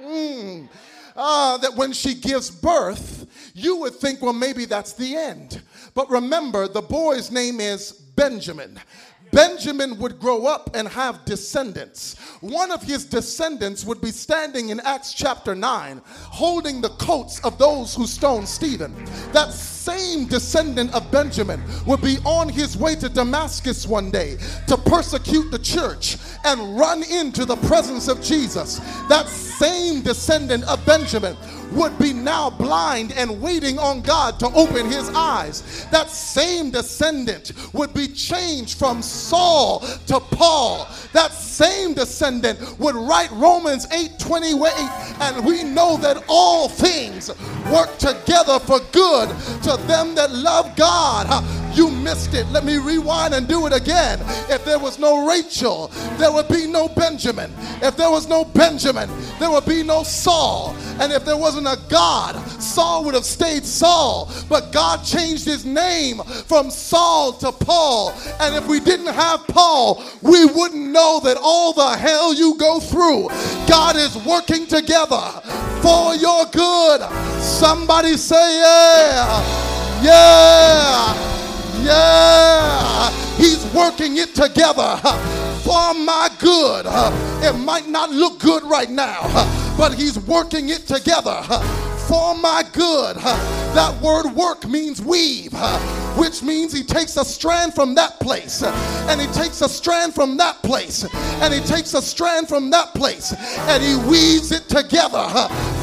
Mm. 0.00 0.68
Uh, 1.16 1.56
that 1.58 1.74
when 1.74 1.92
she 1.92 2.14
gives 2.14 2.50
birth, 2.50 3.26
you 3.54 3.76
would 3.78 3.94
think, 3.94 4.20
well, 4.20 4.34
maybe 4.34 4.66
that's 4.66 4.92
the 4.92 5.16
end. 5.16 5.62
But 5.94 6.10
remember, 6.10 6.68
the 6.68 6.82
boy's 6.82 7.30
name 7.30 7.58
is 7.58 7.92
Benjamin. 7.92 8.78
Benjamin 9.36 9.98
would 9.98 10.18
grow 10.18 10.46
up 10.46 10.70
and 10.74 10.88
have 10.88 11.26
descendants. 11.26 12.16
One 12.40 12.72
of 12.72 12.82
his 12.82 13.04
descendants 13.04 13.84
would 13.84 14.00
be 14.00 14.10
standing 14.10 14.70
in 14.70 14.80
Acts 14.80 15.12
chapter 15.12 15.54
9, 15.54 16.00
holding 16.06 16.80
the 16.80 16.88
coats 16.88 17.38
of 17.44 17.58
those 17.58 17.94
who 17.94 18.06
stoned 18.06 18.48
Stephen. 18.48 18.94
That 19.32 19.52
same 19.86 20.26
descendant 20.26 20.92
of 20.94 21.08
Benjamin 21.12 21.62
would 21.86 22.02
be 22.02 22.18
on 22.24 22.48
his 22.48 22.76
way 22.76 22.96
to 22.96 23.08
Damascus 23.08 23.86
one 23.86 24.10
day 24.10 24.36
to 24.66 24.76
persecute 24.76 25.52
the 25.52 25.60
church 25.60 26.16
and 26.44 26.76
run 26.76 27.04
into 27.04 27.44
the 27.44 27.54
presence 27.68 28.08
of 28.08 28.20
Jesus. 28.20 28.80
That 29.08 29.28
same 29.28 30.02
descendant 30.02 30.64
of 30.64 30.84
Benjamin 30.84 31.36
would 31.72 31.96
be 31.98 32.12
now 32.12 32.50
blind 32.50 33.12
and 33.12 33.40
waiting 33.40 33.78
on 33.78 34.00
God 34.00 34.38
to 34.40 34.46
open 34.54 34.86
his 34.86 35.08
eyes. 35.10 35.86
That 35.90 36.10
same 36.10 36.70
descendant 36.70 37.52
would 37.72 37.92
be 37.94 38.08
changed 38.08 38.78
from 38.78 39.02
Saul 39.02 39.80
to 40.06 40.20
Paul. 40.20 40.88
That 41.12 41.32
same 41.32 41.94
descendant 41.94 42.78
would 42.78 42.94
write 42.94 43.30
Romans 43.32 43.86
8 43.92 44.18
28, 44.18 44.72
and 45.20 45.44
we 45.44 45.62
know 45.62 45.96
that 45.98 46.24
all 46.28 46.68
things 46.68 47.30
work 47.72 47.96
together 47.98 48.58
for 48.58 48.80
good 48.92 49.28
to 49.62 49.75
them 49.86 50.14
that 50.14 50.30
love 50.32 50.74
God. 50.76 51.44
You 51.76 51.90
missed 51.90 52.32
it. 52.32 52.46
Let 52.46 52.64
me 52.64 52.78
rewind 52.78 53.34
and 53.34 53.46
do 53.46 53.66
it 53.66 53.72
again. 53.74 54.18
If 54.48 54.64
there 54.64 54.78
was 54.78 54.98
no 54.98 55.26
Rachel, 55.28 55.88
there 56.16 56.32
would 56.32 56.48
be 56.48 56.66
no 56.66 56.88
Benjamin. 56.88 57.52
If 57.82 57.98
there 57.98 58.10
was 58.10 58.26
no 58.28 58.44
Benjamin, 58.44 59.10
there 59.38 59.50
would 59.50 59.66
be 59.66 59.82
no 59.82 60.02
Saul. 60.02 60.74
And 60.98 61.12
if 61.12 61.26
there 61.26 61.36
wasn't 61.36 61.66
a 61.66 61.78
God, 61.90 62.36
Saul 62.62 63.04
would 63.04 63.14
have 63.14 63.26
stayed 63.26 63.64
Saul. 63.66 64.30
But 64.48 64.72
God 64.72 65.04
changed 65.04 65.44
his 65.44 65.66
name 65.66 66.22
from 66.46 66.70
Saul 66.70 67.34
to 67.34 67.52
Paul. 67.52 68.14
And 68.40 68.54
if 68.54 68.66
we 68.66 68.80
didn't 68.80 69.12
have 69.12 69.46
Paul, 69.46 70.02
we 70.22 70.46
wouldn't 70.46 70.90
know 70.90 71.20
that 71.24 71.36
all 71.42 71.74
the 71.74 71.96
hell 71.96 72.32
you 72.32 72.56
go 72.56 72.80
through, 72.80 73.28
God 73.68 73.96
is 73.96 74.16
working 74.24 74.66
together 74.66 75.42
for 75.82 76.14
your 76.14 76.46
good. 76.46 77.02
Somebody 77.40 78.16
say, 78.16 78.60
yeah, 78.60 79.65
yeah. 80.02 81.14
Yeah, 81.86 83.10
he's 83.36 83.64
working 83.72 84.16
it 84.16 84.34
together 84.34 84.96
for 85.62 85.94
my 85.94 86.28
good. 86.40 86.86
It 87.44 87.56
might 87.56 87.86
not 87.86 88.10
look 88.10 88.40
good 88.40 88.64
right 88.64 88.90
now, 88.90 89.20
but 89.78 89.94
he's 89.94 90.18
working 90.18 90.70
it 90.70 90.88
together 90.88 91.42
for 92.08 92.34
my 92.34 92.62
good. 92.72 93.16
That 93.16 94.00
word 94.00 94.30
work 94.32 94.66
means 94.66 95.02
weave, 95.02 95.52
which 96.16 96.42
means 96.42 96.72
he 96.72 96.82
takes 96.82 97.16
a 97.16 97.24
strand 97.24 97.74
from 97.74 97.94
that 97.96 98.20
place, 98.20 98.62
and 98.62 99.20
he 99.20 99.26
takes 99.28 99.60
a 99.60 99.68
strand 99.68 100.14
from 100.14 100.36
that 100.36 100.62
place, 100.62 101.04
and 101.42 101.52
he 101.52 101.60
takes 101.60 101.94
a 101.94 102.02
strand 102.02 102.48
from 102.48 102.70
that 102.70 102.94
place, 102.94 103.34
and 103.68 103.82
he 103.82 103.96
weaves 104.08 104.52
it 104.52 104.68
together 104.68 105.28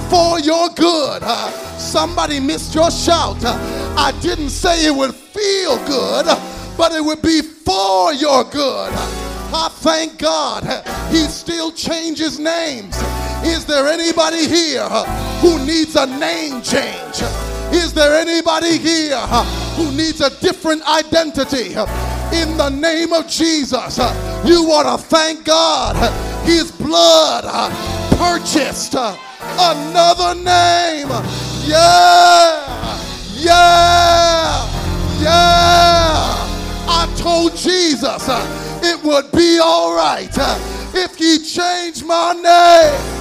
for 0.09 0.39
your 0.39 0.69
good. 0.69 1.23
Somebody 1.77 2.39
missed 2.39 2.73
your 2.73 2.89
shout. 2.89 3.37
I 3.43 4.17
didn't 4.21 4.49
say 4.49 4.85
it 4.85 4.95
would 4.95 5.13
feel 5.13 5.77
good, 5.85 6.25
but 6.77 6.91
it 6.93 7.03
would 7.03 7.21
be 7.21 7.41
for 7.41 8.13
your 8.13 8.43
good. 8.45 8.93
I 9.55 9.69
thank 9.69 10.17
God 10.17 10.63
he 11.11 11.25
still 11.27 11.71
changes 11.71 12.39
names. 12.39 12.95
Is 13.43 13.65
there 13.65 13.87
anybody 13.87 14.47
here 14.47 14.87
who 15.41 15.63
needs 15.63 15.95
a 15.95 16.07
name 16.07 16.61
change? 16.63 17.21
Is 17.71 17.93
there 17.93 18.15
anybody 18.15 18.79
here 18.79 19.19
who 19.75 19.91
needs 19.91 20.21
a 20.21 20.29
different 20.39 20.81
identity? 20.87 21.75
In 22.33 22.57
the 22.57 22.69
name 22.69 23.13
of 23.13 23.27
Jesus, 23.27 23.97
you 24.43 24.63
want 24.67 24.87
to 24.87 24.97
thank 24.97 25.45
God. 25.45 25.95
His 26.45 26.71
blood 26.71 27.43
purchased 28.17 28.95
another 28.95 30.33
name. 30.35 31.09
Yeah, 31.65 32.89
yeah, 33.35 34.67
yeah. 35.21 36.43
I 36.87 37.13
told 37.17 37.55
Jesus 37.55 38.27
it 38.83 39.01
would 39.03 39.31
be 39.31 39.59
all 39.59 39.95
right 39.95 40.29
if 40.93 41.15
he 41.15 41.39
changed 41.39 42.05
my 42.05 42.33
name. 42.33 43.13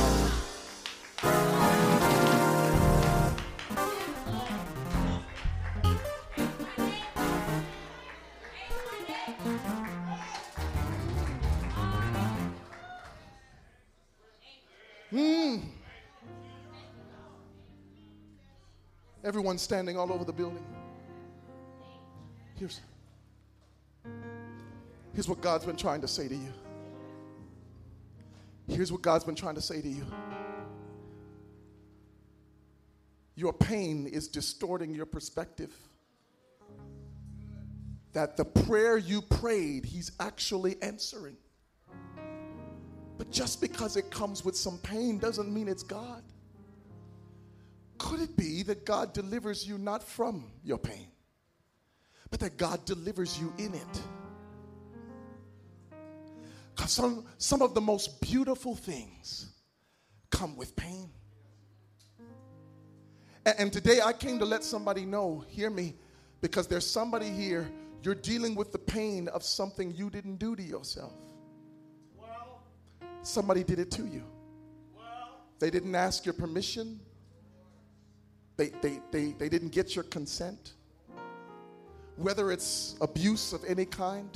Hmm. 15.11 15.59
Everyone 19.23 19.59
standing 19.59 19.99
all 19.99 20.11
over 20.13 20.25
the 20.25 20.33
building. 20.33 20.65
Here's, 22.59 22.81
here's 25.15 25.29
what 25.29 25.41
God's 25.41 25.65
been 25.65 25.77
trying 25.77 26.01
to 26.01 26.09
say 26.09 26.29
to 26.29 26.35
you. 26.35 26.53
Here's 28.69 28.93
what 28.93 29.03
God's 29.03 29.25
been 29.25 29.35
trying 29.35 29.57
to 29.57 29.61
say 29.61 29.81
to 29.81 29.89
you. 29.89 30.07
Your 33.35 33.53
pain 33.53 34.07
is 34.07 34.29
distorting 34.29 34.95
your 34.95 35.07
perspective. 35.07 35.73
That 38.13 38.37
the 38.37 38.45
prayer 38.45 38.99
you 38.99 39.23
prayed, 39.23 39.85
He's 39.85 40.13
actually 40.21 40.77
answering. 40.83 41.37
But 43.19 43.31
just 43.31 43.61
because 43.61 43.97
it 43.97 44.11
comes 44.11 44.45
with 44.45 44.57
some 44.57 44.79
pain 44.79 45.19
doesn't 45.19 45.53
mean 45.53 45.69
it's 45.69 45.83
God. 45.83 46.23
Could 47.99 48.21
it 48.21 48.37
be 48.37 48.63
that 48.65 48.85
God 48.85 49.13
delivers 49.13 49.67
you 49.67 49.79
not 49.79 50.03
from 50.03 50.51
your 50.65 50.79
pain, 50.79 51.07
but 52.31 52.41
that 52.41 52.57
God 52.59 52.85
delivers 52.85 53.39
you 53.41 53.53
in 53.59 53.75
it? 53.75 54.01
Some, 56.87 57.27
some 57.39 57.63
of 57.63 57.75
the 57.75 57.81
most 57.81 58.21
beautiful 58.21 58.75
things 58.75 59.53
come 60.31 60.57
with 60.57 60.75
pain. 60.75 61.11
And, 63.47 63.55
and 63.59 63.73
today 63.73 64.01
I 64.05 64.13
came 64.13 64.39
to 64.39 64.45
let 64.45 64.65
somebody 64.65 65.05
know, 65.05 65.45
hear 65.49 65.71
me, 65.71 65.95
because 66.41 66.67
there's 66.67 66.87
somebody 66.89 67.31
here, 67.31 67.71
you're 68.03 68.15
dealing 68.17 68.55
with 68.55 68.73
the 68.73 68.79
pain 68.79 69.29
of 69.29 69.43
something 69.45 69.95
you 69.95 70.11
didn't 70.11 70.37
do 70.37 70.57
to 70.57 70.63
yourself. 70.63 71.13
Well, 72.19 72.63
Somebody 73.23 73.63
did 73.63 73.79
it 73.79 73.91
to 73.93 74.03
you. 74.03 74.25
Well, 74.97 75.41
They 75.61 75.71
didn't 75.71 75.95
ask 75.95 76.27
your 76.27 76.33
permission. 76.35 76.99
They, 78.57 78.71
they, 78.81 79.01
they, 79.13 79.33
they 79.33 79.49
didn't 79.49 79.71
get 79.71 79.95
your 79.95 80.05
consent. 80.05 80.75
Whether 82.17 82.51
it's 82.51 82.97
abuse 83.01 83.53
of 83.53 83.65
any 83.67 83.85
kind, 83.87 84.29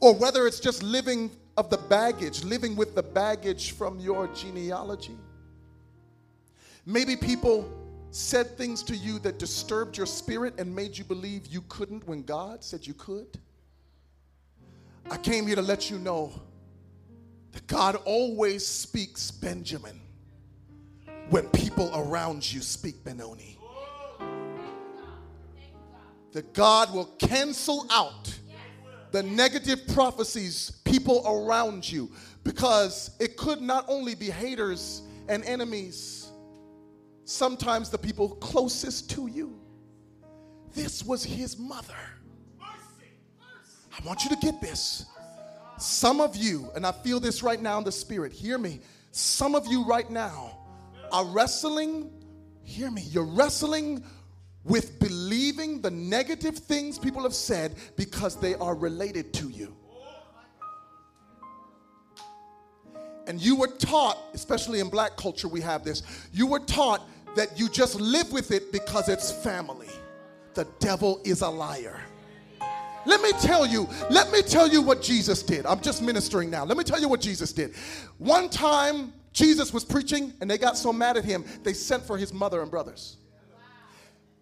or 0.00 0.14
whether 0.14 0.46
it's 0.46 0.60
just 0.60 0.82
living 0.82 1.30
of 1.56 1.70
the 1.70 1.78
baggage, 1.78 2.44
living 2.44 2.76
with 2.76 2.94
the 2.94 3.02
baggage 3.02 3.72
from 3.72 3.98
your 4.00 4.26
genealogy. 4.28 5.16
Maybe 6.86 7.16
people 7.16 7.70
said 8.10 8.56
things 8.56 8.82
to 8.84 8.96
you 8.96 9.18
that 9.20 9.38
disturbed 9.38 9.96
your 9.96 10.06
spirit 10.06 10.54
and 10.58 10.74
made 10.74 10.96
you 10.96 11.04
believe 11.04 11.46
you 11.46 11.62
couldn't 11.68 12.06
when 12.06 12.22
God 12.22 12.62
said 12.62 12.86
you 12.86 12.94
could. 12.94 13.38
I 15.10 15.16
came 15.16 15.46
here 15.46 15.56
to 15.56 15.62
let 15.62 15.90
you 15.90 15.98
know 15.98 16.32
that 17.52 17.66
God 17.66 17.96
always 18.04 18.66
speaks 18.66 19.30
Benjamin 19.30 20.00
when 21.30 21.48
people 21.50 21.90
around 21.94 22.50
you 22.50 22.60
speak 22.60 23.02
Benoni. 23.04 23.58
That 26.32 26.54
God 26.54 26.92
will 26.94 27.06
cancel 27.18 27.86
out 27.90 28.38
the 29.12 29.22
negative 29.22 29.86
prophecies 29.88 30.80
people 30.84 31.22
around 31.26 31.90
you 31.90 32.10
because 32.44 33.10
it 33.20 33.36
could 33.36 33.60
not 33.60 33.84
only 33.86 34.14
be 34.14 34.30
haters 34.30 35.02
and 35.28 35.44
enemies, 35.44 36.30
sometimes 37.24 37.90
the 37.90 37.98
people 37.98 38.30
closest 38.36 39.10
to 39.10 39.28
you. 39.28 39.60
This 40.74 41.04
was 41.04 41.22
his 41.22 41.58
mother. 41.58 41.94
I 42.60 44.06
want 44.06 44.24
you 44.24 44.30
to 44.30 44.36
get 44.36 44.60
this. 44.60 45.04
Some 45.78 46.20
of 46.20 46.34
you, 46.34 46.70
and 46.74 46.86
I 46.86 46.92
feel 46.92 47.20
this 47.20 47.42
right 47.42 47.60
now 47.60 47.78
in 47.78 47.84
the 47.84 47.92
spirit, 47.92 48.32
hear 48.32 48.56
me. 48.56 48.80
Some 49.10 49.54
of 49.54 49.66
you 49.66 49.84
right 49.84 50.10
now 50.10 50.58
are 51.12 51.26
wrestling, 51.26 52.10
hear 52.62 52.90
me, 52.90 53.02
you're 53.02 53.26
wrestling 53.26 54.02
with 54.64 54.98
believing 55.00 55.80
the 55.80 55.90
negative 55.90 56.56
things 56.56 56.98
people 56.98 57.22
have 57.22 57.34
said 57.34 57.74
because 57.96 58.36
they 58.36 58.54
are 58.54 58.74
related 58.74 59.32
to 59.34 59.48
you. 59.48 59.76
And 63.26 63.40
you 63.40 63.56
were 63.56 63.68
taught, 63.68 64.18
especially 64.34 64.80
in 64.80 64.88
black 64.88 65.16
culture, 65.16 65.48
we 65.48 65.60
have 65.60 65.84
this, 65.84 66.02
you 66.32 66.46
were 66.46 66.58
taught 66.60 67.08
that 67.36 67.58
you 67.58 67.68
just 67.68 68.00
live 68.00 68.32
with 68.32 68.50
it 68.50 68.72
because 68.72 69.08
it's 69.08 69.32
family. 69.32 69.88
The 70.54 70.66
devil 70.80 71.20
is 71.24 71.40
a 71.40 71.48
liar. 71.48 72.00
Let 73.04 73.20
me 73.20 73.32
tell 73.40 73.66
you, 73.66 73.88
let 74.10 74.30
me 74.30 74.42
tell 74.42 74.68
you 74.68 74.82
what 74.82 75.02
Jesus 75.02 75.42
did. 75.42 75.66
I'm 75.66 75.80
just 75.80 76.02
ministering 76.02 76.50
now. 76.50 76.64
Let 76.64 76.76
me 76.76 76.84
tell 76.84 77.00
you 77.00 77.08
what 77.08 77.20
Jesus 77.20 77.52
did. 77.52 77.74
One 78.18 78.48
time, 78.48 79.12
Jesus 79.32 79.72
was 79.72 79.84
preaching 79.84 80.32
and 80.40 80.50
they 80.50 80.58
got 80.58 80.76
so 80.76 80.92
mad 80.92 81.16
at 81.16 81.24
him, 81.24 81.44
they 81.62 81.72
sent 81.72 82.04
for 82.04 82.16
his 82.16 82.32
mother 82.32 82.60
and 82.62 82.70
brothers. 82.70 83.16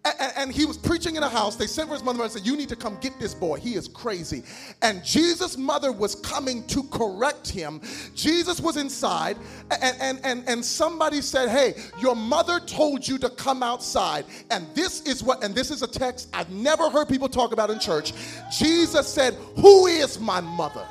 And, 0.03 0.33
and, 0.35 0.51
he 0.51 0.65
was 0.65 0.79
preaching 0.79 1.15
in 1.15 1.21
a 1.21 1.29
house. 1.29 1.55
They 1.55 1.67
sent 1.67 1.87
for 1.87 1.93
his 1.93 2.03
mother 2.03 2.23
and 2.23 2.31
said, 2.31 2.43
You 2.43 2.57
need 2.57 2.69
to 2.69 2.75
come 2.75 2.97
get 3.01 3.19
this 3.19 3.35
boy. 3.35 3.59
He 3.59 3.75
is 3.75 3.87
crazy. 3.87 4.43
And 4.81 5.03
Jesus' 5.05 5.57
mother 5.57 5.91
was 5.91 6.15
coming 6.15 6.65
to 6.67 6.81
correct 6.83 7.47
him. 7.47 7.79
Jesus 8.15 8.59
was 8.59 8.77
inside, 8.77 9.37
and, 9.69 9.95
and, 10.01 10.19
and, 10.23 10.43
and 10.47 10.65
somebody 10.65 11.21
said, 11.21 11.49
Hey, 11.49 11.75
your 12.01 12.15
mother 12.15 12.59
told 12.59 13.07
you 13.07 13.19
to 13.19 13.29
come 13.29 13.61
outside. 13.61 14.25
And 14.49 14.65
this 14.73 15.01
is 15.03 15.23
what, 15.23 15.43
and 15.43 15.53
this 15.53 15.69
is 15.69 15.83
a 15.83 15.87
text 15.87 16.29
I've 16.33 16.49
never 16.49 16.89
heard 16.89 17.07
people 17.07 17.29
talk 17.29 17.53
about 17.53 17.69
in 17.69 17.77
church. 17.77 18.13
Jesus 18.51 19.07
said, 19.07 19.35
Who 19.57 19.85
is 19.85 20.19
my 20.19 20.41
mother? 20.41 20.87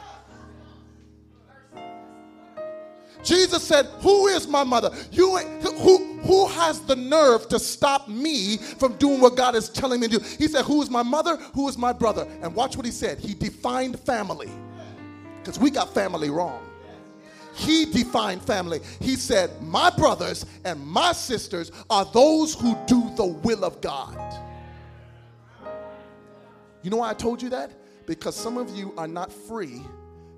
Jesus 3.23 3.63
said, 3.63 3.87
Who 4.01 4.27
is 4.29 4.47
my 4.49 4.65
mother? 4.65 4.91
You 5.11 5.37
who 5.37 6.11
who 6.23 6.47
has 6.49 6.81
the 6.81 6.97
nerve 6.97 7.49
to 7.49 7.59
stop 7.59 8.09
me 8.09 8.57
from 8.57 8.95
doing 8.95 9.21
what 9.21 9.37
God 9.37 9.55
is 9.55 9.69
telling 9.69 10.01
me 10.01 10.09
to 10.09 10.19
do? 10.19 10.25
He 10.39 10.49
said, 10.49 10.65
Who 10.65 10.83
is 10.83 10.91
my 10.91 11.03
mother? 11.03 11.37
Who 11.55 11.69
is 11.69 11.79
my 11.79 11.93
brother? 11.93 12.27
And 12.43 12.55
watch 12.55 12.77
what 12.77 12.87
he 12.87 12.93
said. 12.93 13.19
He 13.19 13.35
defined 13.35 13.99
family. 14.01 14.51
Because 15.39 15.59
we 15.59 15.71
got 15.71 15.93
family 15.95 16.31
wrong. 16.31 16.63
He 17.55 17.87
defined 17.87 18.43
family. 18.43 18.81
He 19.01 19.17
said, 19.17 19.51
My 19.63 19.91
brothers 19.91 20.47
and 20.65 20.81
my 20.87 21.13
sisters 21.13 21.73
are 21.89 22.05
those 22.13 22.55
who 22.55 22.77
do 22.87 23.11
the 23.17 23.27
will 23.27 23.65
of 23.65 23.81
God. 23.81 24.17
You 26.83 26.91
know 26.91 26.99
why 26.99 27.11
I 27.11 27.15
told 27.15 27.43
you 27.43 27.51
that? 27.51 27.73
Because 28.07 28.35
some 28.35 28.57
of 28.57 28.75
you 28.75 28.95
are 28.97 29.09
not 29.09 29.33
free 29.33 29.83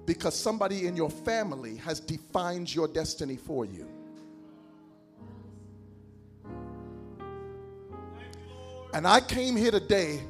because 0.07 0.39
somebody 0.39 0.87
in 0.87 0.97
your 0.97 1.11
family 1.11 1.77
has 1.77 2.01
defined 2.01 2.75
your 2.75 2.89
destiny 2.89 3.37
for 3.37 3.65
you. 3.65 3.87
And 8.95 9.07
I 9.07 9.21
came 9.21 9.57
here 9.57 9.71
today 9.71 10.21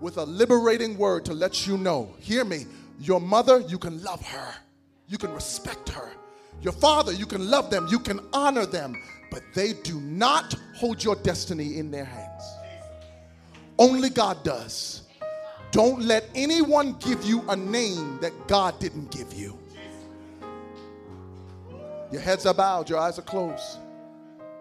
with 0.00 0.16
a 0.16 0.24
liberating 0.24 0.98
word 0.98 1.24
to 1.26 1.34
let 1.34 1.66
you 1.66 1.78
know 1.78 2.14
hear 2.18 2.44
me, 2.44 2.66
your 2.98 3.20
mother, 3.20 3.60
you 3.60 3.78
can 3.78 4.02
love 4.02 4.24
her, 4.26 4.54
you 5.08 5.18
can 5.18 5.32
respect 5.32 5.88
her. 5.90 6.10
Your 6.60 6.72
father, 6.72 7.12
you 7.12 7.26
can 7.26 7.50
love 7.50 7.70
them, 7.70 7.88
you 7.90 7.98
can 7.98 8.20
honor 8.32 8.66
them, 8.66 8.94
but 9.30 9.42
they 9.54 9.72
do 9.72 10.00
not 10.00 10.54
hold 10.76 11.02
your 11.02 11.16
destiny 11.16 11.78
in 11.78 11.90
their 11.90 12.04
hands. 12.04 12.42
Only 13.78 14.10
God 14.10 14.44
does. 14.44 15.01
Don't 15.72 16.02
let 16.02 16.28
anyone 16.34 16.96
give 17.00 17.24
you 17.24 17.42
a 17.48 17.56
name 17.56 18.18
that 18.20 18.46
God 18.46 18.78
didn't 18.78 19.10
give 19.10 19.32
you. 19.32 19.58
Your 22.12 22.20
heads 22.20 22.46
are 22.46 22.54
bowed, 22.54 22.88
your 22.88 22.98
eyes 22.98 23.18
are 23.18 23.22
closed. 23.22 23.78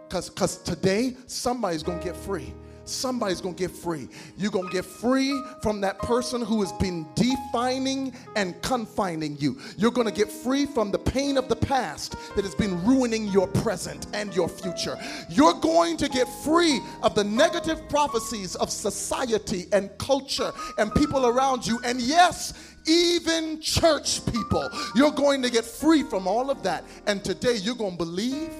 Because 0.07 0.57
today, 0.63 1.15
somebody's 1.27 1.83
going 1.83 1.99
to 1.99 2.03
get 2.05 2.15
free 2.15 2.53
somebody's 2.91 3.41
gonna 3.41 3.55
get 3.55 3.71
free. 3.71 4.07
You're 4.37 4.51
gonna 4.51 4.69
get 4.69 4.85
free 4.85 5.41
from 5.61 5.81
that 5.81 5.99
person 5.99 6.41
who 6.41 6.61
has 6.61 6.71
been 6.73 7.05
defining 7.15 8.13
and 8.35 8.61
confining 8.61 9.37
you. 9.37 9.57
You're 9.77 9.91
gonna 9.91 10.11
get 10.11 10.31
free 10.31 10.65
from 10.65 10.91
the 10.91 10.99
pain 10.99 11.37
of 11.37 11.47
the 11.47 11.55
past 11.55 12.15
that 12.35 12.43
has 12.43 12.55
been 12.55 12.83
ruining 12.85 13.27
your 13.27 13.47
present 13.47 14.07
and 14.13 14.33
your 14.35 14.49
future. 14.49 14.97
You're 15.29 15.53
going 15.53 15.97
to 15.97 16.09
get 16.09 16.27
free 16.43 16.79
of 17.03 17.15
the 17.15 17.23
negative 17.23 17.87
prophecies 17.89 18.55
of 18.55 18.69
society 18.69 19.65
and 19.71 19.89
culture 19.97 20.51
and 20.77 20.93
people 20.93 21.25
around 21.25 21.65
you. 21.65 21.79
And 21.83 22.01
yes, 22.01 22.53
even 22.87 23.61
church 23.61 24.25
people. 24.25 24.67
You're 24.95 25.11
going 25.11 25.41
to 25.41 25.49
get 25.49 25.65
free 25.65 26.03
from 26.03 26.27
all 26.27 26.49
of 26.49 26.63
that. 26.63 26.83
And 27.07 27.23
today 27.23 27.55
you're 27.55 27.75
going 27.75 27.91
to 27.91 27.97
believe 27.97 28.51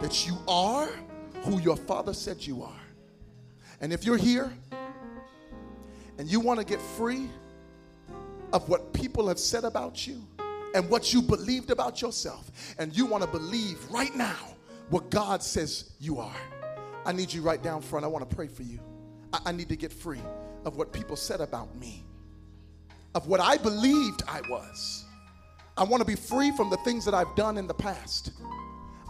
that 0.00 0.26
you 0.26 0.36
are 0.48 0.88
who 1.44 1.60
your 1.60 1.76
father 1.76 2.14
said 2.14 2.44
you 2.46 2.62
are. 2.62 2.81
And 3.82 3.92
if 3.92 4.04
you're 4.04 4.16
here 4.16 4.52
and 6.18 6.30
you 6.30 6.40
want 6.40 6.60
to 6.60 6.64
get 6.64 6.80
free 6.80 7.28
of 8.52 8.68
what 8.68 8.92
people 8.92 9.28
have 9.28 9.38
said 9.38 9.64
about 9.64 10.06
you, 10.06 10.22
and 10.74 10.88
what 10.88 11.12
you 11.12 11.22
believed 11.22 11.70
about 11.70 12.00
yourself, 12.00 12.50
and 12.78 12.96
you 12.96 13.06
want 13.06 13.22
to 13.22 13.28
believe 13.28 13.78
right 13.90 14.14
now 14.14 14.36
what 14.88 15.10
God 15.10 15.42
says 15.42 15.90
you 16.00 16.18
are. 16.18 16.36
I 17.04 17.12
need 17.12 17.32
you 17.32 17.42
right 17.42 17.62
down 17.62 17.82
front. 17.82 18.04
I 18.04 18.08
want 18.08 18.28
to 18.28 18.34
pray 18.34 18.46
for 18.46 18.62
you. 18.62 18.78
I, 19.32 19.40
I 19.46 19.52
need 19.52 19.68
to 19.68 19.76
get 19.76 19.92
free 19.92 20.22
of 20.64 20.76
what 20.76 20.92
people 20.92 21.16
said 21.16 21.40
about 21.40 21.74
me, 21.76 22.04
of 23.14 23.26
what 23.26 23.40
I 23.40 23.56
believed 23.56 24.22
I 24.28 24.40
was. 24.48 25.04
I 25.76 25.84
want 25.84 26.00
to 26.00 26.06
be 26.06 26.14
free 26.14 26.52
from 26.56 26.70
the 26.70 26.76
things 26.78 27.04
that 27.04 27.14
I've 27.14 27.34
done 27.34 27.58
in 27.58 27.66
the 27.66 27.74
past. 27.74 28.32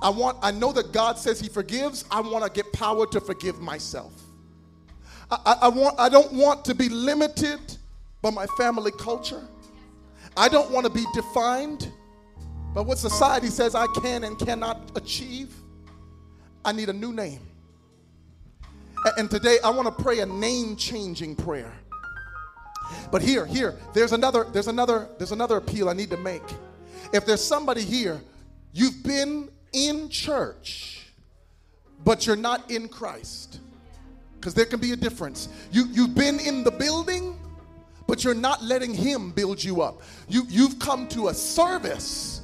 I 0.01 0.09
want 0.09 0.39
I 0.43 0.51
know 0.51 0.73
that 0.73 0.93
God 0.93 1.18
says 1.18 1.41
he 1.41 1.49
forgives. 1.49 2.05
I 2.11 2.20
want 2.20 2.45
to 2.45 2.51
get 2.51 2.73
power 2.73 3.07
to 3.07 3.20
forgive 3.20 3.61
myself. 3.61 4.12
I, 5.33 5.57
I, 5.62 5.68
want 5.68 5.99
I 5.99 6.09
don't 6.11 6.33
want 6.35 6.64
to 6.66 6.74
be 6.74 6.91
limited 6.91 7.61
by 8.20 8.30
my 8.30 8.47
family 8.59 8.93
culture. 8.93 9.43
I 10.37 10.49
don't 10.49 10.70
want 10.70 10.85
to 10.85 10.93
be 10.93 11.05
defined 11.14 11.91
by 12.74 12.83
what 12.83 12.99
society 12.99 13.49
says 13.49 13.74
I 13.74 13.87
can 14.01 14.24
and 14.24 14.39
cannot 14.39 14.93
achieve. 14.95 15.55
I 16.64 16.72
need 16.72 16.91
a 16.91 16.93
new 16.93 17.12
name. 17.12 17.41
And 19.16 19.30
today 19.30 19.57
I 19.64 19.70
want 19.70 19.95
to 19.95 20.03
pray 20.03 20.20
a 20.20 20.26
name 20.26 20.76
changing 20.76 21.37
prayer. 21.37 21.72
But 23.11 23.22
here, 23.22 23.47
here, 23.47 23.76
there's 23.95 24.12
another, 24.12 24.45
there's 24.53 24.68
another, 24.68 25.09
there's 25.16 25.33
another 25.33 25.57
appeal 25.57 25.89
I 25.89 25.95
need 25.95 26.11
to 26.11 26.16
make. 26.18 26.43
If 27.12 27.24
there's 27.24 27.43
somebody 27.43 27.83
here, 27.83 28.20
you've 28.72 29.03
been 29.03 29.49
in 29.72 30.11
church, 30.11 31.07
but 32.05 32.26
you're 32.26 32.37
not 32.37 32.70
in 32.70 32.89
Christ. 32.89 33.61
Because 34.43 34.55
there 34.55 34.64
can 34.64 34.80
be 34.80 34.90
a 34.90 34.97
difference. 34.97 35.49
You, 35.70 35.86
you've 35.93 36.16
been 36.16 36.40
in 36.40 36.64
the 36.64 36.72
building, 36.72 37.38
but 38.09 38.24
you're 38.24 38.34
not 38.34 38.61
letting 38.61 38.93
Him 38.93 39.30
build 39.30 39.62
you 39.62 39.82
up. 39.82 40.03
You, 40.28 40.43
you've 40.49 40.80
come 40.80 41.07
to 41.11 41.28
a 41.28 41.34
service 41.34 42.43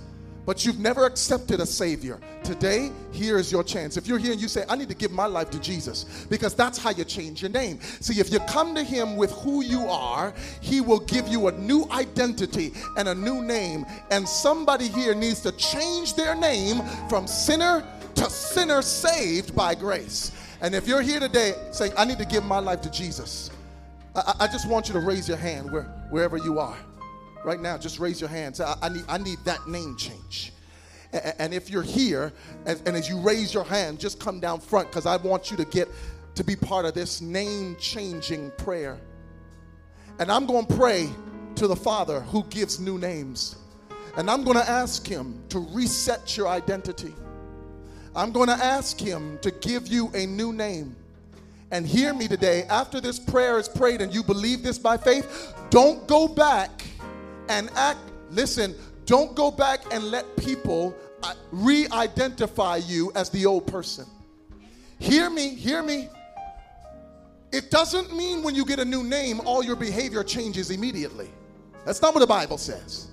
but 0.49 0.65
you've 0.65 0.79
never 0.79 1.05
accepted 1.05 1.61
a 1.61 1.67
Savior, 1.67 2.19
today, 2.43 2.91
here 3.13 3.37
is 3.37 3.53
your 3.53 3.63
chance. 3.63 3.99
If 3.99 4.07
you're 4.07 4.17
here 4.17 4.33
and 4.33 4.41
you 4.41 4.49
say, 4.49 4.65
I 4.67 4.77
need 4.77 4.89
to 4.89 4.95
give 4.95 5.11
my 5.13 5.27
life 5.27 5.51
to 5.51 5.61
Jesus, 5.61 6.27
because 6.31 6.55
that's 6.55 6.79
how 6.79 6.89
you 6.89 7.05
change 7.05 7.43
your 7.43 7.51
name. 7.51 7.79
See, 8.01 8.19
if 8.19 8.33
you 8.33 8.41
come 8.41 8.75
to 8.75 8.83
Him 8.83 9.19
with 9.19 9.31
who 9.33 9.63
you 9.63 9.87
are, 9.89 10.33
He 10.63 10.81
will 10.81 11.01
give 11.01 11.29
you 11.29 11.49
a 11.49 11.53
new 11.53 11.87
identity 11.91 12.73
and 12.97 13.09
a 13.09 13.15
new 13.15 13.43
name. 13.43 13.85
And 14.11 14.27
somebody 14.27 14.89
here 14.89 15.15
needs 15.15 15.43
to 15.43 15.53
change 15.53 16.15
their 16.15 16.35
name 16.35 16.81
from 17.11 17.27
sinner 17.27 17.87
to 18.15 18.31
sinner 18.31 18.81
saved 18.81 19.55
by 19.55 19.75
grace. 19.75 20.33
And 20.61 20.75
if 20.75 20.89
you're 20.89 21.03
here 21.03 21.21
today 21.21 21.55
saying, 21.71 21.93
I 21.97 22.05
need 22.05 22.19
to 22.19 22.25
give 22.25 22.45
my 22.45 22.59
life 22.59 22.81
to 22.83 22.91
Jesus, 22.91 23.51
I, 24.15 24.35
I 24.41 24.47
just 24.49 24.69
want 24.69 24.89
you 24.89 24.95
to 24.95 25.01
raise 25.01 25.29
your 25.29 25.37
hand 25.37 25.71
where, 25.71 25.85
wherever 26.11 26.37
you 26.37 26.59
are 26.59 26.77
right 27.45 27.61
now, 27.61 27.79
just 27.79 27.99
raise 27.99 28.21
your 28.21 28.31
hand. 28.31 28.57
Say, 28.57 28.65
I, 28.65 28.75
I 28.83 28.89
need, 28.89 29.05
I 29.09 29.19
need 29.19 29.39
that 29.45 29.67
name 29.69 29.97
change. 29.97 30.53
And, 31.13 31.35
and 31.39 31.55
if 31.55 31.71
you're 31.71 31.83
here, 31.83 32.33
and, 32.67 32.83
and 32.87 32.97
as 32.97 33.09
you 33.09 33.21
raise 33.21 33.55
your 33.55 33.65
hand, 33.65 34.01
just 34.01 34.19
come 34.19 34.41
down 34.41 34.61
front 34.61 34.89
because 34.89 35.07
I 35.07 35.17
want 35.17 35.51
you 35.51 35.57
to 35.59 35.65
get 35.65 35.89
to 36.35 36.45
be 36.45 36.57
part 36.57 36.85
of 36.85 36.95
this 36.95 37.21
name 37.21 37.77
changing 37.81 38.51
prayer. 38.59 38.99
And 40.19 40.31
I'm 40.31 40.47
going 40.47 40.67
to 40.67 40.75
pray 40.75 41.09
to 41.57 41.69
the 41.69 41.77
Father 41.77 42.21
who 42.21 42.45
gives 42.45 42.81
new 42.81 42.99
names. 42.99 43.57
And 44.17 44.29
I'm 44.29 44.43
going 44.43 44.57
to 44.57 44.69
ask 44.69 45.07
Him 45.07 45.41
to 45.51 45.61
reset 45.73 46.37
your 46.37 46.49
identity. 46.49 47.15
I'm 48.15 48.33
going 48.33 48.49
to 48.49 48.55
ask 48.55 48.99
Him 48.99 49.39
to 49.43 49.51
give 49.51 49.89
you 49.89 50.11
a 50.15 50.27
new 50.27 50.53
name. 50.53 50.97
And 51.71 51.87
hear 51.87 52.15
me 52.15 52.29
today, 52.29 52.65
after 52.65 53.01
this 53.01 53.19
prayer 53.19 53.59
is 53.59 53.69
prayed 53.69 54.01
and 54.01 54.13
you 54.13 54.23
believe 54.23 54.63
this 54.63 54.79
by 54.79 54.97
faith, 54.97 55.55
don't 55.71 56.07
go 56.07 56.27
back 56.27 56.83
and 57.49 57.71
act. 57.77 57.99
Listen, 58.31 58.75
don't 59.05 59.35
go 59.35 59.51
back 59.51 59.81
and 59.93 60.05
let 60.05 60.37
people 60.37 60.95
uh, 61.23 61.35
re 61.51 61.87
identify 61.93 62.77
you 62.77 63.13
as 63.15 63.29
the 63.31 63.45
old 63.45 63.67
person. 63.67 64.07
Hear 64.99 65.31
me, 65.31 65.55
hear 65.55 65.83
me. 65.83 66.09
It 67.53 67.71
doesn't 67.71 68.15
mean 68.15 68.43
when 68.43 68.55
you 68.55 68.65
get 68.65 68.79
a 68.79 68.85
new 68.85 69.03
name, 69.03 69.41
all 69.45 69.63
your 69.63 69.77
behavior 69.77 70.23
changes 70.23 70.71
immediately. 70.71 71.31
That's 71.85 72.03
not 72.03 72.15
what 72.15 72.21
the 72.21 72.27
Bible 72.27 72.59
says. 72.59 73.09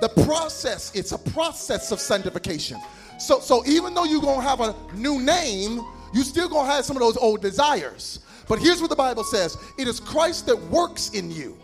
The 0.00 0.08
process, 0.08 0.94
it's 0.94 1.12
a 1.12 1.18
process 1.18 1.90
of 1.92 2.00
sanctification. 2.00 2.80
So, 3.18 3.40
so 3.40 3.64
even 3.66 3.94
though 3.94 4.04
you're 4.04 4.22
gonna 4.22 4.42
have 4.42 4.60
a 4.60 4.74
new 4.94 5.20
name, 5.20 5.80
you 6.12 6.22
still 6.22 6.48
gonna 6.48 6.70
have 6.70 6.84
some 6.84 6.96
of 6.96 7.00
those 7.00 7.16
old 7.16 7.42
desires. 7.42 8.20
But 8.48 8.60
here's 8.60 8.80
what 8.80 8.90
the 8.90 8.96
Bible 8.96 9.24
says: 9.24 9.56
it 9.78 9.88
is 9.88 10.00
Christ 10.00 10.46
that 10.46 10.56
works 10.56 11.10
in 11.10 11.30
you 11.30 11.56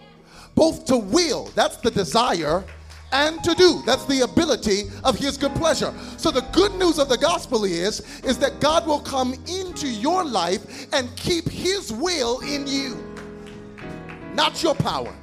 both 0.55 0.85
to 0.87 0.97
will, 0.97 1.47
that's 1.55 1.77
the 1.79 1.91
desire, 1.91 2.65
and 3.13 3.43
to 3.45 3.55
do. 3.55 3.83
That's 3.87 4.05
the 4.07 4.23
ability 4.23 4.85
of 5.05 5.17
his 5.17 5.37
good 5.37 5.55
pleasure. 5.55 5.95
So 6.17 6.31
the 6.31 6.41
good 6.53 6.75
news 6.75 6.99
of 6.99 7.09
the 7.09 7.19
gospel 7.19 7.65
is 7.65 8.01
is 8.25 8.39
that 8.39 8.61
God 8.61 8.87
will 8.87 9.01
come 9.01 9.35
into 9.49 9.89
your 9.89 10.25
life 10.25 10.93
and 10.93 11.15
keep 11.17 11.49
his 11.49 11.93
will 11.93 12.41
in 12.41 12.67
you. 12.67 12.97
Not 14.35 14.63
your 14.63 14.75
power, 14.75 15.15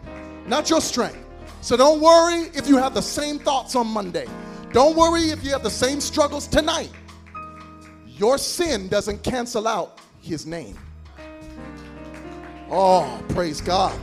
not 0.48 0.70
your 0.70 0.82
strength. 0.82 1.18
So 1.62 1.76
don't 1.78 2.02
worry 2.02 2.50
if 2.54 2.68
you 2.68 2.78
have 2.78 2.94
the 2.94 3.02
same 3.02 3.40
thoughts 3.40 3.76
on 3.76 3.88
Monday. 3.88 4.28
Don't 4.74 4.96
worry 4.96 5.24
if 5.24 5.44
you 5.44 5.52
have 5.52 5.64
the 5.64 5.70
same 5.70 6.00
struggles 6.00 6.48
tonight. 6.48 6.92
Your 8.06 8.38
sin 8.38 8.88
doesn't 8.88 9.24
cancel 9.24 9.68
out 9.68 10.00
his 10.22 10.46
name. 10.46 10.78
Oh, 12.70 13.22
praise 13.30 13.60
God. 13.60 14.00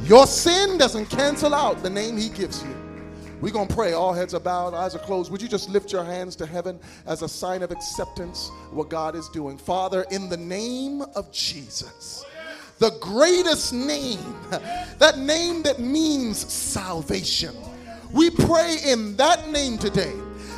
Your 0.00 0.26
sin 0.26 0.78
doesn't 0.78 1.06
cancel 1.06 1.54
out 1.54 1.82
the 1.82 1.90
name 1.90 2.16
he 2.16 2.28
gives 2.28 2.64
you. 2.64 2.74
We're 3.40 3.52
going 3.52 3.68
to 3.68 3.74
pray. 3.74 3.92
All 3.92 4.12
heads 4.12 4.34
are 4.34 4.40
bowed, 4.40 4.74
eyes 4.74 4.94
are 4.94 5.00
closed. 5.00 5.30
Would 5.30 5.42
you 5.42 5.48
just 5.48 5.68
lift 5.68 5.92
your 5.92 6.04
hands 6.04 6.34
to 6.36 6.46
heaven 6.46 6.80
as 7.06 7.22
a 7.22 7.28
sign 7.28 7.62
of 7.62 7.70
acceptance 7.70 8.50
what 8.70 8.88
God 8.88 9.14
is 9.14 9.28
doing? 9.28 9.56
Father, 9.58 10.04
in 10.10 10.28
the 10.28 10.36
name 10.36 11.02
of 11.14 11.30
Jesus, 11.30 12.24
the 12.78 12.90
greatest 13.00 13.72
name, 13.72 14.36
that 14.98 15.18
name 15.18 15.62
that 15.62 15.78
means 15.78 16.52
salvation, 16.52 17.54
we 18.12 18.30
pray 18.30 18.76
in 18.84 19.16
that 19.16 19.48
name 19.48 19.78
today 19.78 20.12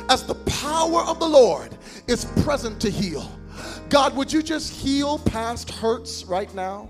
as 0.09 0.25
the 0.25 0.35
power 0.35 1.01
of 1.01 1.19
the 1.19 1.27
Lord 1.27 1.77
is 2.07 2.25
present 2.43 2.79
to 2.81 2.89
heal. 2.89 3.31
God, 3.89 4.15
would 4.15 4.31
you 4.31 4.43
just 4.43 4.71
heal 4.71 5.19
past 5.19 5.69
hurts 5.69 6.25
right 6.25 6.53
now? 6.53 6.89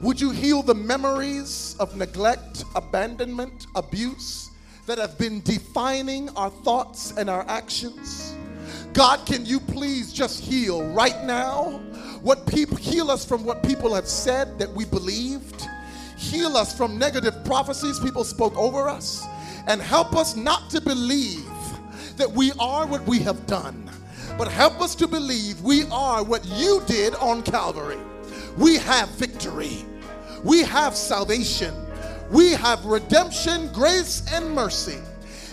Would 0.00 0.20
you 0.20 0.30
heal 0.30 0.62
the 0.62 0.74
memories 0.74 1.76
of 1.78 1.96
neglect, 1.96 2.64
abandonment, 2.74 3.66
abuse 3.76 4.50
that 4.86 4.98
have 4.98 5.16
been 5.16 5.40
defining 5.42 6.28
our 6.30 6.50
thoughts 6.50 7.14
and 7.16 7.30
our 7.30 7.44
actions? 7.48 8.34
God, 8.92 9.24
can 9.26 9.46
you 9.46 9.60
please 9.60 10.12
just 10.12 10.42
heal 10.42 10.84
right 10.88 11.24
now 11.24 11.80
what 12.20 12.46
people 12.46 12.76
heal 12.76 13.10
us 13.10 13.24
from 13.24 13.44
what 13.44 13.62
people 13.62 13.94
have 13.94 14.08
said 14.08 14.58
that 14.58 14.70
we 14.70 14.84
believed? 14.84 15.66
Heal 16.32 16.56
us 16.56 16.74
from 16.74 16.96
negative 16.96 17.44
prophecies 17.44 18.00
people 18.00 18.24
spoke 18.24 18.56
over 18.56 18.88
us 18.88 19.26
and 19.66 19.82
help 19.82 20.16
us 20.16 20.34
not 20.34 20.70
to 20.70 20.80
believe 20.80 21.44
that 22.16 22.30
we 22.30 22.52
are 22.58 22.86
what 22.86 23.06
we 23.06 23.18
have 23.18 23.46
done, 23.46 23.90
but 24.38 24.48
help 24.48 24.80
us 24.80 24.94
to 24.94 25.06
believe 25.06 25.60
we 25.60 25.84
are 25.90 26.24
what 26.24 26.42
you 26.46 26.82
did 26.86 27.14
on 27.16 27.42
Calvary. 27.42 27.98
We 28.56 28.78
have 28.78 29.10
victory. 29.10 29.84
We 30.42 30.62
have 30.62 30.96
salvation. 30.96 31.74
We 32.30 32.52
have 32.52 32.82
redemption, 32.86 33.70
grace, 33.70 34.22
and 34.32 34.54
mercy. 34.54 35.00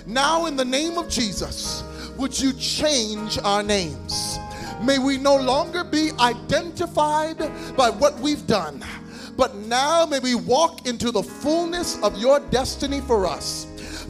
Now, 0.08 0.46
in 0.46 0.56
the 0.56 0.64
name 0.64 0.98
of 0.98 1.10
Jesus, 1.10 1.84
would 2.18 2.40
you 2.40 2.54
change 2.54 3.38
our 3.40 3.64
names? 3.64 4.40
May 4.82 4.98
we 4.98 5.18
no 5.18 5.36
longer 5.36 5.84
be 5.84 6.12
identified 6.22 7.38
by 7.76 7.90
what 7.90 8.18
we've 8.20 8.48
done, 8.48 8.82
but 9.40 9.56
now 9.56 10.06
may 10.06 10.20
we 10.20 10.36
walk 10.36 10.86
into 10.86 11.12
the 11.12 11.24
fullness 11.24 11.98
of 12.04 12.18
your 12.18 12.42
destiny 12.52 13.00
for 13.00 13.26
us. 13.26 13.68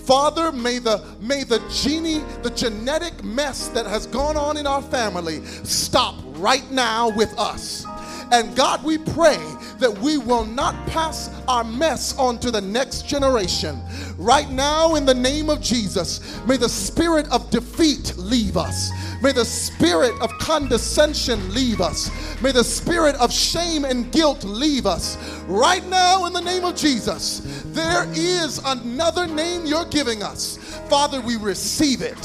Father, 0.07 0.51
may 0.51 0.79
the 0.79 1.05
may 1.21 1.43
the 1.43 1.59
genie, 1.71 2.23
the 2.41 2.49
genetic 2.49 3.23
mess 3.23 3.67
that 3.67 3.85
has 3.85 4.07
gone 4.07 4.35
on 4.35 4.57
in 4.57 4.65
our 4.65 4.81
family 4.81 5.45
stop 5.45 6.15
right 6.37 6.69
now 6.71 7.09
with 7.15 7.31
us. 7.37 7.85
And 8.31 8.55
God, 8.55 8.83
we 8.83 8.97
pray 8.97 9.37
that 9.79 9.97
we 9.99 10.17
will 10.17 10.45
not 10.45 10.75
pass 10.87 11.29
our 11.47 11.63
mess 11.63 12.17
on 12.17 12.37
to 12.39 12.51
the 12.51 12.61
next 12.61 13.07
generation. 13.07 13.81
Right 14.17 14.49
now, 14.49 14.95
in 14.95 15.05
the 15.05 15.13
name 15.13 15.49
of 15.49 15.61
Jesus, 15.61 16.45
may 16.45 16.57
the 16.57 16.69
spirit 16.69 17.27
of 17.31 17.49
defeat 17.49 18.13
leave 18.17 18.57
us. 18.57 18.91
May 19.21 19.31
the 19.31 19.45
spirit 19.45 20.13
of 20.21 20.31
condescension 20.39 21.53
leave 21.53 21.81
us. 21.81 22.09
May 22.41 22.51
the 22.51 22.63
spirit 22.63 23.15
of 23.15 23.33
shame 23.33 23.83
and 23.85 24.11
guilt 24.11 24.43
leave 24.43 24.85
us. 24.85 25.17
Right 25.47 25.85
now, 25.87 26.25
in 26.25 26.33
the 26.33 26.41
name 26.41 26.63
of 26.63 26.75
Jesus, 26.75 27.63
there 27.67 28.05
is 28.13 28.59
another 28.65 29.27
name 29.27 29.65
you're 29.65 29.85
giving 29.85 30.23
us. 30.23 30.57
Father, 30.89 31.19
we 31.21 31.35
receive 31.35 32.01
it. 32.01 32.17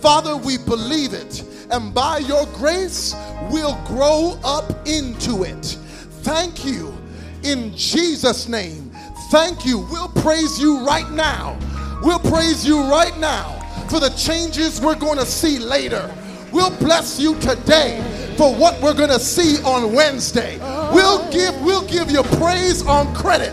Father, 0.00 0.36
we 0.36 0.56
believe 0.56 1.12
it. 1.12 1.44
And 1.70 1.92
by 1.94 2.18
your 2.18 2.46
grace, 2.54 3.14
we'll 3.50 3.78
grow 3.84 4.38
up 4.42 4.86
into 4.86 5.44
it. 5.44 5.78
Thank 6.22 6.64
you 6.64 6.96
in 7.42 7.74
Jesus' 7.76 8.48
name. 8.48 8.90
Thank 9.30 9.64
you. 9.64 9.78
We'll 9.90 10.08
praise 10.08 10.58
you 10.60 10.84
right 10.84 11.10
now 11.10 11.58
We'll 12.02 12.18
praise 12.18 12.66
you 12.66 12.80
right 12.80 13.16
now 13.18 13.58
for 13.90 14.00
the 14.00 14.08
changes 14.10 14.80
we're 14.80 14.94
going 14.94 15.18
to 15.18 15.26
see 15.26 15.58
later. 15.58 16.10
We'll 16.50 16.74
bless 16.78 17.20
you 17.20 17.38
today 17.40 18.02
for 18.38 18.54
what 18.54 18.80
we're 18.80 18.94
going 18.94 19.10
to 19.10 19.20
see 19.20 19.62
on 19.62 19.92
Wednesday. 19.94 20.58
We'll 20.94 21.30
give 21.30 21.60
we'll 21.60 21.86
give 21.86 22.10
you 22.10 22.22
praise 22.22 22.86
on 22.86 23.14
credit 23.14 23.52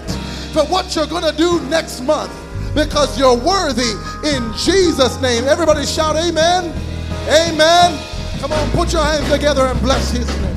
for 0.53 0.63
what 0.65 0.95
you're 0.95 1.07
going 1.07 1.29
to 1.29 1.35
do 1.37 1.59
next 1.67 2.01
month 2.01 2.31
because 2.73 3.19
you're 3.19 3.37
worthy 3.37 3.91
in 4.23 4.53
Jesus 4.53 5.21
name. 5.21 5.43
Everybody 5.43 5.85
shout 5.85 6.15
amen. 6.15 6.71
Amen. 7.27 8.01
Come 8.39 8.53
on, 8.53 8.71
put 8.71 8.93
your 8.93 9.03
hands 9.03 9.29
together 9.29 9.65
and 9.65 9.79
bless 9.81 10.11
his 10.11 10.27
name. 10.39 10.56